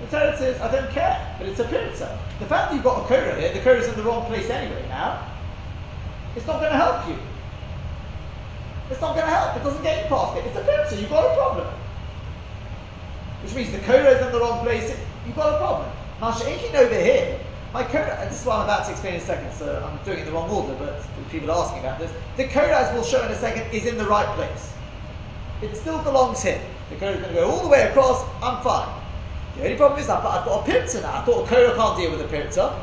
The 0.02 0.08
Torah 0.08 0.38
says, 0.38 0.60
I 0.60 0.72
don't 0.72 0.92
care, 0.92 1.36
but 1.38 1.48
it's 1.48 1.60
a 1.60 1.64
piritza. 1.64 2.18
The 2.40 2.46
fact 2.46 2.70
that 2.70 2.74
you've 2.74 2.84
got 2.84 3.04
a 3.04 3.08
korah 3.08 3.40
here, 3.40 3.54
the 3.54 3.62
korah 3.62 3.80
is 3.80 3.88
in 3.88 3.96
the 3.96 4.04
wrong 4.04 4.26
place 4.26 4.50
anyway 4.50 4.86
now. 4.90 5.26
It's 6.36 6.46
not 6.46 6.60
going 6.60 6.72
to 6.72 6.78
help 6.78 7.08
you. 7.08 7.18
It's 8.90 9.02
not 9.02 9.16
going 9.16 9.26
to 9.26 9.32
help. 9.32 9.56
It 9.58 9.64
doesn't 9.64 9.84
get 9.84 10.04
you 10.04 10.10
past 10.10 10.38
it. 10.38 10.46
It's 10.46 10.58
a 10.58 10.62
piritza. 10.62 11.02
You've 11.02 11.10
got 11.10 11.32
a 11.32 11.36
problem. 11.36 11.68
Which 13.44 13.54
means 13.56 13.72
the 13.72 13.80
korah 13.80 14.10
is 14.10 14.26
in 14.26 14.32
the 14.32 14.40
wrong 14.40 14.64
place. 14.64 14.96
You've 15.26 15.36
got 15.36 15.54
a 15.54 15.58
problem. 15.58 15.92
Masha'inkin 16.20 16.74
over 16.76 16.96
here, 16.96 17.40
my 17.74 17.84
korah, 17.84 18.26
this 18.30 18.42
is 18.42 18.46
what 18.46 18.60
I'm 18.60 18.64
about 18.64 18.86
to 18.86 18.92
explain 18.92 19.16
in 19.16 19.22
a 19.22 19.24
second, 19.24 19.52
so 19.54 19.84
I'm 19.86 20.04
doing 20.06 20.20
it 20.20 20.22
in 20.22 20.28
the 20.28 20.32
wrong 20.32 20.50
order, 20.50 20.74
but 20.80 21.04
people 21.30 21.52
are 21.52 21.66
asking 21.66 21.80
about 21.80 22.00
this. 22.00 22.12
The 22.38 22.48
korah, 22.48 22.78
as 22.78 22.94
we'll 22.94 23.04
show 23.04 23.24
in 23.26 23.32
a 23.32 23.38
second, 23.38 23.72
is 23.74 23.86
in 23.86 23.98
the 23.98 24.06
right 24.06 24.28
place. 24.36 24.74
It 25.62 25.76
still 25.76 26.02
belongs 26.04 26.42
here. 26.42 26.62
The 26.90 26.96
korah 26.96 27.12
is 27.12 27.22
going 27.22 27.36
to 27.36 27.42
go 27.42 27.52
all 27.52 27.64
the 27.64 27.70
way 27.70 27.82
across. 27.84 28.24
I'm 28.42 28.64
fine. 28.64 28.90
The 29.58 29.64
only 29.64 29.78
problem 29.78 30.00
is 30.00 30.08
that 30.08 30.24
I've 30.24 30.46
got 30.46 30.68
a 30.68 30.72
piritza 30.72 31.02
now. 31.02 31.22
I 31.22 31.26
thought 31.26 31.46
a 31.46 31.48
korah 31.48 31.76
can't 31.76 31.98
deal 31.98 32.12
with 32.12 32.22
a 32.22 32.28
piritza. 32.28 32.80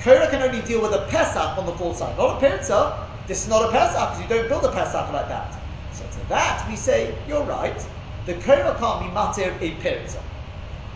Korah 0.00 0.28
can 0.30 0.42
only 0.42 0.60
deal 0.62 0.80
with 0.82 0.92
a 0.92 1.06
pesach 1.08 1.58
on 1.58 1.66
the 1.66 1.72
fourth 1.72 1.98
side, 1.98 2.16
not 2.16 2.42
a 2.42 2.46
piritza. 2.46 3.05
This 3.26 3.42
is 3.42 3.48
not 3.48 3.68
a 3.68 3.72
pesach 3.72 4.16
because 4.16 4.22
you 4.22 4.28
don't 4.28 4.48
build 4.48 4.64
a 4.64 4.72
pesach 4.72 5.12
like 5.12 5.28
that. 5.28 5.56
So 5.92 6.04
to 6.04 6.28
that 6.28 6.68
we 6.68 6.76
say 6.76 7.14
you're 7.26 7.44
right. 7.44 7.80
The 8.26 8.34
korah 8.34 8.76
can't 8.78 9.00
be 9.02 9.08
matir 9.08 9.54
a 9.60 9.70
piritza, 9.82 10.20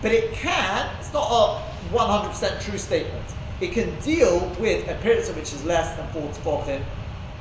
but 0.03 0.13
it 0.13 0.35
can. 0.35 0.89
It's 0.99 1.13
not 1.13 1.29
a 1.31 1.95
100% 1.95 2.61
true 2.61 2.79
statement. 2.79 3.25
It 3.61 3.73
can 3.73 3.99
deal 4.01 4.49
with 4.59 4.89
a 4.89 4.95
piritza 4.95 5.35
which 5.37 5.53
is 5.53 5.65
less 5.65 5.97
than 5.97 6.07
four 6.09 6.31
tefachim 6.31 6.83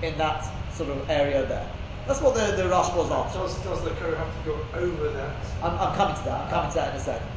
in 0.01 0.17
that 0.17 0.45
sort 0.73 0.89
of 0.89 1.09
area 1.09 1.45
there. 1.45 1.67
That's 2.07 2.21
what 2.21 2.33
the, 2.33 2.55
the 2.55 2.63
Rashi 2.63 2.95
was 2.95 3.11
answering. 3.11 3.45
Does, 3.45 3.61
does 3.63 3.83
the 3.83 3.91
Korah 3.91 4.17
have 4.17 4.35
to 4.35 4.43
go 4.43 4.65
over 4.73 5.09
that? 5.11 5.45
I'm, 5.61 5.77
I'm 5.77 5.95
coming 5.95 6.15
to 6.15 6.23
that. 6.23 6.41
I'm 6.41 6.49
coming 6.49 6.71
to 6.71 6.75
that 6.75 6.93
in 6.95 6.99
a 6.99 7.03
second. 7.03 7.27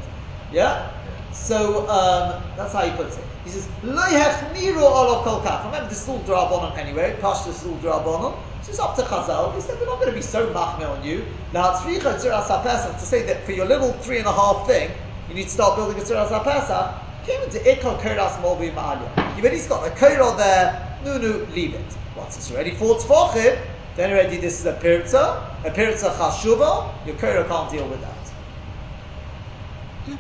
Yeah. 0.51 0.91
So 1.33 1.89
um, 1.89 2.43
that's 2.57 2.73
how 2.75 2.83
he 2.85 2.91
puts 2.93 3.17
it. 3.17 3.25
He 3.45 3.51
says, 3.51 3.69
"Lo 3.83 4.03
yachmiru 4.03 4.83
olav 4.83 5.25
kol 5.25 5.41
kaf." 5.41 5.65
Remember, 5.65 5.89
this 5.89 6.03
is 6.03 6.09
all 6.09 6.23
drabonon 6.25 6.77
anyway. 6.77 7.17
Pashtus 7.21 7.49
is 7.49 7.67
all 7.67 7.79
drabonon. 7.79 8.39
So 8.63 8.71
it's 8.71 8.79
up 8.79 8.95
to 8.97 9.03
Chazal. 9.03 9.55
He 9.55 9.61
said, 9.63 9.79
"We're 9.81 9.87
not 9.87 9.99
going 9.99 10.11
to 10.11 10.15
be 10.15 10.23
so 10.23 10.53
machmir 10.53 10.91
on 10.91 11.03
you." 11.03 11.27
Now, 11.53 11.73
tzricha 11.73 12.21
tziras 12.21 12.47
hapesach 12.47 12.99
to 13.01 13.07
say 13.07 13.23
that 13.27 13.45
for 13.45 13.53
your 13.53 13.67
little 13.67 13.93
three 13.95 14.19
and 14.19 14.27
a 14.27 14.33
half 14.33 14.67
thing, 14.67 14.91
you 15.29 15.35
need 15.35 15.45
to 15.45 15.51
start 15.51 15.77
building 15.77 15.99
a 15.99 16.05
tziras 16.05 16.29
hapesach. 16.29 16.95
Came 17.25 17.43
into 17.45 17.59
ikol 17.59 17.99
koras 18.01 18.37
molvi 18.43 18.73
ma'alya. 18.75 19.11
You've 19.35 19.47
already 19.47 19.67
got 19.67 19.87
a 19.87 19.91
korah 19.91 20.37
there. 20.37 20.99
No, 21.03 21.19
no, 21.19 21.47
leave 21.55 21.75
it. 21.75 21.97
Once 22.15 22.37
it's 22.37 22.51
already 22.51 22.73
for 22.73 22.97
tefachim, 22.97 23.59
then 23.97 24.13
already 24.13 24.37
this 24.37 24.61
is 24.61 24.67
a 24.67 24.75
piritza, 24.75 25.65
a 25.65 25.71
piritza 25.71 26.15
chashuva. 26.15 27.07
Your 27.07 27.17
korah 27.17 27.49
can't 27.49 27.71
deal 27.71 27.89
with 27.89 28.03
that. 28.03 28.33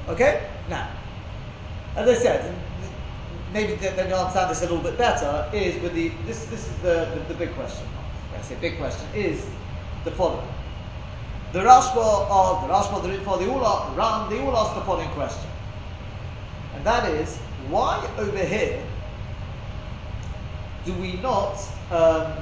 Okay? 0.08 0.48
Now, 0.68 0.88
as 1.96 2.08
I 2.08 2.14
said, 2.14 2.54
maybe 3.52 3.74
then 3.74 4.08
you'll 4.08 4.18
understand 4.18 4.50
this 4.50 4.60
a 4.62 4.64
little 4.64 4.78
bit 4.78 4.96
better, 4.96 5.48
is 5.52 5.80
with 5.82 5.94
the, 5.94 6.08
this, 6.26 6.44
this 6.46 6.66
is 6.66 6.76
the, 6.78 7.10
the, 7.14 7.24
the 7.28 7.34
big 7.34 7.54
question. 7.54 7.86
I 8.36 8.40
say 8.40 8.56
big 8.60 8.78
question, 8.78 9.06
is 9.14 9.46
the 10.04 10.10
following. 10.10 10.46
The 11.52 11.58
Rashba, 11.60 12.30
or 12.30 12.66
the 12.66 12.72
Rashba, 12.72 13.02
the 13.02 13.08
Ritva, 13.10 13.38
they 13.38 13.46
all, 13.46 13.64
are, 13.64 13.94
Ran, 13.94 14.30
they 14.30 14.40
all 14.40 14.56
ask 14.56 14.74
the 14.74 14.80
following 14.82 15.10
question. 15.10 15.50
And 16.74 16.84
that 16.86 17.10
is, 17.10 17.36
why 17.68 18.08
over 18.18 18.38
here 18.38 18.82
do 20.86 20.94
we 20.94 21.14
not, 21.20 21.58
um, 21.90 22.32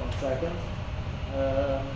one 0.00 0.12
second, 0.20 0.56
um, 1.36 1.86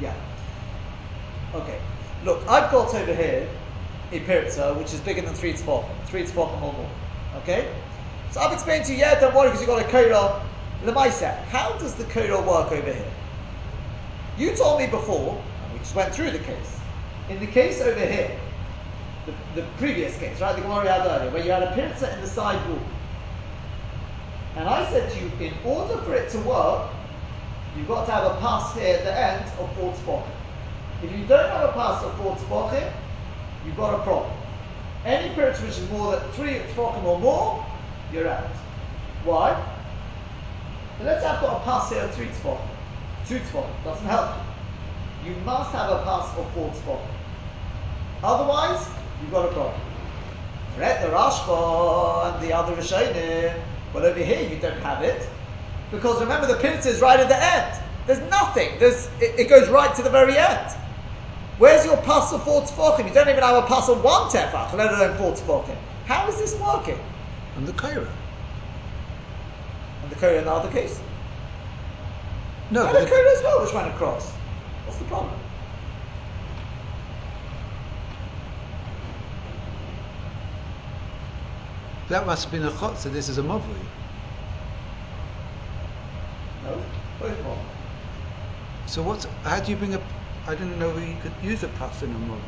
Yeah. 0.00 0.14
Okay. 1.54 1.80
Look, 2.24 2.46
I've 2.48 2.70
got 2.70 2.94
over 2.94 3.14
here 3.14 3.48
a 4.12 4.20
piritza 4.20 4.76
which 4.76 4.92
is 4.92 5.00
bigger 5.00 5.22
than 5.22 5.34
three 5.34 5.52
tzpochim, 5.52 5.88
three 6.06 6.24
tzpochim 6.24 6.62
or 6.62 6.72
more. 6.72 6.90
Okay. 7.36 7.72
So 8.30 8.40
I've 8.40 8.52
explained 8.52 8.84
to 8.86 8.92
you, 8.92 8.98
yeah, 8.98 9.18
don't 9.18 9.34
worry 9.34 9.48
because 9.48 9.60
you've 9.60 9.68
got 9.68 9.84
a 9.84 9.88
korah. 9.88 10.42
Lemaisa, 10.84 11.42
how 11.46 11.76
does 11.78 11.94
the 11.94 12.04
korah 12.04 12.40
work 12.40 12.72
over 12.72 12.92
here? 12.92 13.12
You 14.38 14.54
told 14.54 14.80
me 14.80 14.86
before, 14.86 15.42
and 15.64 15.72
we 15.72 15.78
just 15.80 15.94
went 15.94 16.14
through 16.14 16.30
the 16.30 16.38
case. 16.38 16.78
In 17.28 17.38
the 17.40 17.46
case 17.46 17.80
over 17.80 18.00
here, 18.00 18.38
the, 19.26 19.60
the 19.60 19.66
previous 19.76 20.16
case, 20.18 20.40
right, 20.40 20.54
the 20.54 20.62
Gemara 20.62 20.90
had 20.90 21.06
earlier, 21.06 21.30
where 21.30 21.44
you 21.44 21.50
had 21.50 21.62
a 21.62 21.72
piritza 21.72 22.12
in 22.14 22.20
the 22.22 22.26
side 22.26 22.66
wall, 22.68 22.80
and 24.56 24.68
I 24.68 24.90
said 24.90 25.12
to 25.12 25.20
you, 25.20 25.30
in 25.40 25.54
order 25.64 25.98
for 25.98 26.14
it 26.14 26.30
to 26.30 26.38
work, 26.40 26.90
You've 27.76 27.86
got 27.86 28.06
to 28.06 28.12
have 28.12 28.24
a 28.24 28.40
pass 28.40 28.74
here 28.74 28.96
at 28.96 29.04
the 29.04 29.16
end 29.16 29.44
of 29.60 29.72
four 29.76 29.92
tefachim. 29.92 30.39
If 31.02 31.10
you 31.12 31.24
don't 31.24 31.48
have 31.48 31.70
a 31.70 31.72
pass 31.72 32.04
of 32.04 32.14
four 32.18 32.36
tefachim, 32.36 32.92
you've 33.64 33.76
got 33.76 33.98
a 33.98 34.02
problem. 34.02 34.30
Any 35.04 35.34
piritz 35.34 35.62
which 35.62 35.78
is 35.78 35.88
more 35.90 36.16
than 36.16 36.30
three 36.32 36.54
tefachim 36.74 37.04
or 37.04 37.18
more, 37.18 37.64
you're 38.12 38.28
out. 38.28 38.44
Why? 39.24 39.54
So 40.98 41.04
let's 41.04 41.22
say 41.22 41.28
I've 41.28 41.40
got 41.40 41.62
a 41.62 41.64
pass 41.64 41.90
here 41.90 42.02
of 42.02 42.14
three 42.14 42.26
tefachim. 42.26 42.60
Two 43.26 43.38
tefachim 43.38 43.84
doesn't 43.84 44.06
help 44.06 44.36
you. 45.24 45.30
You 45.30 45.36
must 45.40 45.72
have 45.72 45.90
a 45.90 46.02
pass 46.04 46.36
of 46.36 46.52
four 46.52 46.70
tefachim. 46.70 47.06
Otherwise, 48.22 48.86
you've 49.22 49.30
got 49.30 49.48
a 49.48 49.52
problem. 49.52 49.80
Read 50.78 51.02
the 51.02 51.08
Rashba 51.08 52.34
and 52.34 52.46
the 52.46 52.52
other 52.52 52.74
Rishonim. 52.76 53.58
Well, 53.94 54.04
over 54.04 54.20
here 54.20 54.48
you 54.48 54.58
don't 54.58 54.80
have 54.82 55.02
it. 55.02 55.26
Because 55.90 56.20
remember, 56.20 56.46
the 56.46 56.56
pincer 56.56 56.90
is 56.90 57.00
right 57.00 57.18
at 57.18 57.28
the 57.28 57.42
end. 57.42 57.82
There's 58.06 58.20
nothing. 58.30 58.78
There's, 58.78 59.06
it, 59.20 59.40
it 59.40 59.48
goes 59.48 59.68
right 59.70 59.94
to 59.96 60.02
the 60.02 60.10
very 60.10 60.36
end. 60.36 60.76
Where's 61.60 61.84
your 61.84 61.98
of 61.98 62.42
four 62.42 62.62
tefachim? 62.62 63.06
You 63.06 63.12
don't 63.12 63.28
even 63.28 63.42
have 63.42 63.62
a 63.62 63.66
pass 63.66 63.90
of 63.90 64.02
one 64.02 64.30
tefach, 64.30 64.72
let 64.72 64.94
alone 64.94 65.14
four 65.18 65.34
tefachim. 65.34 65.76
How 66.06 66.26
is 66.26 66.38
this 66.38 66.58
working? 66.58 66.98
And 67.56 67.66
the 67.68 67.74
Korah. 67.74 68.08
And 70.02 70.10
the 70.10 70.16
Korah 70.16 70.38
in 70.38 70.44
the 70.44 70.50
other 70.50 70.72
case? 70.72 70.98
No, 72.70 72.86
and 72.86 72.96
the 72.96 73.10
Korah 73.10 73.36
as 73.36 73.42
well, 73.42 73.62
which 73.62 73.74
went 73.74 73.88
across. 73.88 74.30
What's 74.86 74.98
the 74.98 75.04
problem? 75.04 75.38
that 82.08 82.24
must 82.24 82.44
have 82.44 82.52
been 82.52 82.64
a 82.64 82.72
chot, 82.78 82.98
so 82.98 83.10
this 83.10 83.28
is 83.28 83.36
a 83.36 83.42
movli. 83.42 83.60
No, 86.64 86.82
both 87.20 87.44
wrong. 87.44 87.66
So 88.86 89.02
what's, 89.02 89.26
how 89.44 89.60
do 89.60 89.70
you 89.70 89.76
bring 89.76 89.94
a, 89.94 90.00
I 90.50 90.54
didn't 90.56 90.80
know 90.80 90.96
you 90.96 91.14
could 91.22 91.32
use 91.44 91.62
a 91.62 91.68
pas 91.68 92.02
in 92.02 92.10
a 92.10 92.18
mobile. 92.18 92.42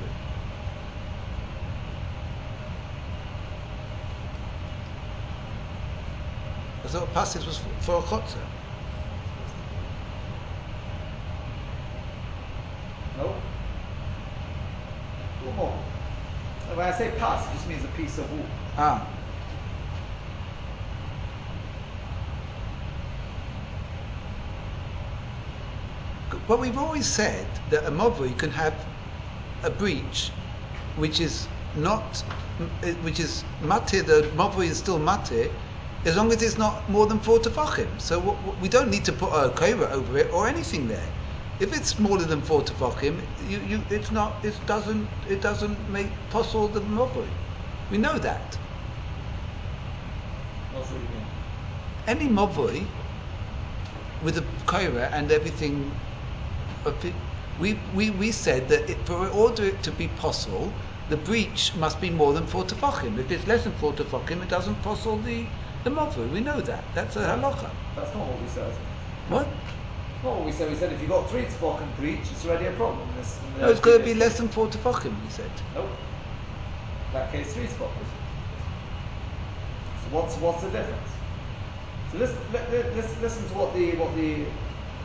I 6.82 6.88
thought 6.88 7.14
passes 7.14 7.46
was 7.46 7.58
for, 7.58 7.98
a 7.98 8.02
chotzer. 8.02 8.44
No. 13.18 13.28
One 15.44 15.56
more. 15.56 15.70
When 16.74 16.84
I 16.84 16.90
say 16.90 17.12
pass, 17.18 17.48
it 17.48 17.54
just 17.54 17.68
means 17.68 17.84
a 17.84 17.88
piece 17.96 18.18
of 18.18 18.28
wool. 18.32 18.44
Ah. 18.76 19.06
But 26.46 26.60
we've 26.60 26.76
always 26.78 27.06
said 27.06 27.60
that 27.68 27.86
a 27.86 27.90
mobile 27.90 28.32
can 28.34 28.50
have 28.50 28.86
a 29.62 29.70
breach 29.70 30.32
which 30.94 31.20
is 31.20 31.48
not, 31.74 32.22
which 33.00 33.20
is 33.20 33.44
matir, 33.60 34.04
the 34.04 34.30
mobile 34.34 34.60
is 34.62 34.78
still 34.78 34.98
matir, 34.98 35.50
as 36.04 36.16
long 36.16 36.32
as 36.32 36.42
it's 36.42 36.58
not 36.58 36.88
more 36.88 37.06
than 37.06 37.20
four 37.20 37.38
tefachim. 37.38 38.00
So 38.00 38.56
we 38.58 38.68
don't 38.68 38.90
need 38.90 39.04
to 39.06 39.12
put 39.12 39.30
a 39.32 39.50
kora 39.50 39.88
over 39.92 40.18
it 40.18 40.30
or 40.32 40.48
anything 40.48 40.88
there. 40.88 41.08
If 41.60 41.72
it's 41.72 41.90
smaller 41.90 42.24
than 42.24 42.42
four 42.42 42.62
tefachim, 42.62 43.22
you, 43.38 43.60
you, 43.60 43.84
it's 43.88 44.10
not, 44.10 44.44
it 44.44 44.66
doesn't, 44.66 45.08
it 45.28 45.40
doesn't 45.40 45.88
make 45.88 46.28
possible 46.28 46.68
the 46.68 46.80
mobile. 46.80 47.28
We 47.88 47.98
know 47.98 48.18
that. 48.18 48.58
That's 50.72 50.90
what 50.90 51.00
you 51.02 51.08
any 52.06 52.26
mavoi 52.28 52.88
with 54.20 54.38
a 54.38 54.42
kaira 54.66 55.08
and 55.12 55.30
everything, 55.30 55.94
we, 57.58 57.74
we, 57.92 58.10
we 58.10 58.32
said 58.32 58.68
that 58.68 58.90
it, 58.90 59.06
for 59.06 59.28
order 59.28 59.64
it 59.64 59.82
to 59.84 59.90
be 59.92 60.08
possible, 60.08 60.72
the 61.08 61.16
breach 61.16 61.76
must 61.76 62.00
be 62.00 62.10
more 62.10 62.32
than 62.32 62.46
four 62.46 62.64
tefachim. 62.64 63.18
If 63.18 63.30
it's 63.30 63.46
less 63.46 63.64
than 63.64 63.72
four 63.74 63.92
tefachim, 63.92 64.42
it 64.42 64.48
doesn't 64.48 64.82
possible 64.82 65.18
the, 65.18 65.46
the 65.84 65.90
mavoi. 65.90 66.30
We 66.30 66.40
know 66.40 66.60
that. 66.60 66.94
That's 66.94 67.16
a 67.16 67.20
halacha. 67.20 67.70
That's 67.94 68.14
not 68.14 68.26
what 68.26 68.40
we 68.40 68.48
said. 68.48 68.72
What? 69.28 69.46
Not 70.22 70.36
what 70.36 70.44
we 70.46 70.52
said. 70.52 70.70
We 70.70 70.76
said 70.76 70.92
if 70.92 71.00
you've 71.00 71.10
got 71.10 71.28
three 71.30 71.44
tefachim 71.44 71.94
breach, 71.96 72.30
it's 72.32 72.44
already 72.46 72.66
a 72.66 72.72
problem. 72.72 73.14
This, 73.16 73.40
No, 73.58 73.70
it's 73.70 73.80
going 73.80 73.98
to 73.98 74.04
be 74.04 74.14
less 74.14 74.38
than 74.38 74.48
four 74.48 74.68
tefachim, 74.68 75.22
we 75.22 75.28
said. 75.28 75.50
Nope. 75.74 75.98
In 77.12 77.18
that 77.18 77.30
case, 77.30 77.54
three 77.54 77.66
tefachim. 77.66 78.06
So 80.02 80.10
what's 80.10 80.36
what's 80.36 80.62
the 80.62 80.70
difference? 80.70 81.10
So 82.10 82.18
listen, 82.18 82.38
li- 82.50 82.58
li- 82.70 82.90
listen, 82.94 83.22
listen 83.22 83.48
to 83.48 83.54
what 83.54 83.74
the 83.74 83.94
what 83.96 84.16
the 84.16 84.46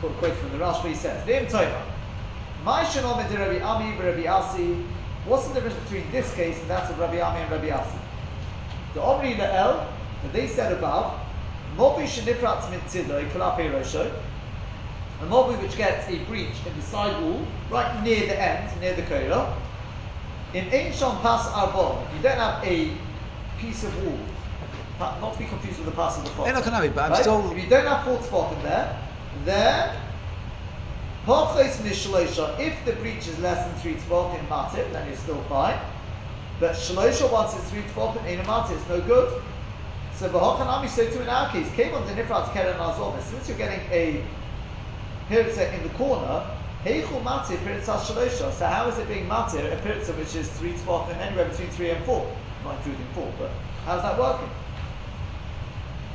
quote 0.00 0.16
quote 0.18 0.34
from 0.34 0.50
the 0.52 0.58
Rashba 0.58 0.94
says. 0.94 1.26
V'im 1.26 1.50
Toima. 1.50 1.82
My 2.64 2.84
shalom 2.84 3.18
Rabbi 3.18 3.60
Ami 3.60 3.96
Rabbi 3.96 4.26
Asi. 4.26 4.74
What's 5.24 5.48
the 5.48 5.54
difference 5.54 5.76
between 5.76 6.10
this 6.10 6.32
case 6.34 6.60
and 6.60 6.70
that 6.70 6.90
of 6.90 6.98
Rabbi 6.98 7.20
Ami 7.20 7.40
and 7.40 7.50
Rabbi 7.50 7.70
Asi? 7.70 7.98
The 8.94 9.02
Omri 9.02 9.34
Le'el, 9.34 9.86
that 10.22 10.32
they 10.32 10.48
said 10.48 10.72
above, 10.72 11.20
Mobi 11.76 12.04
shenifratz 12.04 12.62
mitzidoi 12.70 13.30
kalape 13.30 13.70
rosho, 13.70 14.10
a 15.20 15.24
mobi 15.26 15.60
which 15.60 15.76
gets 15.76 16.08
a 16.08 16.24
breach 16.24 16.64
in 16.64 16.74
the 16.74 16.82
side 16.82 17.20
wall, 17.22 17.46
right 17.68 18.02
near 18.02 18.26
the 18.26 18.40
end, 18.40 18.80
near 18.80 18.94
the 18.94 19.02
kola. 19.02 19.54
In 20.54 20.64
Einshon 20.70 21.20
Pas 21.20 21.46
Arbon, 21.50 22.14
you 22.16 22.22
don't 22.22 22.38
have 22.38 22.64
a 22.64 22.96
piece 23.58 23.84
of 23.84 24.02
wall, 24.02 24.18
not 24.98 25.34
to 25.34 25.38
be 25.38 25.44
confused 25.44 25.78
with 25.78 25.86
the 25.86 25.92
pass 25.92 26.16
of 26.16 26.24
the 26.24 26.30
Hey, 26.30 26.52
fox. 26.52 26.66
look, 26.66 26.66
I 26.74 26.86
know, 26.86 26.92
but 26.94 27.04
I'm 27.04 27.10
right? 27.10 27.20
still- 27.20 27.52
If 27.52 27.62
you 27.62 27.68
don't 27.68 27.86
have 27.86 28.04
four 28.04 28.22
spot 28.22 28.52
in 28.54 28.62
there, 28.62 29.07
then 29.44 29.94
Parchos 31.24 31.76
Mishalosha, 31.82 32.58
if 32.58 32.82
the 32.84 32.92
breach 32.94 33.28
is 33.28 33.38
less 33.40 33.66
than 33.66 33.74
three 33.80 33.94
tefachim 33.94 34.46
matir, 34.48 34.90
then 34.92 35.06
you're 35.06 35.16
still 35.16 35.42
fine. 35.42 35.78
But 36.58 36.72
Shalosha, 36.72 37.30
once 37.30 37.54
it's 37.54 37.68
three 37.70 37.80
in 37.80 38.40
matir, 38.46 38.76
it's 38.76 38.88
no 38.88 39.00
good. 39.02 39.42
So 40.14 40.28
B'hochanami, 40.30 40.88
so 40.88 41.08
too 41.10 41.20
in 41.20 41.28
our 41.28 41.50
case, 41.50 41.70
came 41.74 41.94
on 41.94 42.06
the 42.06 42.12
Nifrat 42.14 42.52
Keren 42.52 42.80
Azov, 42.80 43.14
and 43.14 43.24
since 43.24 43.48
you're 43.48 43.58
getting 43.58 43.80
a 43.92 44.24
Piritza 45.28 45.72
in 45.74 45.82
the 45.82 45.90
corner, 45.90 46.44
Heichul 46.84 47.22
Matir 47.22 47.58
Piritza 47.58 47.98
Shalosha. 48.00 48.50
So 48.52 48.66
how 48.66 48.88
is 48.88 48.98
it 48.98 49.06
being 49.06 49.28
Matir, 49.28 49.70
a 49.70 49.76
Piritza 49.76 50.16
which 50.16 50.34
is 50.34 50.48
three 50.52 50.72
tefachim, 50.72 51.16
anywhere 51.18 51.48
between 51.48 51.68
three 51.68 51.90
and 51.90 52.04
four? 52.04 52.26
Not 52.64 52.76
including 52.78 53.06
four, 53.14 53.30
but 53.38 53.50
how's 53.84 54.02
that 54.02 54.18
working? 54.18 54.48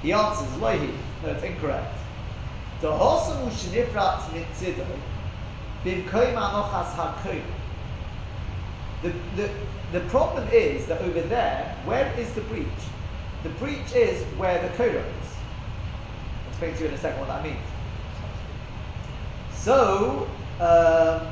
He 0.01 0.11
answers, 0.11 0.47
Lohi, 0.57 0.91
no, 1.22 1.30
it's 1.30 1.43
incorrect. 1.43 1.93
The. 2.84 2.91
The, 9.01 9.13
the, 9.38 9.49
the 9.93 9.99
problem 10.09 10.49
is 10.51 10.86
that 10.88 11.01
over 11.01 11.21
there, 11.21 11.77
where 11.86 12.13
is 12.19 12.34
the 12.34 12.41
breach? 12.41 12.65
The 13.43 13.49
breach 13.51 13.93
is 13.95 14.21
where 14.38 14.61
the 14.61 14.67
Korah 14.75 14.89
is. 14.89 15.29
I'll 16.43 16.49
explain 16.49 16.73
to 16.73 16.79
you 16.81 16.88
in 16.88 16.93
a 16.93 16.97
second 16.97 17.19
what 17.21 17.29
that 17.29 17.43
means. 17.43 17.57
So, 19.53 20.27
um, 20.59 21.27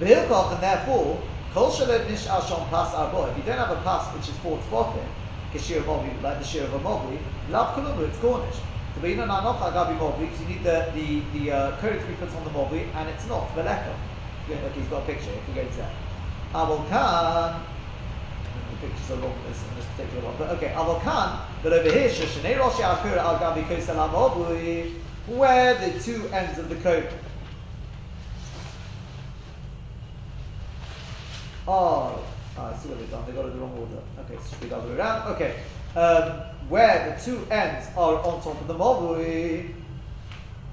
V'hilkoch, 0.00 0.54
and 0.54 0.62
therefore, 0.62 1.20
Kol 1.52 1.72
Shalom 1.72 2.10
Nish 2.10 2.24
Pas 2.24 2.94
Arbo, 2.94 3.30
if 3.30 3.36
you 3.36 3.42
don't 3.42 3.58
have 3.58 3.70
a 3.70 3.80
pass 3.82 4.06
which 4.14 4.30
is 4.30 4.36
four 4.38 4.58
tefachim, 4.70 5.04
like 6.22 6.38
the 6.38 6.44
Shir 6.44 6.64
of 6.64 6.72
a 6.74 6.78
Movi, 6.78 7.18
Lav 7.50 7.76
Kulumu, 7.76 8.08
it's 8.08 8.18
Cornish. 8.18 8.56
To 8.94 9.00
be 9.00 9.12
in 9.12 9.20
an 9.20 9.28
Anocha 9.28 9.72
Gabi 9.72 9.98
Movi, 9.98 10.20
because 10.20 10.40
you 10.40 10.46
need 10.46 10.62
the, 10.62 10.90
the, 10.94 11.20
the 11.32 11.52
uh, 11.52 11.76
Korah 11.80 11.98
to 11.98 12.06
be 12.06 12.14
put 12.14 12.34
on 12.34 12.44
the 12.44 12.50
Movi, 12.50 12.94
and 12.94 13.08
it's 13.08 13.26
not, 13.26 13.54
Veleka. 13.54 13.94
Yeah, 14.48 14.56
okay, 14.56 14.80
he's 14.80 14.88
got 14.88 15.02
a 15.02 15.06
picture, 15.06 15.30
if 15.30 15.48
we 15.48 15.54
go 15.54 15.64
to 15.64 15.76
that. 15.78 15.94
Abel 16.50 16.86
Khan, 16.88 17.64
the 18.70 18.86
pictures 18.86 19.10
are 19.10 19.14
in 19.14 19.20
this, 19.48 19.62
in 19.68 19.74
this 19.76 19.86
particular 19.96 20.24
one, 20.24 20.34
but 20.38 20.50
okay, 20.50 20.70
Abel 20.70 21.00
Khan, 21.00 21.40
but 21.62 21.72
over 21.72 21.90
here, 21.90 22.08
Shoshanei 22.08 22.56
Roshi 22.56 22.82
Akura 22.82 23.18
Al 23.18 23.38
Gabi 23.38 23.64
Kosel 23.64 23.96
Amobui, 23.96 24.94
where 25.26 25.74
the 25.74 25.98
two 26.00 26.28
ends 26.28 26.58
of 26.58 26.68
the 26.68 26.76
coat 26.76 27.06
Oh, 31.66 32.22
ah, 32.58 32.74
I 32.74 32.76
see 32.76 32.90
what 32.90 32.98
they've 32.98 33.10
done. 33.10 33.24
They 33.26 33.32
got 33.32 33.46
it 33.46 33.54
the 33.54 33.58
wrong 33.58 33.72
order. 33.72 34.02
Okay, 34.20 34.36
so 34.42 34.50
should 34.50 34.60
be 34.60 34.68
the 34.68 34.76
other 34.76 34.88
way 34.90 34.96
around. 34.96 35.34
Okay, 35.34 35.56
um, 35.96 36.42
where 36.68 37.16
the 37.16 37.24
two 37.24 37.46
ends 37.50 37.88
are 37.96 38.16
on 38.16 38.42
top 38.42 38.60
of 38.60 38.66
the 38.66 38.74
mobui, 38.74 39.74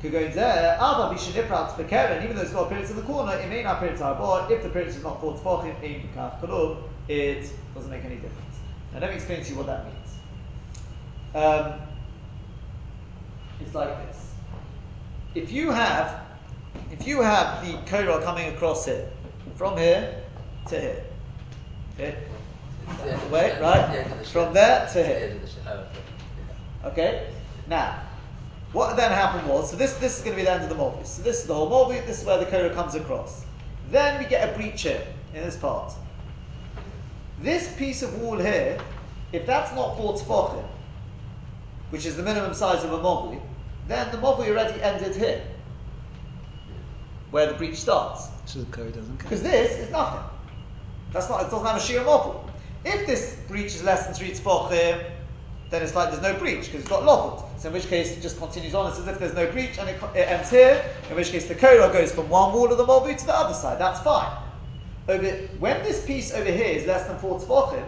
could 0.01 0.11
go 0.11 0.19
in 0.19 0.33
there. 0.33 0.75
Ava 0.75 1.13
bishiniprat 1.13 1.75
bekeren. 1.75 2.23
Even 2.23 2.35
though 2.35 2.41
it's 2.41 2.51
got 2.51 2.65
appearance 2.65 2.89
in 2.89 2.95
the 2.95 3.03
corner, 3.03 3.35
it 3.35 3.49
may 3.49 3.63
not 3.63 3.77
appear 3.77 3.95
to 3.95 4.15
board. 4.15 4.49
If 4.51 4.63
the 4.63 4.69
appearance 4.69 4.95
is 4.95 5.03
not 5.03 5.21
four 5.21 5.35
tefachim 5.35 5.81
in 5.83 6.09
kaf 6.13 6.41
kolum, 6.41 6.83
it 7.07 7.51
doesn't 7.75 7.91
make 7.91 8.03
any 8.03 8.15
difference. 8.15 8.55
Now 8.93 8.99
let 8.99 9.09
me 9.11 9.15
explain 9.15 9.43
to 9.43 9.49
you 9.49 9.57
what 9.57 9.67
that 9.67 9.85
means. 9.85 10.01
Um, 11.33 11.73
it's 13.59 13.75
like 13.75 14.07
this. 14.07 14.33
If 15.35 15.51
you 15.51 15.71
have, 15.71 16.25
if 16.91 17.07
you 17.07 17.21
have 17.21 17.65
the 17.65 17.77
korah 17.89 18.21
coming 18.23 18.53
across 18.53 18.85
here, 18.85 19.07
from 19.55 19.77
here 19.77 20.23
to 20.67 20.81
here, 20.81 21.03
okay, 21.93 22.17
the 22.97 23.13
end 23.13 23.21
the 23.21 23.61
right? 23.61 24.07
The 24.19 24.25
From 24.25 24.53
there 24.53 24.87
to 24.93 25.05
here. 25.05 25.39
the. 25.65 25.71
Oh, 25.71 26.89
okay. 26.89 27.27
Now, 27.67 28.01
what 28.73 28.95
then 28.95 29.11
happened 29.11 29.47
was, 29.47 29.71
so 29.71 29.75
this, 29.75 29.93
this 29.95 30.17
is 30.17 30.23
going 30.23 30.35
to 30.35 30.41
be 30.41 30.45
the 30.45 30.51
end 30.51 30.63
of 30.63 30.69
the 30.69 30.75
Movi. 30.75 31.05
So 31.05 31.21
this 31.21 31.41
is 31.41 31.47
the 31.47 31.53
whole 31.53 31.69
Movi, 31.69 32.05
this 32.05 32.21
is 32.21 32.25
where 32.25 32.37
the 32.37 32.45
Korah 32.45 32.73
comes 32.73 32.95
across. 32.95 33.43
Then 33.89 34.21
we 34.21 34.29
get 34.29 34.49
a 34.49 34.57
breach 34.57 34.83
here, 34.83 35.05
in 35.33 35.43
this 35.43 35.57
part. 35.57 35.93
This 37.41 37.73
piece 37.75 38.01
of 38.01 38.21
wall 38.21 38.37
here, 38.37 38.79
if 39.33 39.45
that's 39.45 39.73
not 39.75 39.97
four 39.97 40.13
tefachim, 40.13 40.65
which 41.89 42.05
is 42.05 42.15
the 42.15 42.23
minimum 42.23 42.53
size 42.53 42.83
of 42.83 42.93
a 42.93 42.99
Movi, 42.99 43.41
then 43.87 44.09
the 44.11 44.17
Movi 44.17 44.47
already 44.47 44.81
ended 44.81 45.15
here, 45.15 45.43
where 47.31 47.47
the 47.47 47.53
breach 47.53 47.77
starts. 47.77 48.27
So 48.45 48.59
the 48.59 48.65
code 48.71 48.93
doesn't 48.93 49.17
count. 49.17 49.23
Because 49.23 49.43
this 49.43 49.77
is 49.77 49.91
nothing. 49.91 50.23
That's 51.11 51.27
not, 51.29 51.41
it 51.41 51.51
doesn't 51.51 51.65
have 51.65 51.77
a 51.77 51.79
sheer 51.79 52.03
model. 52.03 52.49
If 52.83 53.05
this 53.05 53.37
breach 53.47 53.75
is 53.75 53.83
less 53.83 54.05
than 54.05 54.15
three 54.15 54.31
tefachim, 54.31 55.03
then 55.69 55.81
it's 55.81 55.95
like 55.95 56.09
there's 56.09 56.21
no 56.21 56.37
breach 56.37 56.65
because 56.65 56.81
it's 56.81 56.89
got 56.89 57.03
lobot. 57.03 57.47
So 57.59 57.69
in 57.69 57.73
which 57.73 57.87
case 57.87 58.11
it 58.11 58.21
just 58.21 58.37
continues 58.39 58.73
on. 58.73 58.89
It's 58.89 58.99
as 58.99 59.07
if 59.07 59.19
there's 59.19 59.35
no 59.35 59.49
breach 59.51 59.77
and 59.77 59.87
it, 59.87 60.01
it 60.15 60.27
ends 60.27 60.49
here. 60.49 60.83
In 61.09 61.15
which 61.15 61.31
case 61.31 61.47
the 61.47 61.55
korah 61.55 61.93
goes 61.93 62.11
from 62.11 62.27
one 62.27 62.53
wall 62.53 62.71
of 62.71 62.77
the 62.77 62.85
mobu 62.85 63.15
to 63.17 63.25
the 63.25 63.35
other 63.35 63.53
side. 63.53 63.79
That's 63.79 64.01
fine. 64.01 64.35
Over, 65.07 65.31
when 65.59 65.81
this 65.83 66.05
piece 66.05 66.33
over 66.33 66.51
here 66.51 66.75
is 66.77 66.85
less 66.87 67.07
than 67.07 67.17
four 67.19 67.39
tefachim, 67.39 67.85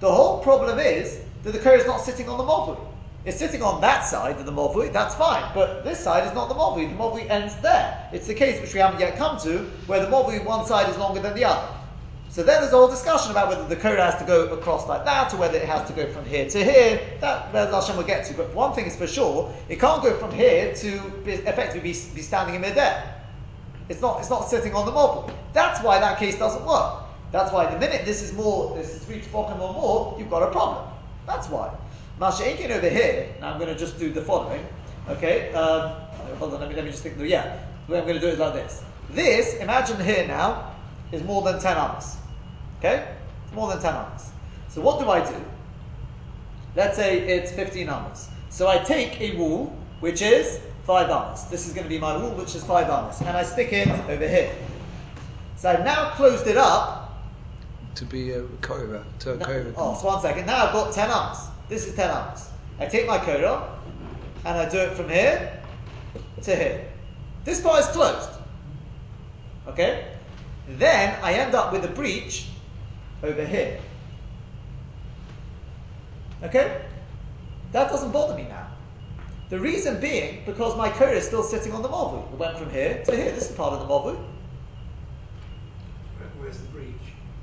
the 0.00 0.10
whole 0.10 0.40
problem 0.42 0.78
is 0.78 1.20
that 1.42 1.52
the 1.52 1.58
korah 1.58 1.78
is 1.78 1.86
not 1.86 2.00
sitting 2.00 2.28
on 2.28 2.38
the 2.38 2.44
movu. 2.44 2.78
It's 3.24 3.38
sitting 3.38 3.62
on 3.62 3.80
that 3.80 4.06
side 4.06 4.38
of 4.38 4.46
the 4.46 4.52
movu. 4.52 4.90
That's 4.92 5.16
fine, 5.16 5.50
but 5.52 5.84
this 5.84 5.98
side 5.98 6.26
is 6.26 6.32
not 6.32 6.48
the 6.48 6.54
movu. 6.54 6.88
The 6.88 6.96
movu 6.96 7.28
ends 7.28 7.56
there. 7.56 8.08
It's 8.12 8.28
the 8.28 8.34
case 8.34 8.60
which 8.60 8.72
we 8.72 8.80
haven't 8.80 9.00
yet 9.00 9.16
come 9.16 9.38
to, 9.40 9.58
where 9.86 10.00
the 10.00 10.06
movu 10.06 10.42
one 10.44 10.64
side 10.64 10.88
is 10.88 10.96
longer 10.96 11.20
than 11.20 11.34
the 11.34 11.44
other. 11.44 11.68
So 12.30 12.42
then 12.42 12.60
there's 12.60 12.72
a 12.72 12.76
whole 12.76 12.88
discussion 12.88 13.30
about 13.30 13.48
whether 13.48 13.66
the 13.66 13.76
Korah 13.76 14.10
has 14.10 14.16
to 14.20 14.24
go 14.24 14.46
across 14.52 14.86
like 14.86 15.04
that 15.04 15.32
or 15.32 15.38
whether 15.38 15.56
it 15.56 15.64
has 15.64 15.88
to 15.88 15.94
go 15.94 16.06
from 16.12 16.24
here 16.26 16.48
to 16.48 16.64
here. 16.64 17.00
That 17.20 17.52
Bez 17.52 17.72
Hashem 17.72 17.96
will 17.96 18.04
get 18.04 18.26
to. 18.26 18.34
But 18.34 18.54
one 18.54 18.74
thing 18.74 18.86
is 18.86 18.94
for 18.96 19.06
sure, 19.06 19.52
it 19.68 19.80
can't 19.80 20.02
go 20.02 20.14
from 20.18 20.30
here 20.30 20.74
to 20.74 21.00
be, 21.24 21.32
effectively 21.32 21.80
be, 21.80 21.98
be 22.14 22.22
standing 22.22 22.54
in 22.54 22.60
midair. 22.60 23.14
It's 23.88 24.02
not, 24.02 24.20
it's 24.20 24.30
not 24.30 24.48
sitting 24.48 24.74
on 24.74 24.84
the 24.84 24.92
marble. 24.92 25.30
That's 25.54 25.82
why 25.82 25.98
that 25.98 26.18
case 26.18 26.38
doesn't 26.38 26.64
work. 26.66 27.04
That's 27.32 27.52
why 27.52 27.66
the 27.72 27.78
minute 27.78 28.04
this 28.04 28.22
is 28.22 28.32
more, 28.32 28.76
this 28.76 28.94
is 28.94 29.04
three 29.04 29.20
tefachim 29.20 29.58
or 29.60 29.72
more, 29.72 30.14
you've 30.18 30.30
got 30.30 30.42
a 30.42 30.50
problem. 30.50 30.86
That's 31.26 31.48
why. 31.48 31.74
Masha'inkin 32.20 32.70
over 32.70 32.88
here, 32.88 33.34
now 33.40 33.52
I'm 33.52 33.58
going 33.58 33.72
to 33.72 33.78
just 33.78 33.98
do 33.98 34.12
the 34.12 34.22
following. 34.22 34.64
Okay, 35.08 35.52
um, 35.52 35.92
hold 36.38 36.54
on, 36.54 36.60
let 36.60 36.68
me, 36.68 36.74
let 36.74 36.84
me 36.84 36.90
just 36.90 37.02
think. 37.02 37.16
Yeah, 37.18 37.58
the 37.86 37.92
way 37.92 37.98
I'm 37.98 38.04
going 38.06 38.16
to 38.16 38.20
do 38.20 38.28
it 38.28 38.34
is 38.34 38.38
like 38.38 38.54
this. 38.54 38.82
This, 39.10 39.54
imagine 39.54 39.98
here 40.00 40.26
now, 40.26 40.67
is 41.12 41.22
more 41.22 41.42
than 41.42 41.60
10 41.60 41.76
amas. 41.76 42.16
Okay? 42.78 43.06
It's 43.44 43.54
more 43.54 43.68
than 43.68 43.80
10 43.80 43.94
amas. 43.94 44.30
So 44.68 44.80
what 44.80 45.00
do 45.00 45.08
I 45.10 45.24
do? 45.28 45.36
Let's 46.76 46.96
say 46.96 47.18
it's 47.20 47.52
15 47.52 47.88
amas. 47.88 48.28
So 48.50 48.68
I 48.68 48.78
take 48.78 49.20
a 49.20 49.36
wall, 49.36 49.74
which 50.00 50.22
is 50.22 50.60
5 50.84 51.10
amas. 51.10 51.44
This 51.44 51.66
is 51.66 51.72
going 51.72 51.84
to 51.84 51.88
be 51.88 51.98
my 51.98 52.16
wall, 52.16 52.30
which 52.32 52.54
is 52.54 52.64
5 52.64 52.88
amas. 52.88 53.20
And 53.20 53.30
I 53.30 53.42
stick 53.42 53.72
it 53.72 53.88
over 53.88 54.28
here. 54.28 54.52
So 55.56 55.70
I've 55.70 55.84
now 55.84 56.10
closed 56.10 56.46
it 56.46 56.56
up. 56.56 57.18
To 57.96 58.04
be 58.04 58.30
a 58.32 58.42
korah, 58.62 59.04
to 59.20 59.32
a 59.32 59.36
No- 59.36 59.44
korah. 59.44 59.72
oh, 59.76 59.94
so 59.98 60.06
one 60.06 60.22
second. 60.22 60.46
Now 60.46 60.66
I've 60.66 60.72
got 60.72 60.92
10 60.92 61.10
amas. 61.10 61.46
This 61.68 61.86
is 61.86 61.94
10 61.96 62.08
amas. 62.10 62.48
I 62.78 62.86
take 62.86 63.06
my 63.08 63.18
korah, 63.18 63.68
and 64.44 64.56
I 64.56 64.68
do 64.68 64.78
it 64.78 64.92
from 64.92 65.08
here 65.08 65.60
to 66.44 66.54
here. 66.54 66.84
This 67.44 67.60
part 67.60 67.80
is 67.80 67.86
closed. 67.88 68.30
Okay? 69.66 70.04
Then 70.76 71.18
I 71.22 71.32
end 71.34 71.54
up 71.54 71.72
with 71.72 71.84
a 71.84 71.88
breach 71.88 72.46
over 73.22 73.44
here. 73.44 73.80
Okay? 76.42 76.82
That 77.72 77.90
doesn't 77.90 78.12
bother 78.12 78.36
me 78.36 78.44
now. 78.48 78.66
The 79.48 79.58
reason 79.58 79.98
being 80.00 80.42
because 80.44 80.76
my 80.76 80.90
korah 80.90 81.12
is 81.12 81.26
still 81.26 81.42
sitting 81.42 81.72
on 81.72 81.80
the 81.82 81.88
movu. 81.88 82.30
It 82.32 82.38
went 82.38 82.58
from 82.58 82.70
here 82.70 83.02
to 83.06 83.16
here. 83.16 83.32
This 83.32 83.50
is 83.50 83.56
part 83.56 83.72
of 83.72 83.80
the. 83.80 83.86
Where- 83.86 84.16
Where's 86.38 86.58
the 86.58 86.68
breach? 86.68 86.94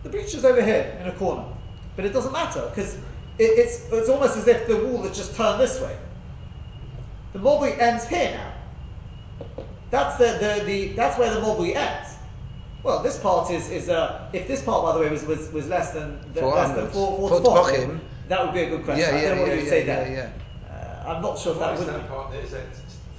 The 0.03 0.09
breach 0.09 0.36
is 0.36 0.45
over 0.45 0.61
here 0.61 0.95
in 1.01 1.07
a 1.07 1.11
corner, 1.13 1.45
but 1.95 2.05
it 2.05 2.13
doesn't 2.13 2.32
matter 2.32 2.61
because 2.69 2.95
it, 3.39 3.57
it's 3.57 3.91
it's 3.91 4.07
almost 4.07 4.38
as 4.38 4.47
if 4.47 4.67
the 4.67 4.78
wall 4.78 5.01
has 5.01 5.17
just 5.17 5.36
turned 5.36 5.59
this 5.59 5.82
way. 5.82 5.97
The 7.34 7.39
mulberry 7.39 7.73
ends 7.82 8.07
here 8.07 8.32
now. 8.32 8.53
That's 9.89 10.17
the, 10.17 10.38
the, 10.39 10.63
the 10.65 10.88
that's 10.93 11.17
where 11.17 11.34
the 11.34 11.41
mulberry 11.41 11.76
ends. 11.76 12.14
Well, 12.86 13.01
this 13.01 13.17
part 13.17 13.49
is 13.49 13.71
is 13.71 13.89
uh, 13.89 14.29
if 14.31 14.47
this 14.47 14.61
part 14.61 14.83
by 14.83 14.93
the 14.93 14.99
way 14.99 15.09
was 15.09 15.25
was, 15.25 15.51
was 15.51 15.67
less 15.67 15.89
than 15.91 16.19
the, 16.36 16.41
Four 16.41 16.53
less 16.55 16.69
than 16.69 16.77
onwards. 16.77 16.93
four, 16.93 17.17
four, 17.17 17.29
Four 17.29 17.39
spot, 17.39 17.65
tefachim. 17.73 17.99
that 18.29 18.45
would 18.45 18.53
be 18.53 18.61
a 18.61 18.69
good 18.69 18.83
question. 18.86 19.01
Yeah, 19.03 19.17
I 19.17 19.21
don't 19.21 19.23
yeah, 19.23 19.33
know 19.36 19.41
what 19.41 19.47
yeah, 19.47 19.53
you 19.55 19.59
would 19.59 19.65
yeah, 19.65 19.69
say 19.71 19.88
yeah, 19.88 20.03
there. 20.03 20.31
yeah. 20.69 20.75
Uh, 21.07 21.09
I'm 21.15 21.21
not 21.23 21.39
sure 21.39 21.53
if 21.53 21.59
Why 21.59 21.65
that 21.67 21.73
is 21.73 21.79
would 21.79 21.89
that 21.89 22.01
be. 22.03 22.07
part 22.07 22.31
there? 22.31 22.41
Is 22.43 22.51
that 22.51 22.63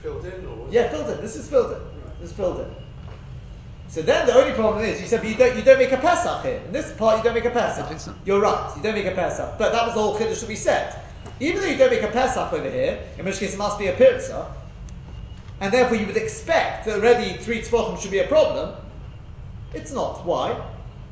filled 0.02 0.24
in 0.24 0.46
or? 0.46 0.68
Yeah, 0.70 0.88
filled 0.88 1.10
in. 1.10 1.20
This 1.20 1.34
is 1.34 1.48
filled 1.50 1.72
in. 1.72 1.78
This 2.20 2.30
is 2.30 2.36
filled 2.36 2.60
in. 2.60 2.70
So 3.88 4.02
then 4.02 4.26
the 4.26 4.34
only 4.34 4.52
problem 4.52 4.84
is 4.84 5.00
you 5.00 5.08
said 5.08 5.20
but 5.22 5.28
you 5.30 5.34
don't 5.36 5.56
you 5.56 5.62
don't 5.62 5.78
make 5.78 5.90
a 5.90 5.96
pesach 5.96 6.42
here. 6.44 6.62
In 6.64 6.72
this 6.72 6.92
part 6.92 7.18
you 7.18 7.24
don't 7.24 7.34
make 7.34 7.44
a 7.44 7.50
pesach. 7.50 7.90
If 7.90 8.08
You're 8.24 8.40
right. 8.40 8.72
You 8.76 8.82
don't 8.84 8.94
make 8.94 9.06
a 9.06 9.16
pesach. 9.16 9.58
But 9.58 9.72
that 9.72 9.84
was 9.84 9.94
the 9.94 10.00
whole 10.00 10.16
chiddush 10.16 10.40
that 10.40 10.48
we 10.48 10.54
said. 10.56 10.94
Even 11.40 11.60
though 11.60 11.68
you 11.68 11.76
don't 11.76 11.90
make 11.90 12.02
a 12.02 12.08
pesach 12.12 12.52
over 12.52 12.70
here, 12.70 13.00
in 13.18 13.24
which 13.24 13.38
case 13.38 13.54
it 13.54 13.58
must 13.58 13.78
be 13.80 13.88
a 13.88 13.92
pirza, 13.94 14.46
and 15.60 15.72
therefore 15.72 15.96
you 15.96 16.06
would 16.06 16.16
expect 16.16 16.86
that 16.86 16.94
already 16.98 17.36
three 17.38 17.62
tefachim 17.62 18.00
should 18.00 18.12
be 18.12 18.20
a 18.20 18.28
problem. 18.28 18.76
It's 19.76 19.92
not. 19.92 20.24
Why? 20.24 20.58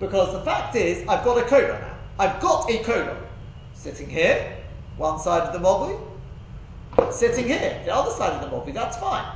Because 0.01 0.33
the 0.33 0.41
fact 0.41 0.75
is 0.75 1.07
I've 1.07 1.23
got 1.23 1.37
a 1.37 1.43
korah 1.43 1.79
now. 1.81 1.95
I've 2.19 2.41
got 2.41 2.71
a 2.71 2.83
korah 2.83 3.21
sitting 3.75 4.09
here, 4.09 4.57
one 4.97 5.19
side 5.21 5.43
of 5.43 5.53
the 5.53 5.61
mobile, 5.61 6.19
sitting 7.13 7.47
here, 7.47 7.83
the 7.85 7.95
other 7.95 8.11
side 8.11 8.33
of 8.33 8.41
the 8.41 8.49
mobile. 8.49 8.73
That's 8.73 8.97
fine. 8.97 9.27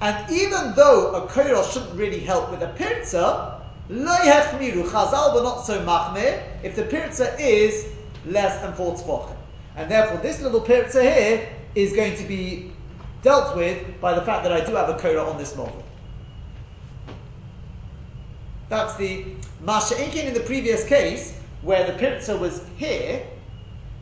And 0.00 0.30
even 0.30 0.72
though 0.76 1.16
a 1.16 1.26
korah 1.26 1.64
shouldn't 1.64 1.94
really 1.98 2.20
help 2.20 2.52
with 2.52 2.62
a 2.62 2.68
pirza, 2.68 3.60
lo 3.88 4.16
yachmiru, 4.18 4.84
Chazal 4.84 5.34
were 5.34 5.42
not 5.42 5.66
so 5.66 5.84
machmir 5.84 6.40
if 6.62 6.76
the 6.76 6.84
pirza 6.84 7.36
is 7.40 7.86
less 8.24 8.62
than 8.62 8.72
four 8.74 8.94
tefachim. 8.94 9.36
And 9.74 9.90
therefore 9.90 10.18
this 10.18 10.40
little 10.40 10.60
pirza 10.60 11.02
here 11.02 11.48
is 11.74 11.92
going 11.92 12.14
to 12.16 12.22
be 12.22 12.70
dealt 13.22 13.56
with 13.56 14.00
by 14.00 14.14
the 14.14 14.22
fact 14.22 14.44
that 14.44 14.52
I 14.52 14.64
do 14.64 14.76
have 14.76 14.88
a 14.88 14.96
korah 14.96 15.28
on 15.28 15.38
this 15.38 15.56
mobile. 15.56 15.84
That's 18.70 18.94
the 18.94 19.24
Masha'inkin 19.64 20.26
in 20.26 20.32
the 20.32 20.40
previous 20.40 20.84
case, 20.86 21.36
where 21.62 21.84
the 21.84 21.98
pirza 21.98 22.36
was 22.36 22.62
here, 22.76 23.20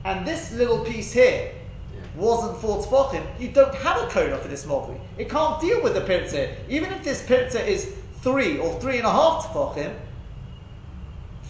and 0.04 0.26
this 0.26 0.52
little 0.52 0.84
piece 0.84 1.10
here 1.10 1.50
Yeah. 1.94 2.00
wasn't 2.14 2.60
for 2.60 2.82
tefachim, 2.82 3.24
you 3.40 3.48
don't 3.48 3.74
have 3.76 3.96
a 4.02 4.06
korah 4.08 4.36
for 4.36 4.48
this 4.48 4.66
mobile. 4.66 5.00
It 5.16 5.30
can't 5.30 5.58
deal 5.58 5.82
with 5.82 5.94
the 5.94 6.02
pirza. 6.02 6.54
Even 6.68 6.92
if 6.92 7.02
this 7.02 7.22
pirza 7.22 7.66
is 7.66 7.88
three 8.20 8.58
or 8.58 8.78
three 8.78 8.98
and 8.98 9.06
a 9.06 9.10
half 9.10 9.46
tefachim, 9.46 9.94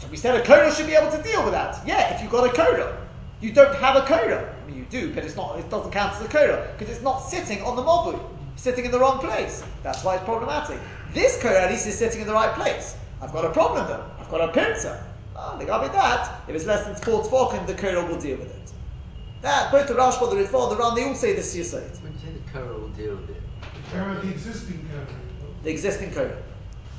so 0.00 0.06
we 0.12 0.16
said 0.16 0.36
a 0.36 0.44
korah 0.44 0.72
should 0.72 0.86
be 0.86 0.94
able 0.94 1.10
to 1.10 1.22
deal 1.22 1.42
with 1.42 1.52
that. 1.52 1.80
Yeah, 1.84 2.14
if 2.14 2.22
you've 2.22 2.30
got 2.30 2.46
a 2.46 2.52
korah. 2.52 2.96
You 3.40 3.52
don't 3.52 3.74
have 3.76 3.96
a 3.96 4.02
korah. 4.02 4.54
I 4.62 4.68
mean, 4.70 4.78
you 4.78 4.86
do, 4.90 5.12
but 5.12 5.24
it's 5.24 5.34
not. 5.34 5.58
It 5.58 5.68
doesn't 5.70 5.90
count 5.90 6.14
as 6.14 6.22
a 6.24 6.28
korah 6.28 6.68
because 6.78 6.94
it's 6.94 7.02
not 7.02 7.18
sitting 7.18 7.62
on 7.62 7.74
the 7.74 7.82
mobu, 7.82 8.18
sitting 8.54 8.84
in 8.84 8.92
the 8.92 8.98
wrong 9.00 9.18
place. 9.18 9.64
That's 9.82 10.04
why 10.04 10.14
it's 10.14 10.24
problematic. 10.24 10.78
This 11.14 11.42
korah 11.42 11.62
at 11.62 11.70
least 11.72 11.86
is 11.88 11.98
sitting 11.98 12.20
in 12.20 12.28
the 12.28 12.32
right 12.32 12.54
place. 12.54 12.94
I've 13.20 13.32
got 13.32 13.44
a 13.44 13.50
problem 13.50 13.86
though. 13.86 14.04
I've 14.18 14.28
got 14.28 14.48
a 14.48 14.52
pirza. 14.52 15.02
Oh, 15.36 15.56
they 15.58 15.64
got 15.66 15.82
me 15.82 15.88
that. 15.88 16.42
If 16.48 16.54
it's 16.56 16.66
less 16.66 16.84
than 16.86 16.94
four 16.96 17.22
tefachim, 17.24 17.66
the 17.66 17.74
korah 17.74 18.04
will 18.06 18.20
deal 18.20 18.38
with 18.38 18.48
it. 18.48 18.72
That 19.40 19.70
both 19.70 19.86
the 19.86 19.94
Rashba, 19.94 20.30
the 20.30 20.36
Ritva, 20.36 20.70
the 20.70 20.76
Ran, 20.76 20.94
they 20.96 21.04
all 21.04 21.14
say 21.14 21.32
this 21.34 21.54
Yisait. 21.56 22.02
When 22.02 22.12
you 22.12 22.18
say 22.18 22.32
the 22.32 22.50
Korah 22.52 22.76
will 22.76 22.88
deal 22.88 23.14
with 23.14 23.30
it, 23.30 23.42
There 23.92 24.14
the 24.14 24.30
existing 24.30 24.88
code. 24.92 25.06
The 25.62 25.70
existing 25.70 26.12
korah. 26.12 26.36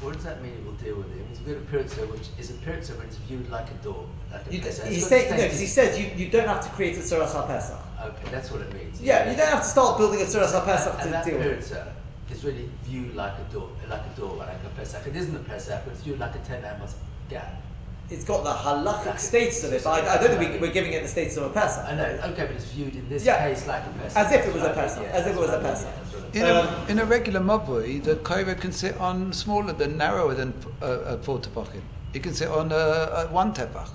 what 0.01 0.13
does 0.13 0.23
that 0.23 0.41
mean 0.41 0.53
it 0.53 0.65
will 0.65 0.71
deal 0.73 0.95
with 0.95 1.11
it? 1.11 1.19
It 1.19 1.25
means 1.25 1.39
you've 1.39 1.47
got 1.47 1.57
a 1.57 1.83
pirza, 1.83 2.07
which 2.07 2.27
is 2.37 2.49
a 2.49 2.53
pirza 2.53 2.93
when 2.93 3.07
it's 3.07 3.17
viewed 3.17 3.49
like 3.49 3.69
a 3.69 3.73
door. 3.83 4.05
Like 4.31 4.47
a 4.47 4.53
You, 4.53 4.61
pesach. 4.61 4.85
he's 4.85 5.11
It's 5.11 5.29
no, 5.29 5.35
the 5.37 5.47
'cause 5.49 5.59
he 5.59 5.65
says 5.65 5.99
you, 5.99 6.09
you 6.15 6.29
don't 6.31 6.47
have 6.47 6.61
to 6.63 6.69
create 6.69 6.95
a 6.97 7.01
Tzuras 7.01 7.33
HaPesach. 7.33 7.79
Okay, 8.05 8.31
that's 8.31 8.51
what 8.51 8.61
it 8.61 8.73
means. 8.73 9.01
Yeah, 9.01 9.29
you 9.29 9.35
don't 9.35 9.47
have 9.49 9.63
to 9.63 9.67
start 9.67 9.97
building 9.97 10.21
a 10.21 10.25
Tzuras 10.25 10.53
HaPesach 10.53 10.93
and 10.93 11.03
to 11.03 11.09
that 11.09 11.25
deal 11.25 11.37
with 11.39 11.71
it. 11.71 11.83
Pirza 12.29 12.39
is 12.39 12.43
really 12.45 12.69
viewed 12.83 13.15
like 13.15 13.33
a 13.33 13.53
door, 13.53 13.69
like 13.89 14.01
a 14.01 14.19
door, 14.19 14.35
like 14.37 14.49
a 14.65 14.69
pesach. 14.77 15.07
It 15.07 15.15
isn't 15.15 15.35
a 15.35 15.39
pesach, 15.39 15.81
but 15.85 15.93
it's 15.93 16.03
viewed 16.03 16.19
like 16.19 16.35
a 16.35 16.39
ten 16.39 16.63
amos 16.63 16.95
gap. 17.29 17.61
It's 18.09 18.23
got 18.23 18.43
the 18.43 18.49
halachic 18.51 19.05
Like- 19.05 19.19
status 19.19 19.63
of 19.63 19.73
it, 19.73 19.83
but 19.83 20.03
I, 20.03 20.15
I 20.15 20.21
don't 20.21 20.37
think 20.39 20.53
we, 20.53 20.67
we're 20.67 20.73
giving 20.73 20.93
it 20.93 21.03
the 21.03 21.07
status 21.07 21.37
of 21.37 21.43
a 21.43 21.49
Pesach. 21.49 21.85
I 21.85 21.95
know, 21.95 22.05
okay, 22.31 22.45
but 22.47 22.55
it's 22.55 22.65
viewed 22.65 22.95
in 22.95 23.07
this 23.07 23.23
Yeah. 23.23 23.37
case 23.47 23.67
like 23.67 23.83
a 23.85 23.89
pesach. 23.99 24.17
As 24.17 24.31
if 24.31 24.47
it 24.47 24.53
was 24.53 24.63
a 24.63 24.67
Right, 24.67 24.75
pesach, 24.75 25.03
yeah, 25.03 25.09
as 25.09 25.27
if 25.27 25.35
it 25.35 25.39
was 25.39 25.49
what 25.49 25.57
a 25.57 25.59
I 25.59 25.63
mean, 25.63 25.71
pesach. 25.73 25.87
yeah, 25.87 26.01
that's 26.01 26.13
what 26.15 26.35
In 26.35 26.45
a, 26.45 26.59
Um, 26.61 26.89
in 26.89 26.99
a 26.99 27.05
regular 27.05 27.39
mobui, 27.39 28.03
the 28.03 28.15
korah 28.15 28.55
can 28.55 28.71
sit 28.71 28.97
on 28.99 29.31
smaller 29.31 29.73
than, 29.73 29.97
narrower 29.97 30.33
than 30.33 30.53
uh, 30.81 30.85
uh, 30.85 31.17
four 31.19 31.37
tefachim. 31.39 31.81
It 32.15 32.23
can 32.23 32.33
sit 32.33 32.47
on 32.47 32.71
uh, 32.71 32.75
uh, 32.75 33.27
one 33.27 33.53
tefach. 33.53 33.89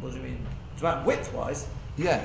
What 0.00 0.12
do 0.12 0.16
you 0.16 0.22
mean? 0.22 0.46
It's 0.72 0.80
about 0.80 1.04
width-wise. 1.04 1.66
Yeah. 1.98 2.24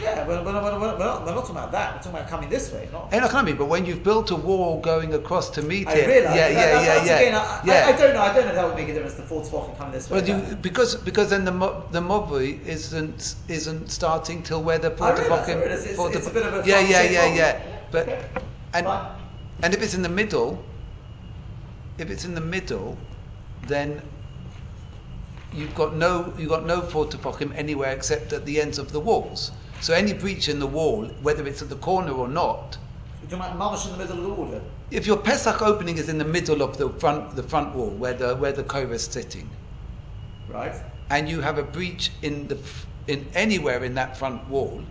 Yeah, 0.00 0.26
we're, 0.26 0.42
we're, 0.42 0.52
we're, 0.52 0.78
we're, 0.80 0.98
not, 0.98 1.24
we're 1.24 1.34
not 1.34 1.40
talking 1.40 1.56
about 1.56 1.72
that. 1.72 1.94
We're 1.94 1.98
talking 1.98 2.18
about 2.18 2.28
coming 2.28 2.48
this 2.48 2.72
way, 2.72 2.88
not. 2.92 3.08
And 3.12 3.24
I 3.24 3.28
can 3.28 3.44
but 3.56 3.66
when 3.66 3.84
you've 3.84 4.02
built 4.02 4.30
a 4.30 4.36
wall 4.36 4.80
going 4.80 5.12
across 5.14 5.50
to 5.50 5.62
meet 5.62 5.86
I 5.88 5.94
it, 5.94 6.06
realise. 6.06 6.34
yeah, 6.36 6.48
that, 6.48 6.52
yeah, 6.52 6.72
that's, 6.72 7.06
yeah, 7.06 7.12
yeah, 7.12 7.18
Again, 7.18 7.34
I, 7.34 7.60
yeah. 7.64 7.86
I, 7.86 7.88
I 7.88 7.96
don't 7.96 8.14
know. 8.14 8.22
I 8.22 8.34
don't 8.34 8.44
know 8.44 8.50
if 8.50 8.54
that 8.56 8.66
would 8.66 8.76
make 8.76 8.88
a 8.88 8.94
difference. 8.94 9.14
The 9.14 9.22
fourth 9.22 9.50
tefachim 9.50 9.76
coming 9.76 9.92
this 9.92 10.08
way. 10.08 10.20
Well, 10.20 10.28
you, 10.28 10.56
because 10.56 10.96
because 10.96 11.30
then 11.30 11.44
the 11.44 11.52
mo- 11.52 11.84
the 11.90 12.00
mobui 12.00 12.64
isn't 12.64 13.34
isn't 13.48 13.90
starting 13.90 14.42
till 14.42 14.62
where 14.62 14.78
the 14.78 14.90
four 14.90 15.08
realise, 15.08 15.18
I 15.18 15.24
tefachim. 15.24 15.66
It's, 15.66 15.86
it's 16.16 16.26
a 16.26 16.30
bit 16.30 16.46
of 16.46 16.54
a 16.54 16.68
yeah, 16.68 16.80
yeah, 16.80 17.02
fun-shaped 17.02 17.12
yeah, 17.12 17.34
yeah. 17.34 17.62
But 17.90 18.08
okay. 18.08 18.28
and 18.72 18.86
Fine. 18.86 19.16
and 19.62 19.74
if 19.74 19.82
it's 19.82 19.94
in 19.94 20.02
the 20.02 20.08
middle, 20.08 20.64
if 21.98 22.10
it's 22.10 22.24
in 22.24 22.34
the 22.34 22.40
middle, 22.40 22.96
then 23.66 24.00
you've 25.52 25.74
got 25.74 25.94
no 25.94 26.32
you've 26.38 26.48
got 26.48 26.64
no 26.64 26.80
four 26.80 27.06
anywhere 27.54 27.92
except 27.92 28.32
at 28.32 28.46
the 28.46 28.60
ends 28.60 28.78
of 28.78 28.90
the 28.92 29.00
walls. 29.00 29.52
So 29.82 29.92
any 29.94 30.12
breach 30.12 30.48
in 30.48 30.60
the 30.60 30.66
wall, 30.66 31.06
whether 31.22 31.44
it's 31.44 31.60
at 31.60 31.68
the 31.68 31.74
corner 31.76 32.12
or 32.12 32.28
not, 32.28 32.78
You're 33.28 33.38
talking 33.38 33.90
in 33.90 33.98
the 33.98 33.98
middle 33.98 34.18
of 34.18 34.22
the 34.22 34.42
water. 34.42 34.60
if 34.92 35.08
your 35.08 35.16
Pesach 35.16 35.60
opening 35.60 35.98
is 35.98 36.08
in 36.08 36.18
the 36.18 36.24
middle 36.24 36.62
of 36.62 36.78
the 36.78 36.88
front 36.88 37.34
the 37.34 37.42
front 37.42 37.74
wall 37.74 37.90
where 37.90 38.14
the 38.14 38.36
where 38.36 38.52
the 38.52 38.62
korah 38.62 38.90
is 38.94 39.04
sitting, 39.04 39.50
Right? 40.48 40.74
and 41.10 41.28
you 41.28 41.40
have 41.40 41.58
a 41.58 41.64
breach 41.64 42.12
in 42.22 42.46
the 42.46 42.58
in 43.08 43.26
anywhere 43.34 43.82
in 43.82 43.94
that 43.94 44.16
front 44.16 44.48
wall, 44.48 44.84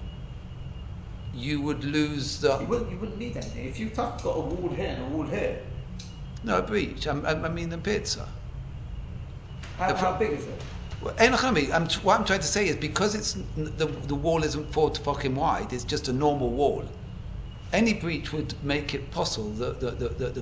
you 1.33 1.61
would 1.61 1.85
lose 1.85 2.39
the. 2.41 2.59
You 2.59 2.67
wouldn't, 2.67 2.91
you 2.91 2.97
wouldn't 2.97 3.17
need 3.17 3.37
anything. 3.37 3.65
If 3.65 3.79
you've 3.79 3.95
got 3.95 4.21
a 4.25 4.27
wall 4.27 4.69
here 4.75 4.87
and 4.89 5.03
a 5.03 5.07
wall 5.15 5.25
here, 5.25 5.61
no 6.43 6.57
a 6.57 6.61
breach. 6.61 7.07
I, 7.07 7.17
I, 7.17 7.31
I 7.31 7.49
mean 7.49 7.69
the 7.69 7.77
pizza. 7.77 8.27
how, 9.77 9.87
The 9.87 9.95
how 9.97 10.17
big 10.17 10.31
is 10.31 10.45
it? 10.45 10.61
Well, 11.01 11.15
I'm, 11.19 11.33
what 12.03 12.19
I'm 12.19 12.25
trying 12.25 12.41
to 12.41 12.45
say 12.47 12.67
is 12.67 12.75
because 12.77 13.15
it's 13.15 13.33
the 13.55 13.87
the 13.87 14.15
wall 14.15 14.43
isn't 14.43 14.71
four 14.71 14.91
to 14.91 15.01
fucking 15.01 15.35
wide, 15.35 15.73
it's 15.73 15.83
just 15.83 16.07
a 16.07 16.13
normal 16.13 16.51
wall. 16.51 16.87
Any 17.73 17.93
breach 17.93 18.31
would 18.33 18.63
make 18.63 18.93
it 18.93 19.11
possible 19.11 19.51
the 19.53 19.73
the 19.73 19.91
the, 19.91 20.09
the, 20.09 20.29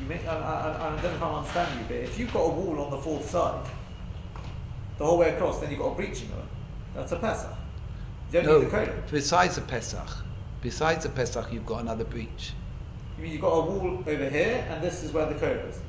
You 0.00 0.06
make, 0.06 0.26
I, 0.26 0.32
I, 0.32 0.88
I 0.88 1.02
don't 1.02 1.02
know 1.02 1.10
if 1.10 1.22
I'm 1.22 1.34
understanding 1.34 1.78
you, 1.80 1.84
but 1.88 1.96
if 1.96 2.18
you've 2.18 2.32
got 2.32 2.40
a 2.44 2.48
wall 2.48 2.80
on 2.80 2.90
the 2.90 2.98
fourth 2.98 3.28
side, 3.28 3.66
the 4.96 5.04
whole 5.04 5.18
way 5.18 5.30
across, 5.34 5.60
then 5.60 5.70
you've 5.70 5.80
got 5.80 5.92
a 5.92 5.94
breach 5.94 6.22
in 6.22 6.28
it. 6.28 6.44
That's 6.94 7.12
a 7.12 7.16
Pesach. 7.16 7.52
You 8.32 8.42
don't 8.42 8.46
No, 8.46 8.60
need 8.60 8.70
the 8.70 9.02
besides 9.10 9.56
the 9.56 9.62
Pesach, 9.62 10.08
besides 10.62 11.04
the 11.04 11.10
Pesach, 11.10 11.52
you've 11.52 11.66
got 11.66 11.80
another 11.80 12.04
breach. 12.04 12.54
You 13.16 13.24
mean 13.24 13.32
you've 13.32 13.40
got 13.42 13.52
a 13.52 13.66
wall 13.66 14.02
over 14.06 14.30
here, 14.30 14.66
and 14.70 14.82
this 14.82 15.02
is 15.02 15.12
where 15.12 15.26
the 15.26 15.34
code 15.34 15.68
is. 15.68 15.80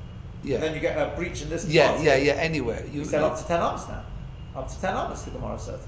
Yeah. 0.43 0.55
And 0.55 0.63
then 0.63 0.73
you 0.73 0.79
get 0.79 0.97
a 0.97 1.15
breach 1.15 1.41
in 1.41 1.49
this. 1.49 1.65
Yeah, 1.65 1.91
part 1.91 2.03
yeah, 2.03 2.15
yeah. 2.15 2.33
Anywhere. 2.33 2.83
You 2.91 3.05
said 3.05 3.19
you- 3.19 3.25
up 3.27 3.37
to 3.37 3.45
ten 3.45 3.59
amos 3.59 3.87
now. 3.87 4.03
Up 4.55 4.67
to 4.69 4.81
ten 4.81 4.95
amos, 4.95 5.21
the 5.23 5.31
Gemara 5.31 5.59
said. 5.59 5.79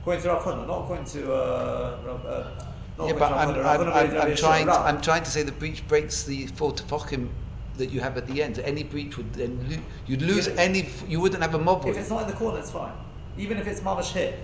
According 0.00 0.22
to 0.22 0.28
Rav 0.28 0.42
Huna, 0.42 0.66
not 0.66 0.78
according 0.84 1.06
to 1.06 1.32
uh, 1.32 1.36
uh, 1.36 2.50
not 2.98 3.06
yeah, 3.08 3.12
but 3.14 3.32
I'm, 3.32 3.48
Huna. 3.54 3.64
I'm, 3.64 3.80
I'm, 3.88 4.20
I'm 4.30 4.36
trying. 4.36 4.66
To, 4.66 4.72
I'm 4.78 5.00
trying 5.00 5.24
to 5.24 5.30
say 5.30 5.42
the 5.42 5.52
breach 5.52 5.86
breaks 5.88 6.24
the 6.24 6.46
four 6.48 6.72
tefochim 6.72 7.28
that 7.78 7.90
you 7.90 8.00
have 8.00 8.16
at 8.16 8.26
the 8.26 8.42
end. 8.42 8.58
Any 8.60 8.84
breach 8.84 9.16
would 9.16 9.32
then 9.32 9.66
lo- 9.70 9.82
you'd 10.06 10.22
lose 10.22 10.46
Yeah. 10.46 10.54
any. 10.58 10.82
f- 10.82 11.04
You 11.08 11.20
wouldn't 11.20 11.42
have 11.42 11.54
a 11.54 11.58
mob. 11.58 11.86
If 11.86 11.96
it's 11.96 12.10
not 12.10 12.22
in 12.22 12.28
the 12.28 12.34
corner, 12.34 12.58
it's 12.58 12.70
fine. 12.70 12.92
Even 13.38 13.58
if 13.58 13.66
it's 13.66 13.80
mamash 13.80 14.12
here. 14.12 14.34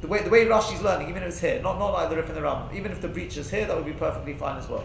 The 0.00 0.08
way 0.08 0.22
the 0.22 0.30
way 0.30 0.44
Rashi's 0.46 0.82
learning, 0.82 1.08
even 1.10 1.22
if 1.22 1.28
it's 1.28 1.38
here, 1.38 1.60
not 1.62 1.78
not 1.78 1.92
like 1.92 2.10
the 2.10 2.16
Rif 2.16 2.28
in 2.28 2.34
the 2.34 2.42
Ran, 2.42 2.74
even 2.74 2.90
if 2.90 3.00
the 3.00 3.06
breach 3.08 3.36
is 3.36 3.48
here, 3.48 3.66
that 3.66 3.76
would 3.76 3.86
be 3.86 3.92
perfectly 3.92 4.34
fine 4.34 4.58
as 4.58 4.68
well. 4.68 4.84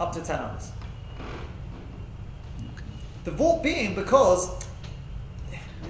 Up 0.00 0.12
to 0.14 0.20
ten 0.20 0.40
hours. 0.40 0.72
The 3.24 3.30
vault 3.30 3.62
being 3.62 3.94
because 3.94 4.50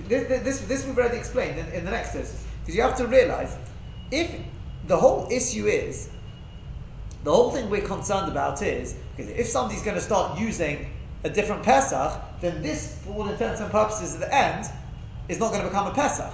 this, 0.09 0.43
this, 0.43 0.61
this 0.62 0.87
we've 0.87 0.97
already 0.97 1.18
explained 1.18 1.59
in, 1.59 1.66
in 1.68 1.85
the 1.85 1.91
next 1.91 2.12
verses. 2.12 2.45
Because 2.61 2.74
you 2.76 2.83
have 2.83 2.97
to 2.99 3.07
realize 3.07 3.57
if 4.11 4.31
the 4.87 4.97
whole 4.97 5.28
issue 5.31 5.66
is 5.66 6.09
the 7.24 7.31
whole 7.31 7.51
thing 7.51 7.68
we're 7.68 7.87
concerned 7.87 8.31
about 8.31 8.62
is 8.62 8.95
because 9.16 9.31
if 9.33 9.47
somebody's 9.47 9.83
going 9.83 9.97
to 9.97 10.01
start 10.01 10.39
using 10.39 10.91
a 11.24 11.31
different 11.31 11.62
Pesach, 11.62 12.12
then 12.41 12.62
this, 12.62 12.99
for 13.05 13.12
all 13.12 13.28
intents 13.28 13.61
and 13.61 13.70
purposes, 13.70 14.14
at 14.14 14.20
the 14.20 14.35
end, 14.35 14.66
is 15.28 15.39
not 15.39 15.51
going 15.51 15.62
to 15.62 15.68
become 15.68 15.87
a 15.87 15.95
Pesach. 15.95 16.33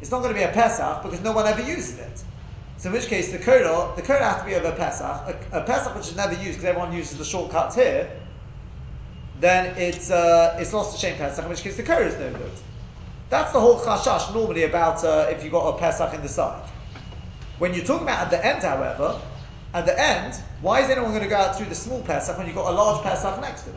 It's 0.00 0.10
not 0.10 0.18
going 0.22 0.34
to 0.34 0.38
be 0.38 0.44
a 0.44 0.52
Pesach 0.52 1.02
because 1.02 1.20
no 1.20 1.32
one 1.32 1.46
ever 1.46 1.62
uses 1.62 1.98
it. 1.98 2.24
So 2.78 2.88
in 2.88 2.94
which 2.94 3.06
case, 3.06 3.30
the 3.30 3.38
Korah, 3.38 3.92
the 3.94 4.02
Korah 4.02 4.24
has 4.24 4.40
to 4.40 4.46
be 4.46 4.54
over 4.54 4.68
a 4.68 4.76
Pesach. 4.76 5.06
A, 5.52 5.60
a 5.60 5.64
Pesach 5.64 5.94
which 5.94 6.08
is 6.08 6.16
never 6.16 6.32
used 6.32 6.58
because 6.58 6.64
everyone 6.64 6.92
uses 6.92 7.18
the 7.18 7.24
shortcuts 7.24 7.76
here, 7.76 8.10
then 9.40 9.76
it's 9.76 10.10
uh, 10.10 10.56
it's 10.60 10.72
lost 10.72 10.94
to 10.94 11.00
Shem 11.00 11.16
Pesach. 11.16 11.44
In 11.44 11.50
which 11.50 11.62
case, 11.62 11.76
the 11.76 11.82
Korah 11.82 12.06
is 12.06 12.18
no 12.18 12.30
good. 12.32 12.52
That's 13.30 13.52
the 13.52 13.60
whole 13.60 13.78
chashash 13.80 14.34
normally 14.34 14.64
about 14.64 15.04
uh, 15.04 15.28
if 15.30 15.42
you 15.44 15.50
got 15.50 15.74
a 15.74 15.78
Pesach 15.78 16.12
in 16.14 16.20
the 16.22 16.28
side. 16.28 16.68
When 17.58 17.74
you're 17.74 17.84
talking 17.84 18.04
about 18.04 18.24
at 18.24 18.30
the 18.30 18.44
end, 18.44 18.62
however, 18.62 19.20
at 19.72 19.86
the 19.86 19.98
end, 19.98 20.34
why 20.60 20.80
is 20.80 20.90
anyone 20.90 21.10
going 21.10 21.22
to 21.22 21.28
go 21.28 21.36
out 21.36 21.56
through 21.56 21.66
the 21.66 21.74
small 21.74 22.02
Pesach 22.02 22.36
when 22.36 22.46
you've 22.46 22.56
got 22.56 22.72
a 22.72 22.74
large 22.74 23.02
Pesach 23.02 23.40
next 23.40 23.62
to 23.62 23.70
it? 23.70 23.76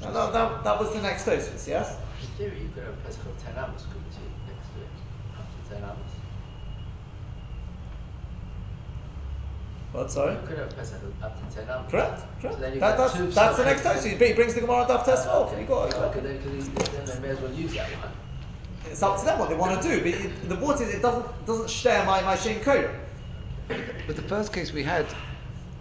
That, 0.00 0.62
that, 0.64 0.78
was 0.78 0.92
the 0.94 1.02
next 1.02 1.26
Tosfos, 1.26 1.66
yes? 1.66 1.96
In 2.22 2.28
theory, 2.36 2.62
you 2.62 2.70
could 2.74 2.84
have 2.84 3.04
Pesach 3.04 3.26
of 3.26 3.42
10 3.42 3.54
amos, 3.56 3.82
couldn't 3.86 4.04
you, 4.12 4.30
next 4.46 4.68
to 4.72 4.80
it? 4.80 4.88
To 5.68 5.74
10 5.74 5.82
amos. 5.82 6.05
What, 9.96 10.10
sorry? 10.10 10.34
You 10.34 10.40
could 10.46 10.58
have 10.58 10.70
a 10.70 10.74
Pesach 10.74 11.02
of 11.02 11.22
up 11.22 11.48
to 11.50 11.56
10 11.56 11.64
amos. 11.70 11.90
Correct, 11.90 12.20
So 12.20 12.26
correct. 12.42 12.60
then 12.60 12.74
you 12.74 12.80
That, 12.80 12.98
that's, 12.98 13.14
two 13.14 13.26
that's 13.30 13.56
the 13.56 13.64
next 13.64 13.82
sockets 13.82 14.04
Tosfos. 14.06 14.12
and- 14.12 14.20
He 14.20 14.32
brings 14.34 14.54
the 14.54 14.60
Gemara 14.60 14.84
Daf 14.84 15.04
Test 15.06 15.26
Oh, 15.30 15.44
off. 15.44 15.52
okay. 15.52 15.62
You 15.62 15.66
got 15.66 15.88
it. 15.88 15.94
Oh, 15.96 16.02
okay, 16.04 16.20
then, 16.20 16.38
'cause 16.42 16.52
you- 16.52 16.62
then 16.74 17.04
they 17.06 17.18
may 17.26 17.28
as 17.34 17.40
well 17.40 17.52
use 17.52 17.72
that 17.74 17.88
one. 17.92 18.10
It's 18.90 19.02
up 19.02 19.18
to 19.18 19.24
them 19.24 19.38
what 19.38 19.48
they 19.48 19.54
want 19.54 19.80
to 19.82 19.88
do. 19.88 19.98
But 20.00 20.20
it, 20.20 20.48
the 20.50 20.56
water, 20.56 20.84
it 20.84 21.00
doesn't 21.00 21.46
doesn't 21.46 21.70
share 21.70 22.04
my, 22.04 22.20
my 22.22 22.36
Shem 22.36 22.60
Korah. 22.60 22.92
But 23.68 24.16
the 24.16 24.22
first 24.22 24.52
case 24.52 24.70
we 24.72 24.82
had, 24.82 25.06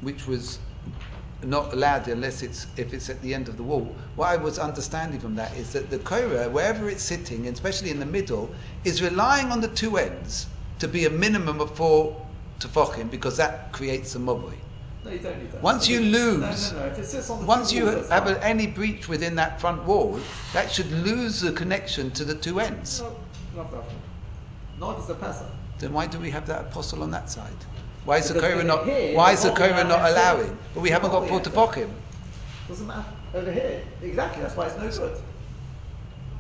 which 0.01 0.25
was 0.27 0.59
not 1.43 1.73
allowed 1.73 2.07
unless 2.07 2.41
it's 2.41 2.65
if 2.77 2.93
it's 2.93 3.09
at 3.09 3.21
the 3.21 3.33
end 3.33 3.49
of 3.49 3.57
the 3.57 3.63
wall. 3.63 3.95
What 4.15 4.29
I 4.29 4.37
was 4.37 4.57
understanding 4.57 5.19
from 5.19 5.35
that 5.35 5.55
is 5.57 5.73
that 5.73 5.89
the 5.91 5.99
Korah, 5.99 6.49
wherever 6.49 6.89
it's 6.89 7.03
sitting, 7.03 7.45
and 7.47 7.53
especially 7.55 7.91
in 7.91 7.99
the 7.99 8.05
middle, 8.05 8.49
is 8.85 9.01
relying 9.03 9.51
on 9.51 9.59
the 9.61 9.67
two 9.67 9.97
ends 9.97 10.47
to 10.79 10.87
be 10.87 11.05
a 11.05 11.09
minimum 11.09 11.59
of 11.61 11.75
four 11.75 12.24
tefochim 12.59 13.09
because 13.09 13.37
that 13.37 13.71
creates 13.71 14.15
a 14.15 14.19
mobile. 14.19 14.53
No, 15.03 15.11
you 15.11 15.19
don't 15.19 15.37
need 15.37 15.51
that. 15.51 15.61
Once 15.61 15.87
you 15.87 15.99
lose- 15.99 16.71
no, 16.73 16.79
no. 16.79 16.85
If 16.87 17.13
it 17.13 17.29
on 17.29 17.39
the 17.41 17.45
Once 17.45 17.71
you 17.71 17.85
walls, 17.85 18.09
have 18.09 18.27
a, 18.27 18.43
any 18.43 18.65
breach 18.65 19.07
within 19.07 19.35
that 19.35 19.61
front 19.61 19.83
wall, 19.83 20.19
that 20.53 20.71
should 20.71 20.91
lose 20.91 21.41
the 21.41 21.51
connection 21.51 22.11
to 22.11 22.25
the 22.25 22.33
two 22.33 22.59
ends. 22.59 23.01
No, 23.01 23.15
not 23.55 23.71
that 23.71 23.83
if 24.81 24.99
it's 24.99 25.09
a 25.09 25.15
Pesach. 25.15 25.47
Then 25.79 25.93
why 25.93 26.07
do 26.07 26.19
we 26.19 26.31
have 26.31 26.47
that 26.47 26.61
apostle 26.61 27.03
on 27.03 27.11
that 27.11 27.29
side? 27.29 27.53
Why 28.03 28.17
is 28.17 28.27
the 28.27 28.35
Because 28.35 28.53
Korah 28.53 28.63
not? 28.63 28.85
here, 28.85 29.15
Why 29.15 29.33
is 29.33 29.43
the 29.43 29.51
Korah 29.51 29.83
not 29.83 30.11
allowing? 30.11 30.57
But 30.73 30.81
we 30.81 30.89
haven't 30.89 31.11
got 31.11 31.27
the 31.27 31.49
tefochim. 31.49 31.89
Doesn't 32.67 32.87
matter. 32.87 33.05
Over 33.33 33.51
here. 33.51 33.81
Exactly, 34.01 34.41
that's 34.41 34.55
why 34.55 34.67
it's 34.67 34.77
no 34.77 35.07
good. 35.07 35.21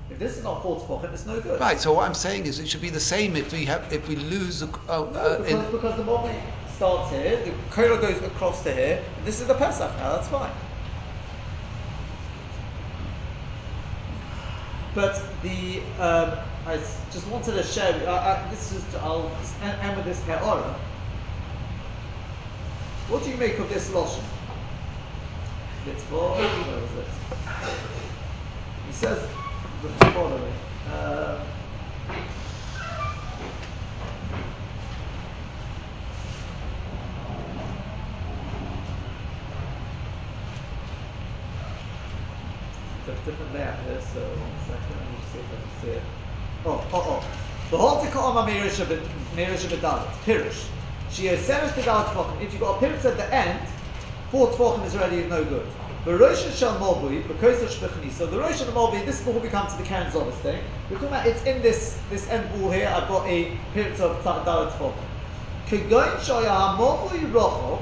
If 0.09 0.19
this 0.19 0.37
is 0.37 0.43
not 0.43 0.61
four 0.61 0.79
Tefachim, 0.79 1.13
it's 1.13 1.25
no 1.25 1.39
good. 1.41 1.59
Right. 1.59 1.79
So 1.79 1.93
what 1.93 2.05
I'm 2.07 2.13
saying 2.13 2.45
is 2.45 2.59
it 2.59 2.67
should 2.67 2.81
be 2.81 2.91
the 2.91 2.99
same 2.99 3.35
if 3.35 3.51
we 3.51 3.65
have 3.65 3.91
if 3.91 4.07
we 4.07 4.15
lose. 4.15 4.61
Oh, 4.61 4.69
No, 4.87 5.19
uh, 5.19 5.37
because, 5.39 5.65
in, 5.65 5.71
because 5.71 5.97
the 5.97 6.03
Mobi 6.03 6.33
starts 6.75 7.11
here, 7.11 7.43
the 7.43 7.51
Korah 7.71 7.97
goes 7.97 8.21
across 8.21 8.63
to 8.63 8.73
here, 8.73 9.03
and 9.17 9.25
this 9.25 9.41
is 9.41 9.47
the 9.47 9.55
Pesach 9.55 9.91
now, 9.97 10.15
that's 10.15 10.27
fine. 10.27 10.51
But 14.93 15.21
the, 15.41 15.81
um, 15.99 16.37
I 16.65 16.77
just 17.11 17.27
wanted 17.27 17.53
to 17.53 17.63
share, 17.63 17.93
I, 18.07 18.13
I, 18.13 18.49
this 18.49 18.71
is, 18.71 18.95
I'll 18.95 19.31
end, 19.61 19.77
end 19.81 19.97
with 19.97 20.05
this 20.05 20.23
He'ora. 20.25 20.75
What 23.09 23.23
do 23.23 23.29
you 23.29 23.37
make 23.37 23.57
of 23.59 23.69
this 23.69 23.89
Lashon? 23.89 24.23
Ritva, 25.85 26.35
where 26.35 26.83
is 26.83 26.91
it? 26.97 27.07
He 28.87 28.93
says 28.93 29.29
the 29.87 30.05
following. 30.11 30.53
Um, 30.93 31.41
It's 43.07 43.21
a 43.21 43.25
different 43.25 43.53
layout 43.53 43.77
here, 43.83 44.01
so 44.01 44.19
one 44.19 44.51
second, 44.65 44.95
let 44.97 45.11
me 45.11 45.17
see 45.31 45.37
if 45.37 45.45
I 45.45 45.55
can 45.55 45.81
see 45.81 45.89
it. 45.89 46.03
Oh, 46.65 46.83
oh, 46.91 47.23
oh. 47.71 48.09
Ka'ama 48.11 48.49
Meirish 48.49 48.79
Bedalit, 49.67 50.07
Pirish. 50.25 50.67
She 51.11 51.27
is 51.27 51.45
Seres 51.45 51.71
Bedalit 51.73 52.05
Tfochem. 52.05 52.41
If 52.41 52.51
you've 52.51 52.61
got 52.61 52.81
a 52.81 52.85
Pirish 52.85 53.05
at 53.05 53.17
the 53.17 53.31
end, 53.31 53.59
four 54.31 54.47
Tfochem 54.47 54.85
is 54.87 54.95
already 54.95 55.23
no 55.27 55.43
good. 55.43 55.67
But 56.05 56.19
Rosh 56.19 56.55
Shal 56.55 56.77
Mobui, 56.77 57.27
because 57.27 57.63
of 57.63 57.69
Shbechani. 57.69 58.11
So 58.11 58.27
the 58.27 58.37
Rosh 58.37 58.59
Shal 58.59 58.67
Mobui, 58.67 59.03
this 59.07 59.19
is 59.19 59.25
before 59.25 59.41
we 59.41 59.49
come 59.49 59.67
to 59.67 59.75
the 59.75 59.81
Keren 59.81 60.11
Zovis 60.11 60.35
thing. 60.35 60.63
We're 60.91 60.97
talking 60.97 61.07
about, 61.07 61.25
it's 61.25 61.43
in 61.45 61.63
this, 61.63 61.99
this 62.11 62.29
end 62.29 62.61
wall 62.61 62.69
here, 62.69 62.87
I've 62.87 63.07
got 63.07 63.27
a 63.27 63.57
Pirish 63.73 63.99
of 63.99 64.23
Dalit 64.23 64.71
Tfochem. 64.73 64.93
Kegoin 65.65 66.11
Shoya 66.19 66.77
Mobui 66.77 67.31
Rochov, 67.31 67.81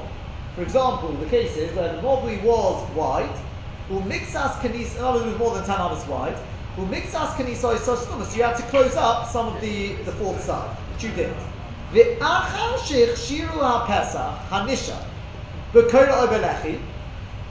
for 0.54 0.62
example, 0.62 1.12
the 1.12 1.26
cases 1.26 1.76
where 1.76 1.94
the 1.94 2.00
Mobui 2.00 2.42
was 2.42 2.90
wide, 2.92 3.28
us, 3.90 4.56
Kanis, 4.62 4.96
in 4.96 5.04
other 5.04 5.22
words, 5.22 5.38
more 5.38 5.54
than 5.54 5.66
10 5.66 5.76
hours 5.76 6.06
wide. 6.06 6.36
Umixas 6.78 7.34
Kanisoi 7.34 7.76
Sostumas, 7.76 8.28
so 8.28 8.36
you 8.38 8.42
had 8.42 8.56
to 8.56 8.62
close 8.64 8.96
up 8.96 9.28
some 9.28 9.54
of 9.54 9.60
the, 9.60 9.92
the 10.04 10.12
fourth 10.12 10.42
side, 10.42 10.70
which 10.94 11.04
you 11.04 11.10
did. 11.10 11.30
The 11.92 12.16
Achar 12.22 12.78
Shich 12.78 13.12
Shiru 13.16 13.46
HaPesach, 13.48 14.46
Hanisha, 14.48 14.98
Bekora 15.74 16.26
Obelechi, 16.26 16.80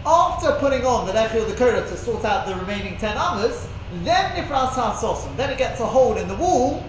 after 0.05 0.51
putting 0.59 0.85
on 0.85 1.05
the 1.07 1.13
Lechi 1.13 1.35
or 1.41 1.45
the 1.45 1.55
Korah 1.55 1.81
to 1.81 1.97
sort 1.97 2.25
out 2.25 2.45
the 2.47 2.55
remaining 2.55 2.97
10 2.97 3.17
hours, 3.17 3.67
then 4.03 4.31
Nifras 4.35 4.71
HaSosim, 4.71 5.35
then 5.37 5.49
it 5.49 5.57
gets 5.57 5.79
a 5.79 5.85
hole 5.85 6.17
in 6.17 6.27
the 6.27 6.35
wall, 6.35 6.83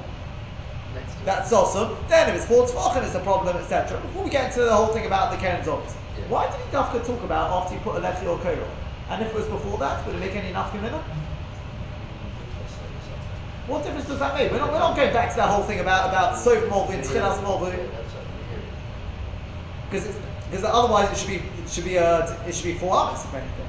Next 0.95 1.15
to 1.15 1.21
it. 1.23 1.25
that's 1.25 1.53
awesome. 1.53 1.97
Then 2.09 2.29
if 2.31 2.37
it's 2.37 2.47
four 2.47 2.67
tzvachim, 2.67 3.05
it's 3.05 3.15
a 3.15 3.21
problem, 3.21 3.57
etc. 3.57 4.01
Before 4.01 4.25
we 4.25 4.31
get 4.31 4.47
into 4.47 4.65
the 4.65 4.75
whole 4.75 4.89
thing 4.89 5.07
about 5.07 5.31
the 5.31 5.37
Keren 5.39 5.63
Zovis, 5.65 5.93
Yeah. 6.19 6.25
why 6.29 6.47
did 6.47 6.57
he 6.57 6.77
Dafka 6.77 7.05
talk 7.07 7.23
about 7.23 7.51
after 7.51 7.75
you 7.75 7.81
put 7.81 7.97
a 7.97 8.01
lechi 8.01 8.27
or 8.27 8.39
korah? 8.39 8.69
And 9.11 9.23
if 9.23 9.29
it 9.29 9.35
was 9.35 9.47
before 9.47 9.79
that, 9.79 10.07
would 10.07 10.17
it 10.17 10.19
make 10.19 10.35
any 10.35 10.53
nafka 10.53 10.81
minna? 10.81 11.03
What 13.67 13.83
difference 13.83 14.07
does 14.09 14.19
that 14.19 14.35
make? 14.35 14.51
We're 14.53 14.59
not, 14.59 14.73
we're 14.73 14.79
not 14.79 14.95
going 14.97 15.13
back 15.13 15.31
to 15.31 15.37
that 15.37 15.49
whole 15.49 15.63
thing 15.65 15.81
about 15.81 16.09
about 16.11 16.37
soap 16.39 16.69
mold 16.69 16.91
and 16.91 17.03
tchilas 17.03 17.43
mold 17.43 17.63
Yeah, 17.63 17.77
that's 17.77 18.13
what 18.13 18.25
I'm 18.25 20.01
hearing. 20.11 20.34
Because 20.51 20.65
otherwise 20.65 21.11
it 21.11 21.19
should 21.19 21.29
be 21.29 21.37
it 21.63 21.71
should 21.71 21.85
be 21.85 21.99
uh, 21.99 22.27
it 22.47 22.55
should 22.55 22.65
be 22.65 22.75
four 22.75 22.95
hours 22.97 23.25
if 23.25 23.35
anything. 23.35 23.69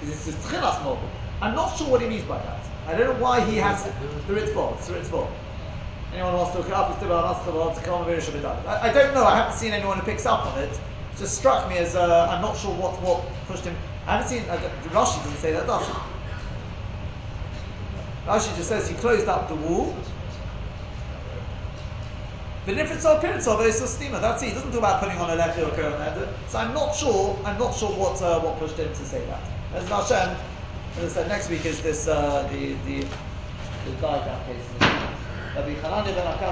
Because 0.00 0.28
it's 0.28 0.46
tchilas 0.46 0.82
mold. 0.84 0.98
I'm 1.40 1.54
not 1.54 1.76
sure 1.76 1.88
what 1.88 2.00
he 2.00 2.08
means 2.08 2.24
by 2.24 2.38
that. 2.38 2.60
I 2.86 2.94
don't 2.96 3.14
know 3.14 3.22
why 3.22 3.40
he 3.40 3.56
has 3.56 3.84
the 3.84 3.90
Ritva. 4.34 4.76
It's 4.76 4.88
the 4.88 4.94
Ritva. 4.94 5.26
Anyone 6.12 6.34
wants 6.34 6.52
to 6.52 6.58
look 6.58 6.68
it 6.68 6.74
up? 6.74 6.90
It's. 6.90 7.02
I 7.02 8.88
I 8.88 8.92
don't 8.92 9.14
know. 9.14 9.24
I 9.24 9.36
haven't 9.36 9.56
seen 9.56 9.72
anyone 9.72 9.98
who 9.98 10.04
picks 10.04 10.26
up 10.26 10.46
on 10.46 10.58
it. 10.60 10.70
It 10.70 11.18
just 11.18 11.36
struck 11.36 11.68
me 11.68 11.78
as 11.78 11.96
uh, 11.96 12.28
I'm 12.30 12.42
not 12.42 12.56
sure 12.56 12.74
what 12.74 13.00
what 13.02 13.24
pushed 13.48 13.64
him. 13.64 13.74
I 14.06 14.18
haven't 14.18 14.28
seen. 14.28 14.48
Uh, 14.48 14.58
Rashi 14.90 15.22
doesn't 15.24 15.38
say 15.38 15.52
that, 15.52 15.66
does 15.66 15.86
he? 15.86 15.92
Rashi 18.26 18.56
just 18.56 18.68
says 18.68 18.88
he 18.88 18.94
closed 18.96 19.28
up 19.28 19.48
the 19.48 19.56
wall. 19.56 19.94
The 22.66 22.74
difference 22.74 23.04
of 23.04 23.18
appearance 23.18 23.46
of 23.46 23.60
is 23.60 23.76
steamer. 23.90 24.20
That's 24.20 24.42
it. 24.42 24.48
He 24.48 24.54
doesn't 24.54 24.70
talk 24.70 24.78
about 24.78 25.00
putting 25.02 25.18
on 25.18 25.28
a 25.28 25.36
lechi 25.36 25.66
or 25.66 25.70
curl 25.76 25.90
there. 25.98 26.28
So 26.48 26.58
I'm 26.58 26.72
not 26.72 26.96
sure. 26.96 27.38
I'm 27.44 27.58
not 27.58 27.74
sure 27.74 27.90
what 27.90 28.22
uh, 28.22 28.40
what 28.40 28.58
pushed 28.58 28.76
him 28.76 28.88
to 28.88 29.04
say 29.04 29.20
that. 29.26 29.50
As 29.74 29.86
Hashem, 29.86 30.36
as 30.96 31.04
I 31.04 31.08
said, 31.08 31.28
next 31.28 31.50
week 31.50 31.66
is 31.66 31.82
this 31.82 32.08
uh, 32.08 32.48
the 32.50 32.72
the 32.86 33.06
the 33.84 33.92
diagram 34.00 34.40
case. 34.46 34.64